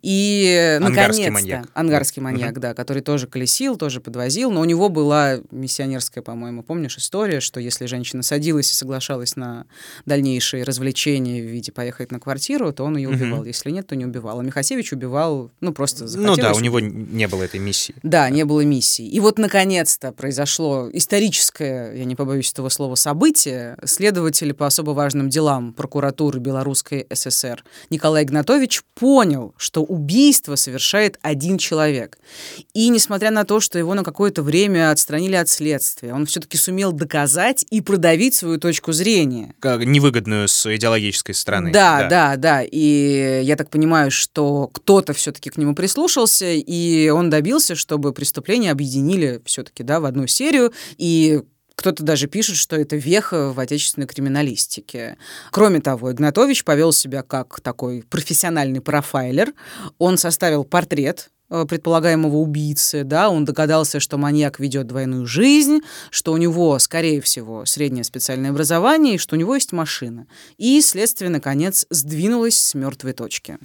И 0.01 0.78
Ангарский 0.82 0.95
наконец-то 0.95 1.32
маньяк. 1.32 1.66
ангарский 1.74 2.22
Да. 2.22 2.24
маньяк, 2.24 2.59
да, 2.59 2.74
который 2.74 3.01
тоже 3.01 3.28
колесил, 3.28 3.78
тоже 3.78 4.01
подвозил, 4.01 4.51
но 4.51 4.61
у 4.61 4.66
него 4.66 4.89
была 4.89 5.38
миссионерская, 5.51 6.22
по-моему, 6.24 6.63
помнишь 6.63 6.97
история, 6.97 7.39
что 7.39 7.59
если 7.59 7.86
женщина 7.86 8.24
садилась 8.24 8.70
и 8.72 8.74
соглашалась 8.76 9.36
на 9.36 9.66
дальнейшие 10.05 10.63
развлечения 10.63 11.41
в 11.41 11.45
виде 11.45 11.72
поехать 11.72 12.11
на 12.11 12.20
квартиру, 12.20 12.74
то 12.74 12.84
он 12.84 12.97
ее 12.97 13.09
убивал, 13.09 13.45
если 13.45 13.72
нет, 13.72 13.88
то 13.88 13.95
не 13.95 14.05
убивал. 14.05 14.39
А 14.39 14.43
Михасевич 14.43 14.91
убивал, 14.91 15.51
ну 15.61 15.74
просто 15.74 16.03
Ну 16.03 16.07
захотелось. 16.09 16.39
да, 16.39 16.53
у 16.53 16.59
него 16.59 16.80
не 16.82 17.28
было 17.28 17.43
этой 17.43 17.59
миссии. 17.59 17.95
Да, 18.03 18.30
не 18.30 18.43
было 18.43 18.61
миссии. 18.61 19.05
И 19.07 19.20
вот, 19.22 19.39
наконец-то, 19.39 20.11
произошло 20.11 20.89
историческое, 20.91 21.93
я 21.93 22.03
не 22.05 22.16
побоюсь 22.16 22.51
этого 22.51 22.70
слова, 22.70 22.95
событие. 22.95 23.78
Следователи 23.86 24.51
по 24.51 24.68
особо 24.68 24.91
важным 24.91 25.05
делам 25.14 25.74
прокуратуры 25.74 26.39
Белорусской 26.39 27.06
ССР 27.14 27.64
Николай 27.89 28.24
Игнатович 28.24 28.84
понял, 28.93 29.53
что 29.58 29.84
убийство 29.84 30.56
совершает 30.56 31.20
один 31.22 31.58
человек. 31.58 32.18
И 32.74 32.89
несмотря 32.89 33.32
на 33.32 33.43
то, 33.43 33.60
что 33.60 33.78
его 33.78 33.93
на 33.93 34.03
какое-то 34.03 34.41
время 34.41 34.91
отстранили 34.91 35.36
от 35.36 35.49
следствия, 35.49 36.14
он 36.14 36.26
все-таки 36.26 36.58
сумел 36.58 36.91
доказать 36.91 37.66
и 37.70 37.82
продавить 37.82 38.36
свою 38.36 38.60
точку 38.60 38.91
зрения. 38.91 39.53
Как 39.60 39.86
невыгодную 39.86 40.47
с 40.47 40.76
идеологической 40.76 41.36
стороны. 41.36 41.72
Да, 41.72 42.08
да, 42.08 42.36
да. 42.38 42.64
И 42.64 43.41
я 43.43 43.56
так 43.56 43.70
понимаю, 43.70 44.12
что 44.12 44.68
кто-то 44.68 45.14
все-таки 45.14 45.49
к 45.49 45.58
нему 45.58 45.76
прислушался, 45.76 46.47
и 46.51 47.10
он 47.10 47.30
добился, 47.30 47.76
чтобы 47.76 48.14
преступления 48.14 48.72
объединили 48.72 49.41
все-таки, 49.45 49.84
да, 49.84 49.99
в 49.99 50.06
одну 50.06 50.28
серию. 50.28 50.74
И 50.97 51.41
кто-то 51.86 52.01
даже 52.01 52.25
пишет, 52.25 52.55
что 52.55 52.75
это 52.75 52.95
веха 52.95 53.53
в 53.53 53.59
отечественной 53.59 54.07
криминалистике. 54.07 55.17
Кроме 55.51 55.81
того, 55.81 56.11
Игнатович 56.11 56.63
повел 56.63 56.91
себя 56.91 57.21
как 57.21 57.59
такой 57.61 58.01
профессиональный 58.09 58.81
профайлер. 58.81 59.53
Он 59.99 60.17
составил 60.17 60.63
портрет 60.63 61.29
э, 61.51 61.63
предполагаемого 61.69 62.38
убийцы, 62.38 63.03
да, 63.03 63.29
он 63.29 63.45
догадался, 63.45 63.99
что 63.99 64.17
маньяк 64.17 64.59
ведет 64.59 64.88
двойную 64.88 65.27
жизнь, 65.27 65.81
что 66.09 66.33
у 66.33 66.38
него, 66.38 66.79
скорее 66.79 67.21
всего, 67.21 67.65
среднее 67.65 68.03
специальное 68.03 68.49
образование, 68.49 69.15
и 69.15 69.19
что 69.19 69.36
у 69.36 69.39
него 69.39 69.53
есть 69.53 69.71
машина. 69.71 70.25
И 70.57 70.81
следствие, 70.81 71.29
наконец, 71.29 71.86
сдвинулось 71.91 72.59
с 72.59 72.73
мертвой 72.73 73.13
точки. 73.13 73.59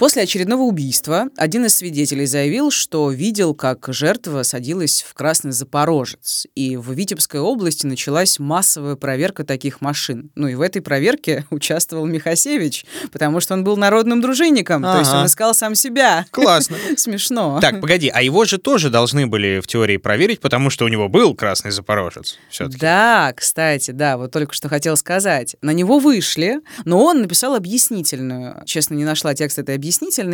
После 0.00 0.22
очередного 0.22 0.62
убийства 0.62 1.26
один 1.36 1.66
из 1.66 1.76
свидетелей 1.76 2.24
заявил, 2.24 2.70
что 2.70 3.10
видел, 3.10 3.54
как 3.54 3.84
жертва 3.88 4.44
садилась 4.44 5.04
в 5.06 5.12
красный 5.12 5.52
запорожец. 5.52 6.46
И 6.54 6.78
в 6.78 6.90
Витебской 6.90 7.38
области 7.38 7.84
началась 7.84 8.38
массовая 8.38 8.96
проверка 8.96 9.44
таких 9.44 9.82
машин. 9.82 10.30
Ну 10.36 10.48
и 10.48 10.54
в 10.54 10.62
этой 10.62 10.80
проверке 10.80 11.44
участвовал 11.50 12.06
Михасевич, 12.06 12.86
потому 13.12 13.40
что 13.40 13.52
он 13.52 13.62
был 13.62 13.76
народным 13.76 14.22
дружинником, 14.22 14.82
то 14.82 15.00
есть 15.00 15.10
Ага. 15.10 15.20
он 15.20 15.26
искал 15.26 15.54
сам 15.54 15.74
себя. 15.74 16.24
Классно. 16.30 16.78
Смешно. 16.96 17.58
Так, 17.60 17.82
погоди, 17.82 18.08
а 18.08 18.22
его 18.22 18.46
же 18.46 18.56
тоже 18.56 18.88
должны 18.88 19.26
были 19.26 19.60
в 19.60 19.66
теории 19.66 19.98
проверить, 19.98 20.40
потому 20.40 20.70
что 20.70 20.86
у 20.86 20.88
него 20.88 21.10
был 21.10 21.34
красный 21.34 21.72
запорожец. 21.72 22.38
Все-таки. 22.48 22.78
Да, 22.78 23.34
кстати, 23.36 23.90
да, 23.90 24.16
вот 24.16 24.32
только 24.32 24.54
что 24.54 24.70
хотел 24.70 24.96
сказать. 24.96 25.56
На 25.60 25.72
него 25.72 25.98
вышли, 25.98 26.60
но 26.86 27.04
он 27.04 27.20
написал 27.20 27.54
объяснительную. 27.54 28.62
Честно, 28.64 28.94
не 28.94 29.04
нашла 29.04 29.34
текст 29.34 29.58
этой 29.58 29.74
объяснительной, 29.74 29.89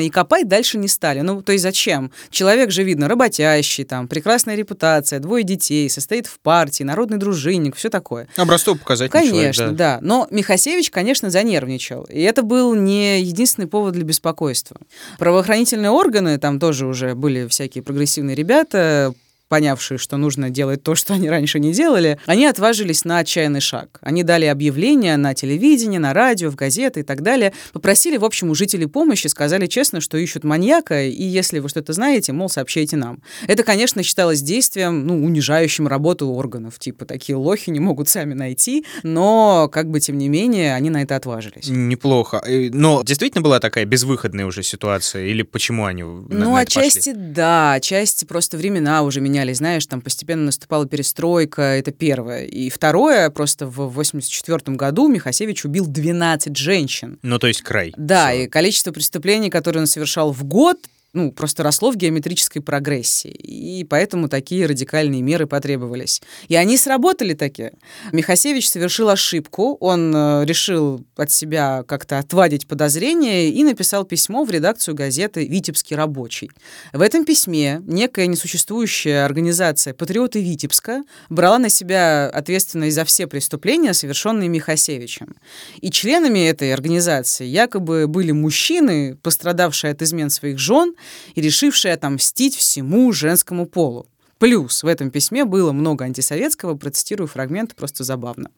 и 0.06 0.10
копать 0.10 0.48
дальше 0.48 0.78
не 0.78 0.88
стали. 0.88 1.20
Ну, 1.20 1.42
то 1.42 1.52
есть 1.52 1.62
зачем? 1.62 2.10
Человек 2.30 2.70
же, 2.70 2.82
видно, 2.82 3.08
работящий, 3.08 3.84
там, 3.84 4.08
прекрасная 4.08 4.54
репутация, 4.56 5.18
двое 5.18 5.44
детей, 5.44 5.88
состоит 5.90 6.26
в 6.26 6.38
партии, 6.40 6.82
народный 6.82 7.18
дружинник, 7.18 7.76
все 7.76 7.90
такое. 7.90 8.28
Образцов 8.36 8.78
показательный 8.80 9.28
человек, 9.28 9.56
Конечно, 9.56 9.72
да. 9.72 9.98
Но 10.02 10.26
Михасевич, 10.30 10.90
конечно, 10.90 11.30
занервничал. 11.30 12.04
И 12.04 12.20
это 12.20 12.42
был 12.42 12.74
не 12.74 13.20
единственный 13.22 13.66
повод 13.66 13.94
для 13.94 14.04
беспокойства. 14.04 14.76
Правоохранительные 15.18 15.90
органы, 15.90 16.38
там 16.38 16.58
тоже 16.58 16.86
уже 16.86 17.14
были 17.14 17.46
всякие 17.46 17.82
прогрессивные 17.82 18.36
ребята, 18.36 19.14
понявшие, 19.48 19.98
что 19.98 20.16
нужно 20.16 20.50
делать 20.50 20.82
то, 20.82 20.94
что 20.94 21.14
они 21.14 21.30
раньше 21.30 21.58
не 21.60 21.72
делали, 21.72 22.18
они 22.26 22.46
отважились 22.46 23.04
на 23.04 23.18
отчаянный 23.18 23.60
шаг. 23.60 23.98
Они 24.02 24.22
дали 24.22 24.44
объявления 24.46 25.16
на 25.16 25.34
телевидении, 25.34 25.98
на 25.98 26.12
радио, 26.12 26.50
в 26.50 26.56
газеты 26.56 27.00
и 27.00 27.02
так 27.02 27.22
далее. 27.22 27.52
Попросили, 27.72 28.16
в 28.16 28.24
общем, 28.24 28.50
у 28.50 28.54
жителей 28.54 28.86
помощи, 28.86 29.28
сказали 29.28 29.66
честно, 29.66 30.00
что 30.00 30.16
ищут 30.18 30.44
маньяка, 30.44 31.04
и 31.04 31.22
если 31.22 31.58
вы 31.60 31.68
что-то 31.68 31.92
знаете, 31.92 32.32
мол, 32.32 32.48
сообщайте 32.48 32.96
нам. 32.96 33.22
Это, 33.46 33.62
конечно, 33.62 34.02
считалось 34.02 34.42
действием, 34.42 35.06
ну, 35.06 35.24
унижающим 35.24 35.86
работу 35.86 36.28
органов. 36.30 36.78
Типа, 36.78 37.04
такие 37.04 37.36
лохи 37.36 37.70
не 37.70 37.80
могут 37.80 38.08
сами 38.08 38.34
найти, 38.34 38.84
но, 39.02 39.68
как 39.72 39.90
бы, 39.90 40.00
тем 40.00 40.18
не 40.18 40.28
менее, 40.28 40.74
они 40.74 40.90
на 40.90 41.02
это 41.02 41.16
отважились. 41.16 41.68
Неплохо. 41.68 42.42
Но 42.72 43.02
действительно 43.04 43.42
была 43.42 43.60
такая 43.60 43.84
безвыходная 43.84 44.46
уже 44.46 44.62
ситуация? 44.62 45.26
Или 45.26 45.42
почему 45.42 45.84
они 45.84 46.02
Ну, 46.02 46.26
на 46.28 46.62
это 46.62 46.74
пошли? 46.74 46.82
отчасти 46.88 47.12
да, 47.14 47.74
отчасти 47.74 48.24
просто 48.24 48.56
времена 48.56 49.02
уже 49.02 49.20
менялись, 49.20 49.35
менялись, 49.36 49.58
знаешь, 49.58 49.86
там 49.86 50.00
постепенно 50.00 50.44
наступала 50.46 50.86
перестройка, 50.86 51.62
это 51.62 51.90
первое. 51.92 52.44
И 52.44 52.70
второе, 52.70 53.28
просто 53.30 53.66
в 53.66 53.88
84 53.92 54.76
году 54.76 55.08
Михасевич 55.08 55.64
убил 55.66 55.86
12 55.86 56.56
женщин. 56.56 57.18
Ну, 57.22 57.38
то 57.38 57.46
есть 57.46 57.60
край. 57.62 57.92
Да, 57.98 58.30
Всё. 58.30 58.42
и 58.44 58.46
количество 58.46 58.92
преступлений, 58.92 59.50
которые 59.50 59.82
он 59.82 59.86
совершал 59.86 60.32
в 60.32 60.44
год, 60.44 60.78
ну, 61.16 61.32
просто 61.32 61.62
росло 61.62 61.90
в 61.90 61.96
геометрической 61.96 62.60
прогрессии. 62.60 63.30
И 63.30 63.84
поэтому 63.84 64.28
такие 64.28 64.66
радикальные 64.66 65.22
меры 65.22 65.46
потребовались. 65.46 66.20
И 66.48 66.54
они 66.56 66.76
сработали 66.76 67.32
такие. 67.32 67.72
Михасевич 68.12 68.68
совершил 68.68 69.08
ошибку. 69.08 69.78
Он 69.80 70.14
э, 70.14 70.44
решил 70.44 71.02
от 71.16 71.32
себя 71.32 71.84
как-то 71.88 72.18
отвадить 72.18 72.68
подозрения 72.68 73.48
и 73.48 73.64
написал 73.64 74.04
письмо 74.04 74.44
в 74.44 74.50
редакцию 74.50 74.94
газеты 74.94 75.46
«Витебский 75.46 75.96
рабочий». 75.96 76.50
В 76.92 77.00
этом 77.00 77.24
письме 77.24 77.80
некая 77.86 78.26
несуществующая 78.26 79.24
организация 79.24 79.94
«Патриоты 79.94 80.42
Витебска» 80.42 81.02
брала 81.30 81.58
на 81.58 81.70
себя 81.70 82.28
ответственность 82.28 82.94
за 82.94 83.06
все 83.06 83.26
преступления, 83.26 83.94
совершенные 83.94 84.50
Михасевичем. 84.50 85.34
И 85.80 85.90
членами 85.90 86.46
этой 86.46 86.74
организации 86.74 87.46
якобы 87.46 88.06
были 88.06 88.32
мужчины, 88.32 89.16
пострадавшие 89.22 89.92
от 89.92 90.02
измен 90.02 90.28
своих 90.28 90.58
жен 90.58 90.94
и 91.34 91.40
решившие 91.40 91.94
отомстить 91.94 92.56
всему 92.56 93.12
женскому 93.12 93.66
полу. 93.66 94.06
Плюс 94.38 94.82
в 94.82 94.86
этом 94.86 95.10
письме 95.10 95.44
было 95.44 95.72
много 95.72 96.04
антисоветского, 96.04 96.74
процитирую 96.74 97.26
фрагмент, 97.26 97.74
просто 97.74 98.04
забавно. 98.04 98.50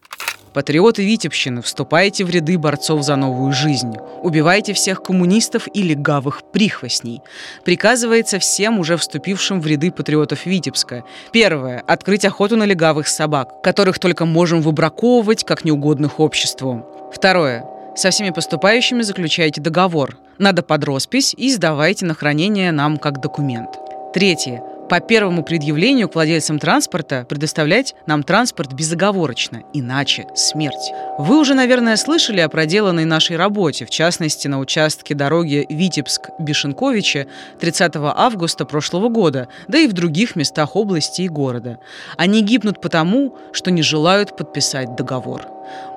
Патриоты 0.53 1.05
Витебщины, 1.05 1.63
вступайте 1.63 2.25
в 2.25 2.31
ряды 2.31 2.59
борцов 2.59 3.05
за 3.05 3.17
новую 3.17 3.53
жизнь. 3.53 3.95
Убивайте 4.23 4.73
всех 4.73 5.03
коммунистов 5.03 5.69
и 5.73 5.83
легавых 5.83 6.43
прихвостней. 6.53 7.21
Приказывается 7.65 8.39
всем 8.39 8.79
уже 8.81 8.97
вступившим 8.97 9.61
в 9.61 9.67
ряды 9.67 9.93
патриотов 9.93 10.47
Витебска. 10.47 11.05
Первое. 11.33 11.81
Открыть 11.87 12.25
охоту 12.25 12.57
на 12.57 12.65
легавых 12.65 13.07
собак, 13.07 13.63
которых 13.63 13.99
только 13.99 14.25
можем 14.25 14.63
выбраковывать 14.63 15.45
как 15.45 15.65
неугодных 15.65 16.19
обществу. 16.19 17.11
Второе. 17.13 17.65
Со 17.99 18.11
всеми 18.11 18.31
поступающими 18.31 19.03
заключайте 19.03 19.61
договор. 19.61 20.19
Надо 20.39 20.63
под 20.63 20.85
роспись 20.85 21.35
и 21.37 21.51
сдавайте 21.51 22.07
на 22.07 22.15
хранение 22.15 22.71
нам 22.71 22.97
как 22.97 23.21
документ. 23.21 23.71
Третье. 24.15 24.63
По 24.89 25.01
первому 25.01 25.43
предъявлению 25.43 26.09
к 26.09 26.15
владельцам 26.15 26.59
транспорта 26.59 27.27
предоставлять 27.29 27.95
нам 28.07 28.23
транспорт 28.23 28.73
безоговорочно, 28.73 29.63
иначе 29.75 30.27
смерть. 30.35 30.93
Вы 31.19 31.39
уже, 31.39 31.53
наверное, 31.53 31.97
слышали 31.97 32.41
о 32.41 32.49
проделанной 32.49 33.05
нашей 33.05 33.37
работе, 33.37 33.85
в 33.85 33.91
частности, 33.91 34.49
на 34.49 34.59
участке 34.59 35.15
дороги 35.15 35.67
Витебск-Бешенковича 35.69 37.27
30 37.61 37.93
августа 37.97 38.65
прошлого 38.65 39.11
года, 39.11 39.49
да 39.69 39.79
и 39.79 39.89
в 39.89 39.93
других 39.93 40.37
местах 40.37 40.75
области 40.75 41.23
и 41.23 41.29
города. 41.29 41.79
Они 42.17 42.41
гибнут 42.41 42.81
потому, 42.81 43.37
что 43.53 43.71
не 43.71 43.83
желают 43.83 44.39
подписать 44.39 44.95
договор. 44.97 45.47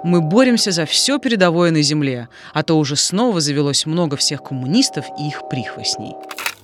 Мы 0.03 0.19
боремся 0.19 0.71
за 0.71 0.85
все 0.85 1.17
передовое 1.17 1.71
на 1.71 1.81
земле, 1.81 2.27
а 2.53 2.61
то 2.63 2.77
уже 2.77 2.97
снова 2.97 3.39
завелось 3.39 3.85
много 3.85 4.17
всех 4.17 4.43
коммунистов 4.43 5.05
и 5.17 5.29
их 5.29 5.47
прихвостней. 5.49 6.15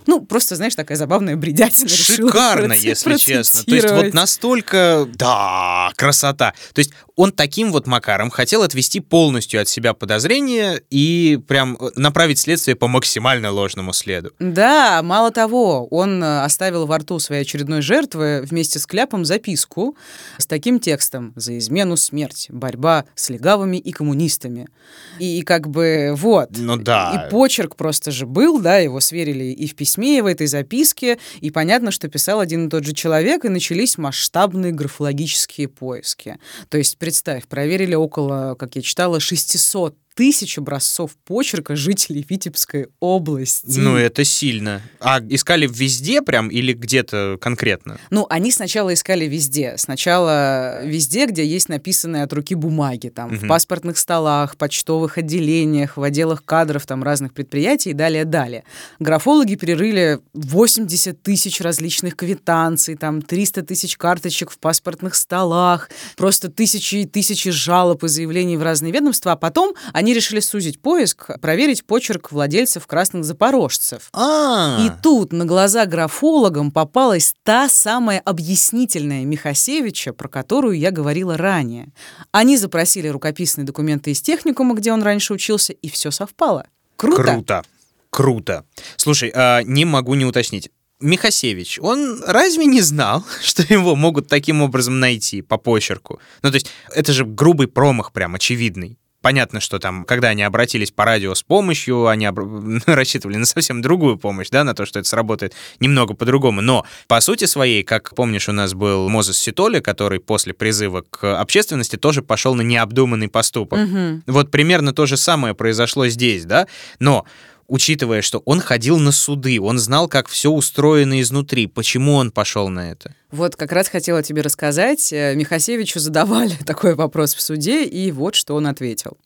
Ну, 0.08 0.26
просто, 0.26 0.56
знаешь, 0.56 0.76
такая 0.76 0.98
забавная 0.98 1.36
бредятина. 1.36 1.90
Шикарно, 1.90 2.74
если 2.74 3.16
честно. 3.18 3.64
То 3.64 3.76
есть 3.76 3.92
вот 3.92 4.14
настолько, 4.14 5.08
да, 5.14 5.92
красота. 5.96 6.54
То 6.74 6.80
есть 6.80 6.94
он 7.18 7.32
таким 7.32 7.72
вот 7.72 7.88
макаром 7.88 8.30
хотел 8.30 8.62
отвести 8.62 9.00
полностью 9.00 9.60
от 9.60 9.68
себя 9.68 9.94
подозрения 9.94 10.80
и 10.92 11.40
прям 11.48 11.76
э, 11.82 11.90
направить 11.96 12.38
следствие 12.38 12.76
по 12.76 12.88
максимально 12.88 13.52
ложному 13.52 13.92
следу. 13.92 14.32
Да, 14.38 15.02
мало 15.02 15.32
того, 15.32 15.88
он 15.88 16.24
э, 16.24 16.44
оставил 16.44 16.86
во 16.86 17.00
рту 17.00 17.18
своей 17.18 17.42
очередной 17.42 17.82
жертвы 17.82 18.44
вместе 18.44 18.78
с 18.78 18.86
кляпом 18.86 19.26
записку 19.26 19.98
с 20.38 20.46
таким 20.46 20.80
текстом 20.80 21.34
«За 21.36 21.58
измену 21.58 21.98
смерть. 21.98 22.48
Борьба 22.50 23.06
с 23.16 23.30
легавыми 23.32 23.78
и 23.78 23.92
коммунистами». 23.92 24.70
И, 25.18 25.42
как 25.42 25.68
бы 25.70 26.14
вот. 26.16 26.50
Ну 26.56 26.78
да. 26.78 27.26
И 27.28 27.32
почерк 27.32 27.76
просто 27.76 28.12
же 28.12 28.28
был, 28.28 28.62
да, 28.62 28.78
его 28.78 29.00
сверили 29.00 29.46
и 29.46 29.68
в 29.68 29.76
письме, 29.76 30.20
и 30.20 30.22
в 30.22 30.28
этой 30.28 30.46
записке, 30.46 31.18
и 31.42 31.50
понятно, 31.50 31.90
что 31.90 32.08
писал 32.10 32.40
один 32.40 32.68
и 32.68 32.70
тот 32.70 32.86
же 32.86 32.94
человек, 32.94 33.44
и 33.44 33.50
начались 33.50 33.98
масштабные 33.98 34.72
графологические 34.72 35.68
поиски. 35.68 36.38
То 36.70 36.78
есть, 36.78 37.00
представь, 37.08 37.48
проверили 37.48 37.96
около, 37.96 38.56
как 38.56 38.76
я 38.76 38.82
читала, 38.82 39.22
600 39.22 39.96
тысяч 40.18 40.58
образцов 40.58 41.12
почерка 41.26 41.76
жителей 41.76 42.26
Витебской 42.28 42.88
области. 43.00 43.78
Ну, 43.78 43.96
это 43.96 44.24
сильно. 44.24 44.82
А 45.00 45.20
искали 45.30 45.70
везде 45.72 46.24
прям 46.24 46.48
или 46.50 46.74
где-то 46.74 47.38
конкретно? 47.40 48.00
Ну, 48.10 48.26
они 48.28 48.52
сначала 48.52 48.92
искали 48.96 49.26
везде. 49.26 49.76
Сначала 49.78 50.84
везде, 50.84 51.28
где 51.28 51.46
есть 51.46 51.70
написанные 51.70 52.24
от 52.24 52.34
руки 52.34 52.56
бумаги. 52.56 53.10
Там, 53.10 53.30
в 53.30 53.34
Мгм. 53.42 53.48
паспортных 53.48 54.00
столах, 54.00 54.58
почтовых 54.58 55.20
отделениях, 55.20 55.98
в 55.98 56.02
отделах 56.02 56.44
кадров 56.44 56.88
там 56.88 57.04
разных 57.04 57.34
предприятий 57.34 57.92
и 57.92 57.94
далее, 57.94 58.26
далее. 58.26 58.64
Графологи 59.00 59.54
перерыли 59.54 60.20
80 60.34 61.22
тысяч 61.22 61.62
различных 61.62 62.16
квитанций, 62.16 62.96
там 62.96 63.22
300 63.22 63.62
тысяч 63.62 63.96
карточек 63.98 64.50
в 64.50 64.58
паспортных 64.58 65.14
столах, 65.14 65.92
просто 66.16 66.50
тысячи 66.50 66.96
и 66.96 67.06
тысячи 67.06 67.52
жалоб 67.52 68.04
и 68.04 68.08
заявлений 68.08 68.58
в 68.58 68.64
разные 68.64 68.92
ведомства. 68.92 69.34
А 69.34 69.36
потом 69.36 69.76
они 69.94 70.07
решили 70.14 70.40
сузить 70.40 70.82
поиск, 70.82 71.40
проверить 71.40 71.86
почерк 71.86 72.32
владельцев 72.32 72.86
красных 72.88 73.24
запорожцев. 73.24 74.10
А, 74.14 74.78
И 74.82 74.92
тут 75.02 75.34
на 75.34 75.46
глаза 75.46 75.86
графологам 75.86 76.72
попалась 76.72 77.34
та 77.44 77.70
самая 77.70 78.20
объяснительная 78.20 79.26
Михасевича, 79.26 80.14
про 80.14 80.28
которую 80.28 80.78
я 80.78 80.92
говорила 80.92 81.38
ранее. 81.38 81.90
Они 82.32 82.58
запросили 82.58 83.08
рукописные 83.08 83.66
документы 83.66 84.12
из 84.12 84.22
техникума, 84.22 84.76
где 84.76 84.92
он 84.92 85.02
раньше 85.04 85.34
учился, 85.34 85.74
и 85.74 85.90
все 85.90 86.12
совпало. 86.12 86.68
Круто. 86.96 87.24
Круто. 87.24 87.64
Круто. 88.10 88.66
Слушай, 88.96 89.32
а, 89.34 89.62
не 89.64 89.86
могу 89.86 90.16
не 90.16 90.26
уточнить. 90.26 90.72
Михасевич, 91.00 91.78
он 91.80 92.24
разве 92.26 92.66
не 92.66 92.82
знал, 92.82 93.24
что 93.44 93.62
его 93.72 93.96
могут 93.96 94.28
таким 94.28 94.62
образом 94.62 95.00
найти 95.00 95.42
по 95.42 95.58
почерку? 95.58 96.20
Ну, 96.42 96.50
то 96.50 96.56
есть, 96.56 96.72
это 96.94 97.14
же 97.14 97.26
грубый 97.26 97.68
промах 97.68 98.12
прям, 98.12 98.36
очевидный. 98.36 98.98
Понятно, 99.28 99.60
что 99.60 99.78
там, 99.78 100.06
когда 100.06 100.30
они 100.30 100.42
обратились 100.44 100.92
по 100.92 101.04
радио 101.04 101.36
с 101.36 101.44
помощью, 101.44 102.08
они 102.08 102.28
обр- 102.28 102.82
рассчитывали 102.86 103.36
на 103.36 103.46
совсем 103.46 103.82
другую 103.82 104.18
помощь, 104.18 104.48
да, 104.50 104.64
на 104.64 104.74
то, 104.74 104.86
что 104.86 105.00
это 105.00 105.10
сработает 105.10 105.54
немного 105.82 106.14
по-другому. 106.14 106.62
Но 106.62 106.86
по 107.10 107.20
сути 107.20 107.44
своей, 107.44 107.84
как 107.84 108.16
помнишь, 108.16 108.48
у 108.48 108.54
нас 108.54 108.74
был 108.74 109.10
Мозес 109.10 109.38
Ситоли, 109.38 109.82
который 109.82 110.22
после 110.22 110.54
призыва 110.54 111.04
к 111.10 111.42
общественности 111.42 111.98
тоже 111.98 112.22
пошел 112.22 112.56
на 112.56 112.62
необдуманный 112.62 113.28
поступок. 113.28 113.80
Мгм. 113.80 114.24
Вот 114.28 114.50
примерно 114.50 114.94
то 114.94 115.06
же 115.06 115.18
самое 115.18 115.54
произошло 115.54 116.08
здесь, 116.08 116.46
да? 116.46 116.66
Но 117.00 117.26
учитывая, 117.68 118.22
что 118.22 118.40
он 118.46 118.60
ходил 118.60 118.98
на 118.98 119.12
суды, 119.12 119.60
он 119.62 119.80
знал, 119.80 120.08
как 120.08 120.28
все 120.28 120.50
устроено 120.52 121.22
изнутри, 121.22 121.68
почему 121.68 122.16
он 122.16 122.32
пошел 122.32 122.70
на 122.70 122.92
это? 122.92 123.14
Вот 123.32 123.56
как 123.56 123.72
раз 123.72 123.90
хотела 123.90 124.24
тебе 124.24 124.42
рассказать. 124.42 125.12
Э, 125.12 125.36
Михасевичу 125.36 126.00
задавали 126.00 126.56
такой 126.66 126.96
вопрос 126.96 127.36
в 127.36 127.42
суде, 127.42 127.84
и 127.84 128.12
вот 128.12 128.36
что 128.36 128.56
он 128.56 128.68
ответил. 128.68 129.18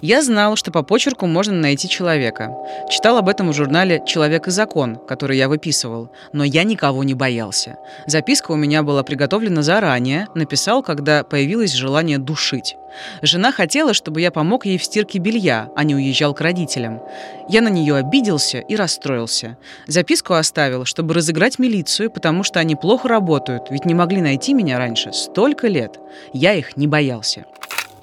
Я 0.00 0.22
знал, 0.22 0.54
что 0.54 0.70
по 0.70 0.84
почерку 0.84 1.26
можно 1.26 1.54
найти 1.54 1.88
человека. 1.88 2.54
Читал 2.88 3.16
об 3.16 3.28
этом 3.28 3.50
в 3.50 3.52
журнале 3.52 4.00
«Человек 4.06 4.46
и 4.46 4.52
закон», 4.52 4.96
который 4.96 5.36
я 5.36 5.48
выписывал. 5.48 6.12
Но 6.32 6.44
я 6.44 6.62
никого 6.62 7.02
не 7.02 7.14
боялся. 7.14 7.78
Записка 8.06 8.52
у 8.52 8.56
меня 8.56 8.84
была 8.84 9.02
приготовлена 9.02 9.62
заранее, 9.62 10.28
написал, 10.36 10.84
когда 10.84 11.24
появилось 11.24 11.72
желание 11.72 12.18
душить. 12.18 12.76
Жена 13.22 13.50
хотела, 13.50 13.92
чтобы 13.92 14.20
я 14.20 14.30
помог 14.30 14.66
ей 14.66 14.78
в 14.78 14.84
стирке 14.84 15.18
белья, 15.18 15.68
а 15.74 15.82
не 15.82 15.96
уезжал 15.96 16.32
к 16.32 16.40
родителям. 16.40 17.02
Я 17.48 17.60
на 17.60 17.68
нее 17.68 17.96
обиделся 17.96 18.58
и 18.60 18.76
расстроился. 18.76 19.56
Записку 19.88 20.34
оставил, 20.34 20.84
чтобы 20.84 21.14
разыграть 21.14 21.58
милицию, 21.58 22.10
потому 22.10 22.44
что 22.44 22.60
они 22.60 22.76
плохо 22.76 23.08
работают, 23.08 23.64
ведь 23.70 23.84
не 23.84 23.94
могли 23.94 24.20
найти 24.20 24.54
меня 24.54 24.78
раньше 24.78 25.12
столько 25.12 25.66
лет. 25.66 25.98
Я 26.32 26.54
их 26.54 26.76
не 26.76 26.86
боялся. 26.86 27.46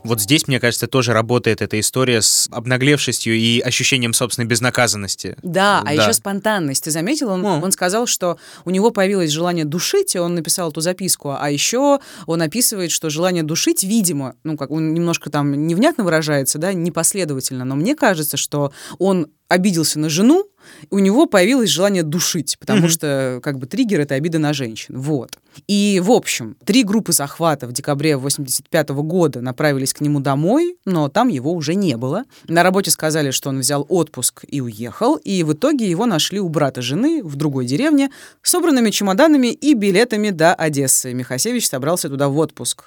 Вот 0.06 0.22
здесь, 0.22 0.47
мне 0.47 0.60
кажется, 0.60 0.88
тоже 0.88 1.14
работает 1.14 1.62
эта 1.62 1.80
история 1.80 2.22
с 2.22 2.47
обнаглевшестью 2.51 3.36
и 3.36 3.60
ощущением 3.60 4.14
собственной 4.14 4.47
безнаказанности. 4.47 5.36
Да, 5.41 5.80
а 5.82 5.86
Да. 5.86 5.91
еще 5.91 6.14
спонтанность. 6.14 6.84
Ты 6.84 6.91
заметил, 6.91 7.30
он, 7.30 7.41
Ну. 7.41 7.60
он 7.62 7.72
сказал, 7.72 8.06
что 8.06 8.38
у 8.66 8.70
него 8.70 8.91
появилось 8.91 9.32
желание 9.32 9.66
душить, 9.66 10.16
и 10.16 10.20
он 10.20 10.36
написал 10.36 10.70
эту 10.70 10.82
записку, 10.82 11.36
а 11.38 11.49
еще 11.49 11.99
он 12.28 12.41
описывает, 12.41 12.91
что 12.91 13.10
желание 13.10 13.43
душить, 13.43 13.84
видимо, 13.84 14.36
ну, 14.43 14.58
как 14.58 14.72
он 14.72 14.93
немножко 14.93 15.30
там 15.30 15.68
невнятно 15.68 16.03
выражается, 16.03 16.60
да, 16.60 16.72
непоследовательно, 16.74 17.66
но 17.66 17.76
мне 17.76 17.95
кажется, 17.95 18.38
что 18.38 18.72
он 18.99 19.28
обиделся 19.47 19.99
на 19.99 20.10
жену, 20.10 20.45
у 20.89 20.99
него 20.99 21.26
появилось 21.26 21.70
желание 21.70 22.03
душить, 22.03 22.57
потому 22.59 22.88
что 22.89 23.39
как 23.43 23.57
бы 23.59 23.66
триггер— 23.66 23.99
это 24.01 24.16
обида 24.16 24.39
на 24.39 24.53
женщин. 24.53 24.97
Вот. 24.97 25.38
И, 25.68 26.01
в 26.03 26.11
общем, 26.11 26.57
три 26.66 26.84
группы 26.84 27.13
захвата 27.13 27.68
в 27.68 27.72
декабре 27.72 28.18
85 28.18 28.89
года 28.89 29.41
направились 29.41 29.93
к 29.93 30.01
нему 30.01 30.20
домой, 30.20 30.78
но 30.86 31.09
там 31.09 31.30
его 31.30 31.53
уже 31.53 31.76
не 31.76 31.97
было. 31.97 32.24
На 32.47 32.63
работе 32.63 32.91
сказали, 32.91 33.32
что 33.32 33.49
он 33.49 33.59
взял 33.59 33.86
отпуск 33.89 34.43
и 34.47 34.61
уехал, 34.61 35.16
и 35.16 35.43
в 35.43 35.53
итоге 35.53 35.89
его 35.89 36.05
нашли 36.05 36.39
у 36.39 36.49
брата 36.49 36.82
жены 36.82 37.24
в 37.24 37.36
другой 37.36 37.66
деревне 37.66 38.09
с 38.41 38.51
собранными 38.51 38.89
чемоданами 38.89 39.47
и 39.47 39.74
билетами 39.74 40.30
до 40.30 40.53
Одессы. 40.53 41.13
Михасевич 41.13 41.68
собрался 41.68 42.09
туда 42.09 42.30
в 42.30 42.38
отпуск. 42.38 42.86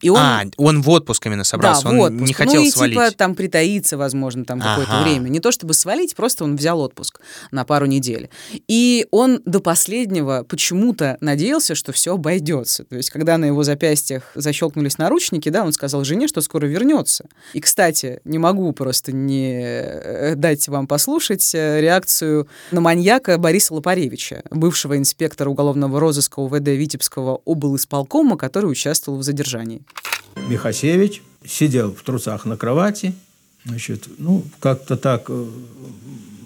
И 0.00 0.10
он... 0.10 0.18
А, 0.18 0.44
он 0.56 0.82
в 0.82 0.88
отпуск 0.90 1.26
именно 1.26 1.44
собрался, 1.44 1.84
да, 1.84 1.90
он 1.90 1.96
в 1.96 2.00
отпуск. 2.00 2.26
не 2.26 2.32
хотел 2.32 2.62
ну, 2.62 2.66
и, 2.66 2.70
свалить. 2.70 2.98
типа 2.98 3.10
там 3.16 3.34
притаиться, 3.34 3.96
возможно, 3.96 4.44
там 4.44 4.60
какое-то 4.60 4.92
Ага. 4.92 5.04
время. 5.04 5.28
Не 5.28 5.40
то 5.40 5.52
чтобы 5.52 5.74
свалить, 5.74 6.14
просто 6.16 6.44
он 6.44 6.56
взял 6.56 6.80
отпуск 6.80 7.17
на 7.50 7.64
пару 7.64 7.86
недель. 7.86 8.30
И 8.66 9.06
он 9.10 9.40
до 9.44 9.60
последнего 9.60 10.44
почему-то 10.48 11.16
надеялся, 11.20 11.74
что 11.74 11.92
все 11.92 12.14
обойдется. 12.14 12.84
То 12.84 12.96
есть, 12.96 13.10
когда 13.10 13.38
на 13.38 13.46
его 13.46 13.62
запястьях 13.62 14.30
защелкнулись 14.34 14.98
наручники, 14.98 15.48
да, 15.48 15.64
он 15.64 15.72
сказал 15.72 16.04
жене, 16.04 16.28
что 16.28 16.40
скоро 16.40 16.66
вернется. 16.66 17.26
И, 17.52 17.60
кстати, 17.60 18.20
не 18.24 18.38
могу 18.38 18.72
просто 18.72 19.12
не 19.12 19.60
э, 19.62 20.34
дать 20.34 20.68
вам 20.68 20.86
послушать 20.86 21.54
э, 21.54 21.80
реакцию 21.80 22.48
на 22.70 22.80
маньяка 22.80 23.38
Бориса 23.38 23.74
Лопаревича, 23.74 24.42
бывшего 24.50 24.96
инспектора 24.96 25.50
уголовного 25.50 26.00
розыска 26.00 26.40
УВД 26.40 26.68
Витебского 26.68 27.40
облисполкома, 27.44 28.36
который 28.36 28.70
участвовал 28.70 29.18
в 29.18 29.22
задержании. 29.22 29.82
Михасевич 30.48 31.22
сидел 31.46 31.94
в 31.94 32.02
трусах 32.02 32.44
на 32.44 32.56
кровати. 32.56 33.14
Значит, 33.64 34.08
ну, 34.18 34.44
как-то 34.60 34.96
так 34.96 35.26
э, 35.28 35.46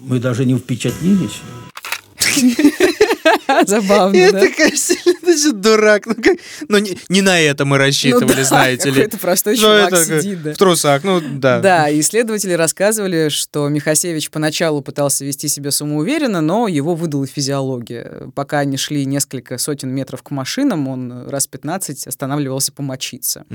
мы 0.03 0.19
даже 0.19 0.45
не 0.45 0.55
впечатлились. 0.55 1.41
Забавно, 3.67 4.15
Я 4.15 4.31
да? 4.31 4.39
такая 4.41 4.71
сильно, 4.75 5.37
же 5.37 5.51
дурак. 5.53 6.05
Ну, 6.05 6.15
как- 6.15 6.37
ну, 6.67 6.77
не, 6.79 6.97
не 7.09 7.21
на 7.21 7.39
это 7.39 7.65
мы 7.65 7.77
рассчитывали, 7.77 8.25
Ну 8.25 8.35
да, 8.35 8.43
знаете 8.43 8.89
ли. 8.89 8.95
какой-то 8.95 9.17
простой 9.17 9.55
Ну, 9.55 9.61
чувак 9.61 9.93
это 9.93 10.21
сидит, 10.21 10.43
да. 10.43 10.53
В 10.53 10.57
трусах, 10.57 11.03
ну 11.03 11.21
да. 11.21 11.59
Да, 11.59 11.99
исследователи 11.99 12.53
рассказывали, 12.53 13.29
что 13.29 13.67
Михасевич 13.69 14.29
поначалу 14.31 14.81
пытался 14.81 15.25
вести 15.25 15.47
себя 15.47 15.71
самоуверенно, 15.71 16.41
но 16.41 16.67
его 16.67 16.95
выдала 16.95 17.25
физиология. 17.27 18.29
Пока 18.35 18.59
они 18.59 18.77
шли 18.77 19.05
несколько 19.05 19.57
сотен 19.57 19.89
метров 19.89 20.23
к 20.23 20.31
машинам, 20.31 20.87
он 20.87 21.27
раз 21.29 21.47
15 21.47 22.07
останавливался 22.07 22.71
помочиться. 22.71 23.45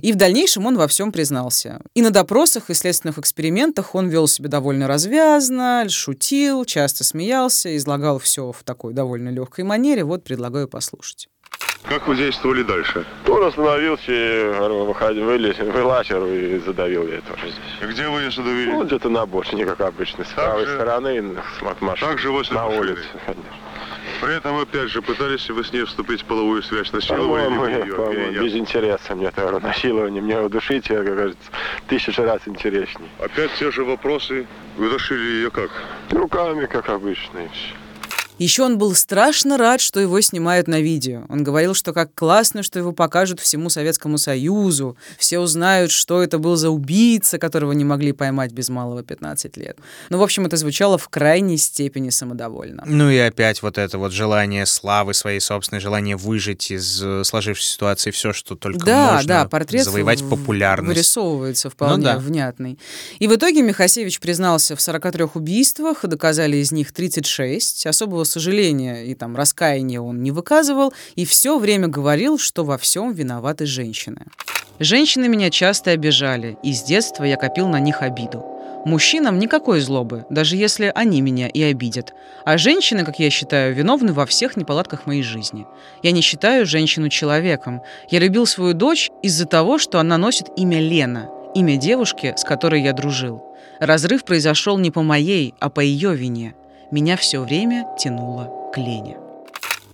И 0.00 0.12
в 0.12 0.16
дальнейшем 0.16 0.66
он 0.66 0.76
во 0.76 0.88
всем 0.88 1.12
признался. 1.12 1.80
И 1.94 2.02
на 2.02 2.10
допросах 2.10 2.70
и 2.70 2.74
следственных 2.74 3.18
экспериментах 3.18 3.94
он 3.94 4.08
вел 4.08 4.26
себя 4.28 4.48
довольно 4.48 4.86
развязно, 4.88 5.84
шутил, 5.88 6.64
часто 6.64 7.04
смеялся, 7.04 7.76
излагал 7.76 8.18
все 8.18 8.52
в 8.52 8.62
такой 8.64 8.94
довольно 8.94 9.28
легкой 9.34 9.64
манере. 9.64 10.04
Вот 10.04 10.24
предлагаю 10.24 10.68
послушать. 10.68 11.28
Как 11.86 12.08
вы 12.08 12.16
действовали 12.16 12.62
дальше? 12.62 13.04
Он 13.28 13.44
остановился, 13.44 14.04
и, 14.10 14.54
говорю, 14.56 14.84
выходи, 14.86 15.20
вылез, 15.20 15.56
говорю, 15.58 16.26
и 16.34 16.58
задавил 16.60 17.06
я 17.06 17.20
тоже 17.20 17.50
здесь. 17.50 17.90
Где 17.92 18.08
вы 18.08 18.22
ее 18.22 18.30
задавили? 18.30 18.70
Ну, 18.70 18.84
где-то 18.84 19.10
на 19.10 19.20
обочине, 19.22 19.66
как 19.66 19.80
обычно, 19.82 20.24
с 20.24 20.28
правой 20.28 20.64
же- 20.64 20.74
стороны, 20.76 21.36
от 21.60 21.80
машины. 21.82 22.10
Так 22.10 22.18
же 22.20 22.30
возле 22.30 22.54
на 22.56 22.64
машины? 22.64 22.80
улице, 22.80 23.02
конечно. 23.26 23.44
При 24.22 24.34
этом, 24.34 24.58
опять 24.58 24.88
же, 24.88 25.02
пытались 25.02 25.50
вы 25.50 25.62
с 25.62 25.72
ней 25.72 25.84
вступить 25.84 26.22
в 26.22 26.24
половую 26.24 26.62
связь, 26.62 26.90
насиловали 26.92 27.44
По-моему, 27.44 27.66
ее? 27.84 27.94
по-моему, 27.94 28.42
без 28.44 28.54
интереса 28.54 29.14
мне 29.14 29.26
это, 29.26 29.58
насилование, 29.60 30.22
мне 30.22 30.40
удушить, 30.40 30.88
как 30.88 31.04
кажется, 31.04 31.50
тысячу 31.88 32.22
раз 32.22 32.40
интереснее. 32.46 33.10
Опять 33.18 33.50
те 33.58 33.70
же 33.70 33.84
вопросы. 33.84 34.46
Вы 34.78 34.88
дошили 34.88 35.20
ее 35.20 35.50
как? 35.50 35.70
Руками, 36.10 36.64
как 36.64 36.88
обычно, 36.88 37.40
и 37.40 37.48
все. 37.48 37.74
Еще 38.38 38.64
он 38.64 38.78
был 38.78 38.94
страшно 38.96 39.56
рад, 39.56 39.80
что 39.80 40.00
его 40.00 40.20
снимают 40.20 40.66
на 40.66 40.80
видео. 40.80 41.22
Он 41.28 41.44
говорил, 41.44 41.72
что 41.74 41.92
как 41.92 42.12
классно, 42.14 42.64
что 42.64 42.80
его 42.80 42.90
покажут 42.92 43.38
всему 43.38 43.70
Советскому 43.70 44.18
Союзу. 44.18 44.96
Все 45.18 45.38
узнают, 45.38 45.92
что 45.92 46.20
это 46.20 46.38
был 46.38 46.56
за 46.56 46.70
убийца, 46.70 47.38
которого 47.38 47.70
не 47.72 47.84
могли 47.84 48.10
поймать 48.12 48.50
без 48.52 48.68
малого 48.70 49.04
15 49.04 49.56
лет. 49.56 49.78
Ну, 50.10 50.18
в 50.18 50.22
общем, 50.22 50.46
это 50.46 50.56
звучало 50.56 50.98
в 50.98 51.08
крайней 51.08 51.56
степени 51.58 52.10
самодовольно. 52.10 52.82
Ну 52.86 53.08
и 53.08 53.18
опять 53.18 53.62
вот 53.62 53.78
это 53.78 53.98
вот 53.98 54.10
желание 54.12 54.66
славы 54.66 55.14
своей 55.14 55.38
собственной, 55.40 55.80
желание 55.80 56.16
выжить 56.16 56.72
из 56.72 57.00
э, 57.04 57.22
сложившейся 57.22 57.72
ситуации 57.74 58.10
все, 58.10 58.32
что 58.32 58.56
только 58.56 58.84
да, 58.84 59.12
можно, 59.14 59.28
да, 59.28 59.44
портрет 59.48 59.84
завоевать 59.84 60.22
в- 60.22 60.28
популярность. 60.28 60.88
вырисовывается 60.88 61.70
вполне 61.70 61.96
Ну 61.98 62.02
да. 62.02 62.18
внятный. 62.18 62.80
И 63.20 63.28
в 63.28 63.34
итоге 63.36 63.62
Михасевич 63.62 64.18
признался 64.18 64.74
в 64.74 64.80
43 64.80 65.26
убийствах, 65.34 66.04
доказали 66.04 66.56
из 66.56 66.72
них 66.72 66.92
36. 66.92 67.86
Особого 67.86 68.23
сожаления 68.24 69.04
и 69.04 69.14
там 69.14 69.36
раскаяния 69.36 70.00
он 70.00 70.22
не 70.22 70.30
выказывал, 70.30 70.92
и 71.14 71.24
все 71.24 71.58
время 71.58 71.88
говорил, 71.88 72.38
что 72.38 72.64
во 72.64 72.78
всем 72.78 73.12
виноваты 73.12 73.66
женщины. 73.66 74.26
Женщины 74.80 75.28
меня 75.28 75.50
часто 75.50 75.92
обижали, 75.92 76.56
и 76.62 76.72
с 76.72 76.82
детства 76.82 77.24
я 77.24 77.36
копил 77.36 77.68
на 77.68 77.78
них 77.78 78.02
обиду. 78.02 78.44
Мужчинам 78.84 79.38
никакой 79.38 79.80
злобы, 79.80 80.26
даже 80.28 80.56
если 80.56 80.92
они 80.94 81.22
меня 81.22 81.48
и 81.48 81.62
обидят. 81.62 82.12
А 82.44 82.58
женщины, 82.58 83.04
как 83.04 83.18
я 83.18 83.30
считаю, 83.30 83.74
виновны 83.74 84.12
во 84.12 84.26
всех 84.26 84.58
неполадках 84.58 85.06
моей 85.06 85.22
жизни. 85.22 85.66
Я 86.02 86.10
не 86.10 86.20
считаю 86.20 86.66
женщину 86.66 87.08
человеком. 87.08 87.80
Я 88.10 88.18
любил 88.18 88.44
свою 88.44 88.74
дочь 88.74 89.10
из-за 89.22 89.46
того, 89.46 89.78
что 89.78 90.00
она 90.00 90.18
носит 90.18 90.48
имя 90.56 90.80
Лена, 90.80 91.30
имя 91.54 91.76
девушки, 91.76 92.34
с 92.36 92.44
которой 92.44 92.82
я 92.82 92.92
дружил. 92.92 93.42
Разрыв 93.80 94.24
произошел 94.24 94.76
не 94.76 94.90
по 94.90 95.02
моей, 95.02 95.54
а 95.60 95.70
по 95.70 95.80
ее 95.80 96.14
вине. 96.14 96.54
Меня 96.90 97.16
все 97.16 97.40
время 97.40 97.86
тянуло 97.98 98.70
к 98.72 98.78
Лене. 98.78 99.16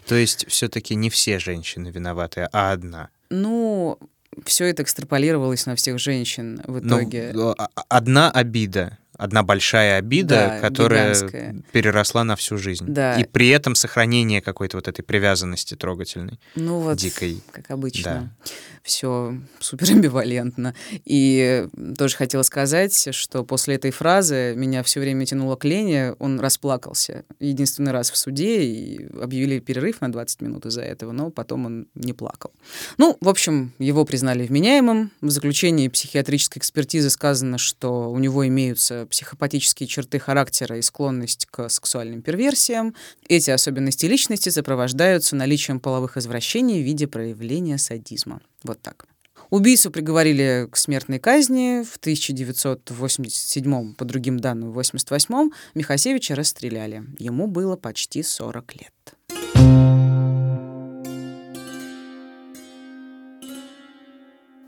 То 0.07 0.15
есть 0.15 0.47
все-таки 0.49 0.95
не 0.95 1.09
все 1.11 1.39
женщины 1.39 1.89
виноваты, 1.89 2.49
а 2.53 2.73
одна. 2.73 3.11
Ну, 3.31 3.99
все 4.45 4.65
это 4.67 4.83
экстраполировалось 4.83 5.67
на 5.67 5.77
всех 5.77 5.99
женщин 5.99 6.61
в 6.67 6.81
Ну, 6.85 6.99
итоге. 6.99 7.33
а- 7.59 7.69
одна 7.89 8.31
обида, 8.31 8.99
одна 9.17 9.43
большая 9.45 9.99
обида, 9.99 10.35
Да, 10.55 10.61
которая 10.61 11.15
гигантская. 11.15 11.57
переросла 11.73 12.25
на 12.25 12.35
всю 12.37 12.59
жизнь. 12.59 12.87
Да. 12.89 13.15
И 13.21 13.25
при 13.25 13.49
этом 13.51 13.75
сохранение 13.77 14.41
какой-то 14.43 14.79
вот 14.79 14.89
этой 14.89 15.03
привязанности 15.03 15.77
трогательной. 15.77 16.41
Ну 16.57 16.81
вот, 16.81 16.97
дикой. 16.99 17.41
как 17.53 17.71
обычно, 17.71 18.35
все 18.83 19.39
супер 19.59 19.91
амбивалентно. 19.93 20.75
И 21.05 21.67
тоже 21.97 22.17
хотела 22.17 22.43
сказать, 22.43 23.09
что 23.15 23.45
после 23.45 23.77
этой 23.77 23.91
фразы 23.91 24.55
меня 24.57 24.83
все 24.83 25.01
время 25.01 25.27
тянуло 25.27 25.57
к 25.57 25.65
Лене, 25.65 26.15
он 26.19 26.41
расплакался. 26.41 27.25
Единственный 27.39 27.93
раз 27.93 28.11
в 28.11 28.17
суде, 28.17 28.63
и 28.63 29.07
объявили 29.21 29.59
перерыв 29.59 30.01
на 30.01 30.11
20 30.11 30.43
минут 30.43 30.67
из-за 30.67 30.83
этого, 30.83 31.13
но 31.13 31.31
потом 31.31 31.67
он 31.67 31.89
не 31.95 32.13
плакал. 32.13 32.53
Ну, 32.99 33.17
в 33.21 33.29
общем, 33.29 33.73
его 33.79 34.05
признали 34.05 34.47
вменяемым. 34.47 35.13
В 35.21 35.31
заключении 35.31 35.89
психиатрической 35.89 36.61
экспертизы 36.61 37.11
сказано, 37.11 37.59
что 37.59 38.11
у 38.11 38.19
него 38.19 38.47
имеются 38.47 39.07
психопатические 39.11 39.87
черты 39.87 40.19
характера 40.19 40.79
и 40.79 40.83
склонность 40.83 41.47
к 41.47 41.69
сексуальным 41.69 42.23
перверсиям. 42.23 42.95
Эти 43.29 43.51
особенности 43.51 44.07
личности 44.07 44.49
сопровождаются 44.49 45.37
наличием 45.37 45.81
половых 45.81 46.17
извращений 46.17 46.83
в 46.83 46.85
виде 46.85 47.07
проявления 47.07 47.79
садизма. 47.79 48.41
Вот 48.63 48.83
так. 48.83 49.07
Убийцу 49.51 49.91
приговорили 49.91 50.69
к 50.71 50.77
смертной 50.77 51.19
казни 51.19 51.83
в 51.83 51.97
1987 51.97 53.95
по 53.95 54.05
другим 54.05 54.39
данным, 54.39 54.71
в 54.71 54.75
88 54.75 55.51
Михасевича 55.75 56.37
расстреляли. 56.37 57.05
Ему 57.19 57.49
было 57.49 57.77
почти 57.77 58.23
40 58.23 58.75
лет. 58.77 58.93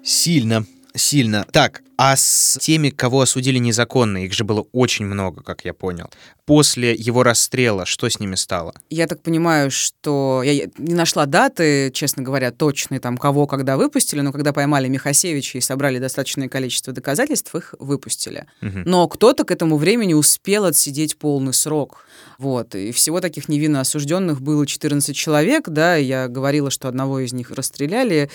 Сильно, 0.02 0.66
сильно. 0.94 1.46
Так, 1.50 1.82
а 1.96 2.16
с 2.16 2.58
теми, 2.60 2.90
кого 2.90 3.20
осудили 3.20 3.58
незаконно, 3.58 4.24
их 4.24 4.32
же 4.32 4.44
было 4.44 4.66
очень 4.72 5.06
много, 5.06 5.42
как 5.42 5.64
я 5.64 5.72
понял. 5.72 6.10
После 6.44 6.94
его 6.94 7.22
расстрела 7.22 7.86
что 7.86 8.08
с 8.08 8.18
ними 8.18 8.34
стало? 8.34 8.74
Я 8.90 9.06
так 9.06 9.22
понимаю, 9.22 9.70
что 9.70 10.42
я 10.44 10.68
не 10.78 10.94
нашла 10.94 11.26
даты, 11.26 11.90
честно 11.92 12.22
говоря, 12.22 12.50
точные, 12.50 12.98
там, 12.98 13.16
кого 13.16 13.46
когда 13.46 13.76
выпустили, 13.76 14.20
но 14.20 14.32
когда 14.32 14.52
поймали 14.52 14.88
Михасевича 14.88 15.58
и 15.58 15.60
собрали 15.60 15.98
достаточное 15.98 16.48
количество 16.48 16.92
доказательств, 16.92 17.54
их 17.54 17.74
выпустили. 17.78 18.46
Мгм. 18.60 18.82
Но 18.84 19.06
кто-то 19.06 19.44
к 19.44 19.50
этому 19.50 19.76
времени 19.76 20.14
успел 20.14 20.64
отсидеть 20.64 21.16
полный 21.16 21.54
срок. 21.54 22.04
Вот. 22.38 22.74
И 22.74 22.90
всего 22.90 23.20
таких 23.20 23.48
невинно 23.48 23.80
осужденных 23.80 24.40
было 24.40 24.66
14 24.66 25.14
человек, 25.14 25.68
да, 25.68 25.94
я 25.94 26.26
говорила, 26.26 26.70
что 26.70 26.88
одного 26.88 27.20
из 27.20 27.32
них 27.32 27.50
расстреляли. 27.52 28.28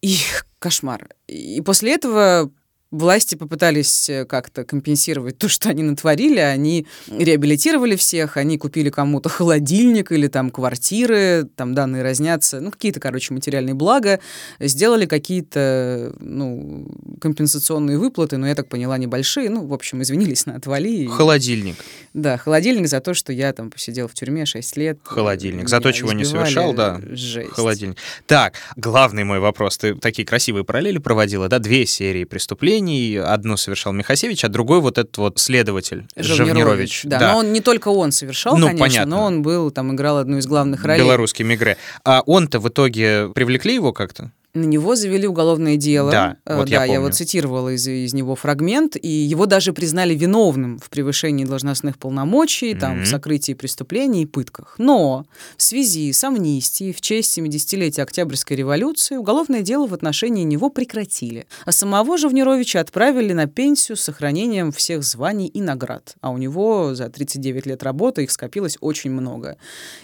И 0.00 0.16
кошмар. 0.58 1.08
И 1.26 1.60
после 1.60 1.94
этого 1.94 2.50
Власти 2.90 3.34
попытались 3.34 4.08
э, 4.08 4.24
как-то 4.24 4.64
компенсировать 4.64 5.36
то, 5.36 5.46
что 5.46 5.68
они 5.68 5.82
натворили. 5.82 6.38
Они 6.38 6.86
реабилитировали 7.08 7.96
всех, 7.96 8.38
они 8.38 8.56
купили 8.56 8.88
кому-то 8.88 9.28
холодильник 9.28 10.10
или 10.10 10.26
там 10.26 10.50
квартиры, 10.50 11.46
там 11.54 11.74
данные 11.74 12.02
разнятся, 12.02 12.60
ну, 12.60 12.70
какие-то, 12.70 12.98
короче, 12.98 13.34
материальные 13.34 13.74
блага, 13.74 14.20
сделали 14.58 15.04
какие-то, 15.04 16.14
ну, 16.18 16.90
компенсационные 17.20 17.98
выплаты, 17.98 18.38
но 18.38 18.48
я 18.48 18.54
так 18.54 18.68
поняла, 18.68 18.96
небольшие. 18.96 19.50
Ну, 19.50 19.66
в 19.66 19.74
общем, 19.74 20.00
извинились 20.00 20.46
на 20.46 20.56
отвали. 20.56 21.06
Холодильник. 21.08 21.76
Да, 22.14 22.38
холодильник 22.38 22.88
за 22.88 23.00
то, 23.00 23.12
что 23.12 23.34
я 23.34 23.52
там 23.52 23.70
посидел 23.70 24.08
в 24.08 24.14
тюрьме 24.14 24.46
6 24.46 24.76
лет. 24.78 24.98
Холодильник. 25.02 25.68
За 25.68 25.82
то, 25.82 25.92
чего 25.92 26.12
не 26.12 26.24
совершал, 26.24 26.72
да. 26.72 27.02
Жесть. 27.10 27.50
Холодильник. 27.50 27.98
Так, 28.26 28.54
главный 28.76 29.24
мой 29.24 29.40
вопрос. 29.40 29.76
Ты 29.76 29.94
такие 29.94 30.24
красивые 30.24 30.64
параллели 30.64 30.96
проводила, 30.96 31.48
да? 31.48 31.58
Две 31.58 31.84
серии 31.84 32.24
преступлений. 32.24 32.77
Одну 33.16 33.56
совершал 33.56 33.92
Михасевич, 33.92 34.44
а 34.44 34.48
другой 34.48 34.80
вот 34.80 34.98
этот 34.98 35.16
вот 35.18 35.38
следователь 35.38 36.06
Живнирович. 36.16 37.02
Да, 37.04 37.32
но 37.32 37.38
он 37.38 37.52
не 37.52 37.60
только 37.60 37.88
он 37.88 38.12
совершал, 38.12 38.56
Ну, 38.56 38.66
конечно, 38.66 38.84
понятно. 38.86 39.16
но 39.16 39.24
он 39.24 39.42
был, 39.42 39.70
там, 39.70 39.94
играл 39.94 40.18
одну 40.18 40.38
из 40.38 40.46
главных 40.46 40.84
ролей. 40.84 41.02
Белорусский 41.02 41.44
мигре. 41.44 41.76
А 42.04 42.22
он-то 42.26 42.60
в 42.60 42.68
итоге 42.68 43.28
привлекли 43.34 43.74
его 43.74 43.92
как-то? 43.92 44.32
На 44.58 44.64
него 44.64 44.96
завели 44.96 45.26
уголовное 45.26 45.76
дело. 45.76 46.10
Да, 46.10 46.36
Э, 46.44 46.56
вот 46.56 46.68
я 46.68 46.78
да, 46.80 46.84
я, 46.84 46.94
помню. 46.94 47.02
вот 47.02 47.14
цитировала 47.14 47.68
из, 47.74 47.86
из 47.86 48.12
него 48.12 48.34
фрагмент, 48.34 48.96
и 49.00 49.08
его 49.08 49.46
даже 49.46 49.72
признали 49.72 50.14
виновным 50.14 50.78
в 50.78 50.90
превышении 50.90 51.44
должностных 51.44 51.96
полномочий, 51.98 52.74
там, 52.74 52.96
Мгм. 52.96 53.04
в 53.04 53.08
сокрытии 53.08 53.52
преступлений 53.54 54.22
и 54.22 54.26
пытках. 54.26 54.74
Но 54.78 55.26
в 55.56 55.62
связи 55.62 56.12
с 56.12 56.24
амнистией 56.24 56.92
в 56.92 57.00
честь 57.00 57.32
70-летия 57.38 58.02
Октябрьской 58.02 58.56
революции 58.56 59.16
уголовное 59.16 59.62
дело 59.62 59.86
в 59.86 59.94
отношении 59.94 60.42
него 60.42 60.70
прекратили. 60.70 61.46
А 61.64 61.70
самого 61.72 62.18
Живнировича 62.18 62.80
отправили 62.80 63.32
на 63.32 63.46
пенсию 63.46 63.96
с 63.96 64.00
сохранением 64.00 64.72
всех 64.72 65.04
званий 65.04 65.46
и 65.46 65.60
наград. 65.60 66.16
А 66.20 66.30
у 66.30 66.38
него 66.38 66.94
за 66.94 67.08
39 67.08 67.66
лет 67.66 67.82
работы 67.84 68.24
их 68.24 68.30
скопилось 68.32 68.76
очень 68.80 69.10
много. 69.12 69.56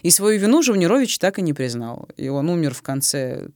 И 0.02 0.11
свою 0.11 0.38
вину 0.38 0.62
Живнирович 0.62 1.18
так 1.18 1.38
и 1.38 1.42
не 1.42 1.52
признал. 1.52 2.09
И 2.16 2.28
он 2.28 2.48
умер 2.48 2.74
в 2.74 2.82
конце 2.82 3.48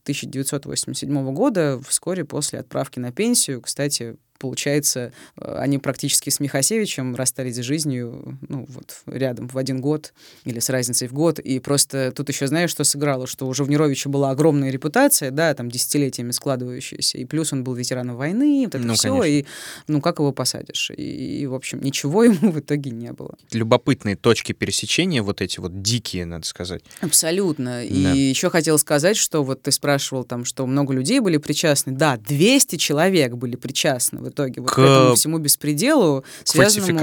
1987 0.89 1.33
года, 1.33 1.79
вскоре 1.87 2.25
после 2.25 2.59
отправки 2.59 2.99
на 2.99 3.11
пенсию. 3.11 3.61
Кстати, 3.61 4.17
получается, 4.39 5.11
э, 5.37 5.55
они 5.59 5.77
практически 5.77 6.29
с 6.29 6.39
Михасевичем 6.39 7.15
расстались 7.15 7.55
с 7.57 7.59
жизнью, 7.59 8.37
ну, 8.47 8.65
вот 8.69 8.95
рядом 9.05 9.47
в 9.47 9.57
один 9.57 9.81
год 9.81 10.13
или 10.45 10.59
с 10.59 10.69
разницей 10.69 11.07
в 11.07 11.13
год. 11.13 11.39
И 11.39 11.59
просто 11.59 12.11
тут 12.15 12.29
еще 12.29 12.47
знаешь, 12.47 12.71
что 12.71 12.83
сыграло, 12.83 13.27
что 13.27 13.47
у 13.47 13.53
Живнировича 13.53 14.09
была 14.09 14.31
огромная 14.31 14.71
репутация, 14.71 15.31
да, 15.31 15.53
там 15.53 15.69
десятилетиями 15.69 16.31
складывающаяся, 16.31 17.17
и 17.17 17.25
плюс 17.25 17.53
он 17.53 17.63
был 17.63 17.73
ветераном 17.75 18.15
войны, 18.15 18.63
вот 18.65 18.75
это 18.75 18.85
Ну, 18.87 18.93
все, 18.93 19.09
конечно. 19.09 19.25
и 19.25 19.45
ну 19.87 20.01
как 20.01 20.19
его 20.19 20.31
посадишь? 20.31 20.91
И, 20.95 21.41
и, 21.41 21.45
в 21.45 21.53
общем, 21.53 21.81
ничего 21.81 22.23
ему 22.23 22.51
в 22.51 22.59
итоге 22.59 22.91
не 22.91 23.11
было. 23.11 23.35
Любопытные 23.51 24.15
точки 24.15 24.53
пересечения, 24.53 25.21
вот 25.21 25.41
эти 25.41 25.59
вот 25.59 25.81
дикие, 25.81 26.25
надо 26.25 26.45
сказать. 26.47 26.81
Абсолютно. 27.01 27.83
И 27.85 28.03
Да. 28.03 28.11
еще 28.13 28.49
хотел 28.49 28.77
сказать, 28.77 29.17
что 29.17 29.43
вот 29.43 29.61
ты 29.61 29.71
спрашивал 29.71 30.23
там, 30.23 30.45
что 30.45 30.65
много 30.65 30.93
людей 30.93 31.19
были 31.19 31.37
причастны. 31.37 31.91
Да, 31.93 32.17
200 32.17 32.77
человек 32.77 33.33
были 33.33 33.55
причастны 33.55 34.21
в 34.29 34.31
итоге 34.31 34.61
вот 34.61 34.69
к, 34.71 34.75
К 34.75 34.79
этому 34.79 35.15
всему 35.15 35.37
беспределу. 35.39 36.21
к 36.21 36.25
связанному- 36.45 36.99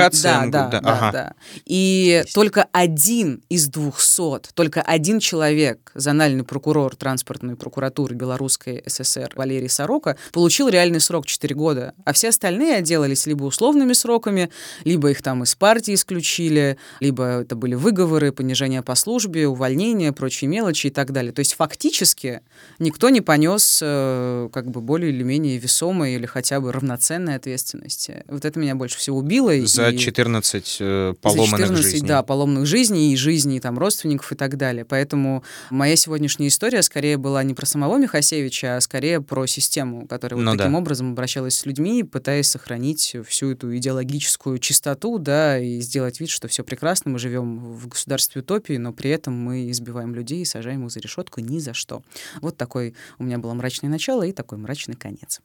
Да, 0.51 0.69
да, 0.69 0.81
да, 0.81 0.91
ага. 0.93 1.13
да. 1.13 1.35
И 1.65 2.25
только 2.35 2.67
один 2.73 3.43
из 3.49 3.69
200, 3.69 4.53
только 4.55 4.83
один 4.83 5.19
человек, 5.21 5.91
зональный 5.95 6.45
прокурор 6.45 6.97
транспортной 6.97 7.57
прокуратуры 7.57 8.15
Белорусской 8.15 8.83
ССР 8.87 9.33
Валерий 9.35 9.69
Сорока, 9.69 10.17
получил 10.33 10.69
реальный 10.69 11.01
срок 11.01 11.27
4 11.27 11.55
года. 11.55 11.95
А 12.05 12.13
все 12.13 12.29
остальные 12.29 12.77
отделались 12.77 13.27
либо 13.27 13.45
условными 13.45 13.93
сроками, 13.93 14.51
либо 14.85 15.11
их 15.11 15.23
там 15.23 15.43
из 15.43 15.55
партии 15.55 15.95
исключили, 15.95 16.77
либо 17.01 17.41
это 17.43 17.57
были 17.57 17.75
выговоры, 17.75 18.33
понижение 18.33 18.83
по 18.83 18.95
службе, 18.95 19.49
увольнение, 19.49 20.13
прочие 20.13 20.49
мелочи 20.49 20.89
и 20.89 20.91
так 20.91 21.13
далее. 21.13 21.33
То 21.33 21.41
есть 21.41 21.55
фактически 21.55 22.41
никто 22.79 23.09
не 23.09 23.21
понес 23.21 23.81
э, 23.83 24.49
как 24.53 24.71
бы 24.71 24.81
более 24.81 25.11
или 25.11 25.23
менее 25.23 25.59
весомой 25.59 26.15
или 26.15 26.27
хотя 26.27 26.61
бы 26.61 26.73
равноценной 26.73 27.16
ответственности. 27.25 28.25
Вот 28.29 28.45
это 28.45 28.59
меня 28.61 28.75
больше 28.75 28.99
всего 28.99 29.19
убило. 29.19 29.51
За 29.67 29.89
и- 29.91 29.99
14 29.99 30.77
э, 30.81 31.09
за 31.11 31.15
поломанных 31.21 31.61
14, 31.69 31.83
жизней. 31.93 32.07
да, 32.09 32.23
поломанных 32.23 32.67
жизней 32.67 33.13
и 33.13 33.17
жизней 33.17 33.61
там 33.61 33.79
родственников 33.79 34.31
и 34.33 34.35
так 34.35 34.57
далее. 34.57 34.85
Поэтому 34.85 35.43
моя 35.71 35.97
сегодняшняя 35.97 36.49
история 36.49 36.83
скорее 36.83 37.17
была 37.17 37.43
не 37.43 37.55
про 37.55 37.67
самого 37.67 37.97
Михасевича, 37.99 38.77
а 38.77 38.81
скорее 38.81 39.21
про 39.21 39.47
систему, 39.47 40.07
которая 40.07 40.37
вот 40.39 40.45
Ну 40.45 40.57
таким 40.57 40.73
да. 40.73 40.79
образом 40.79 41.13
обращалась 41.13 41.59
с 41.59 41.67
людьми, 41.67 42.03
пытаясь 42.03 42.49
сохранить 42.49 43.17
всю 43.27 43.53
эту 43.53 43.77
идеологическую 43.77 44.59
чистоту, 44.59 45.19
да, 45.19 45.59
и 45.59 45.81
сделать 45.81 46.21
вид, 46.21 46.31
что 46.31 46.49
все 46.49 46.63
прекрасно, 46.65 47.11
мы 47.11 47.19
живем 47.19 47.59
в 47.59 47.89
государстве 47.89 48.41
утопии, 48.43 48.75
но 48.77 48.93
при 48.93 49.11
этом 49.11 49.35
мы 49.35 49.71
избиваем 49.71 50.15
людей 50.15 50.43
и 50.43 50.45
сажаем 50.45 50.85
их 50.87 50.93
за 50.93 51.01
решетку 51.01 51.41
ни 51.41 51.59
за 51.59 51.75
что. 51.75 52.03
Вот 52.41 52.57
такой 52.57 52.95
у 53.19 53.25
меня 53.25 53.39
было 53.39 53.55
мрачное 53.55 53.91
начало 53.91 54.23
и 54.25 54.33
такой 54.33 54.59
мрачный 54.59 54.95
конец. 54.97 55.41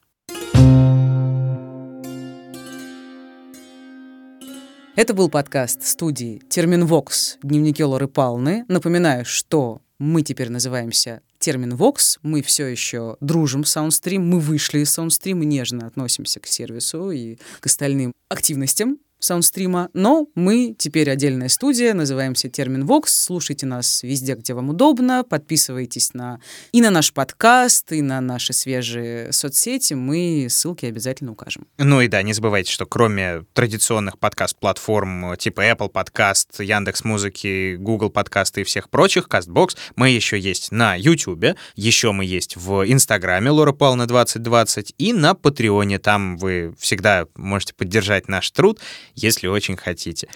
Это 5.02 5.16
был 5.16 5.30
подкаст 5.30 5.84
студии 5.84 6.44
Терминвокс 6.48 7.40
«Дневники 7.42 7.84
Лоры 7.84 8.08
Палны». 8.08 8.66
Напоминаю, 8.68 9.26
что 9.26 9.82
мы 9.98 10.22
теперь 10.22 10.52
называемся 10.52 11.22
Терминвокс, 11.40 12.20
мы 12.22 12.44
все 12.44 12.68
еще 12.68 13.18
дружим 13.20 13.66
с 13.66 13.76
Soundstream, 13.76 14.20
мы 14.20 14.40
вышли 14.40 14.82
из 14.82 14.96
Soundstream, 14.96 15.34
мы 15.34 15.46
нежно 15.46 15.88
относимся 15.88 16.40
к 16.40 16.46
сервису 16.46 17.10
и 17.10 17.40
к 17.60 17.66
остальным 17.66 18.14
активностям 18.30 19.00
Саундстрима, 19.22 19.90
но 19.94 20.28
мы 20.34 20.76
теперь 20.78 21.10
отдельная 21.10 21.48
студия, 21.48 21.94
называемся 21.94 22.50
Терминвокс, 22.50 23.14
слушайте 23.14 23.68
нас 23.68 24.02
везде, 24.02 24.34
где 24.34 24.56
вам 24.56 24.70
удобно, 24.70 25.24
подписывайтесь 25.24 26.16
на 26.16 26.40
и 26.72 26.82
на 26.82 26.90
наш 26.90 27.14
подкаст, 27.14 27.92
и 27.92 28.02
на 28.02 28.20
наши 28.20 28.52
свежие 28.52 29.32
соцсети, 29.32 29.94
мы 29.94 30.48
ссылки 30.50 30.88
обязательно 30.88 31.34
укажем. 31.34 31.68
Ну 31.78 32.02
и 32.02 32.08
да, 32.08 32.24
не 32.24 32.34
забывайте, 32.34 32.72
что 32.72 32.88
кроме 32.88 33.44
традиционных 33.54 34.18
подкаст-платформ 34.18 35.38
типа 35.38 35.62
Apple 35.70 35.90
Подкаст, 35.90 36.60
Яндекс 36.60 37.04
Музыки, 37.04 37.76
Google 37.76 38.10
Подкасты 38.10 38.62
и 38.62 38.64
всех 38.64 38.90
прочих, 38.90 39.28
CastBox, 39.28 39.78
мы 39.96 40.10
еще 40.10 40.40
есть 40.40 40.72
на 40.72 40.96
YouTube, 40.96 41.56
еще 41.76 42.12
мы 42.12 42.26
есть 42.26 42.56
в 42.56 42.92
Инстаграме 42.92 43.52
Лора 43.52 43.72
Павловна 43.72 44.08
2020 44.08 44.96
и 44.98 45.14
на 45.14 45.36
Патреоне. 45.36 46.00
Там 46.00 46.38
вы 46.38 46.74
всегда 46.80 47.28
можете 47.36 47.76
поддержать 47.76 48.28
наш 48.28 48.50
труд, 48.50 48.80
если 49.16 49.48
очень 49.48 49.78
хотите. 49.78 50.28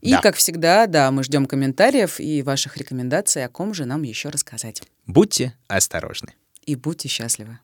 И, 0.00 0.10
Да. 0.12 0.20
как 0.20 0.36
всегда, 0.36 0.86
да, 0.86 1.10
мы 1.10 1.22
ждем 1.24 1.46
комментариев 1.46 2.20
и 2.20 2.42
ваших 2.42 2.76
рекомендаций, 2.76 3.44
о 3.44 3.48
ком 3.48 3.74
же 3.74 3.84
нам 3.86 4.02
еще 4.02 4.28
рассказать. 4.28 4.82
Будьте 5.06 5.54
осторожны. 5.68 6.34
И 6.64 6.74
будьте 6.76 7.08
счастливы. 7.08 7.58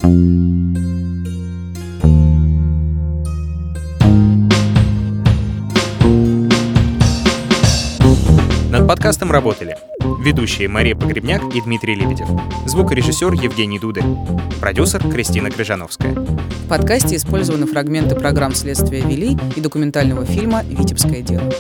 подкастом 8.93 9.33
работали 9.33 9.79
ведущие 10.19 10.69
Мария 10.69 10.95
Погребняк 10.95 11.43
и 11.55 11.63
Дмитрий 11.63 11.95
Лебедев, 11.95 12.29
звукорежиссер 12.67 13.33
Евгений 13.33 13.79
Дуды, 13.79 14.05
продюсер 14.61 15.01
Кристина 15.09 15.51
Крыжановская. 15.51 16.13
В 16.13 16.69
подкасте 16.69 17.17
использованы 17.17 17.67
фрагменты 17.67 18.15
программ 18.17 18.55
«Следствие 18.55 19.01
вели» 19.01 19.39
и 19.57 19.61
документального 19.63 20.27
фильма 20.27 20.63
«Витебское 20.65 21.23
дело». 21.23 21.51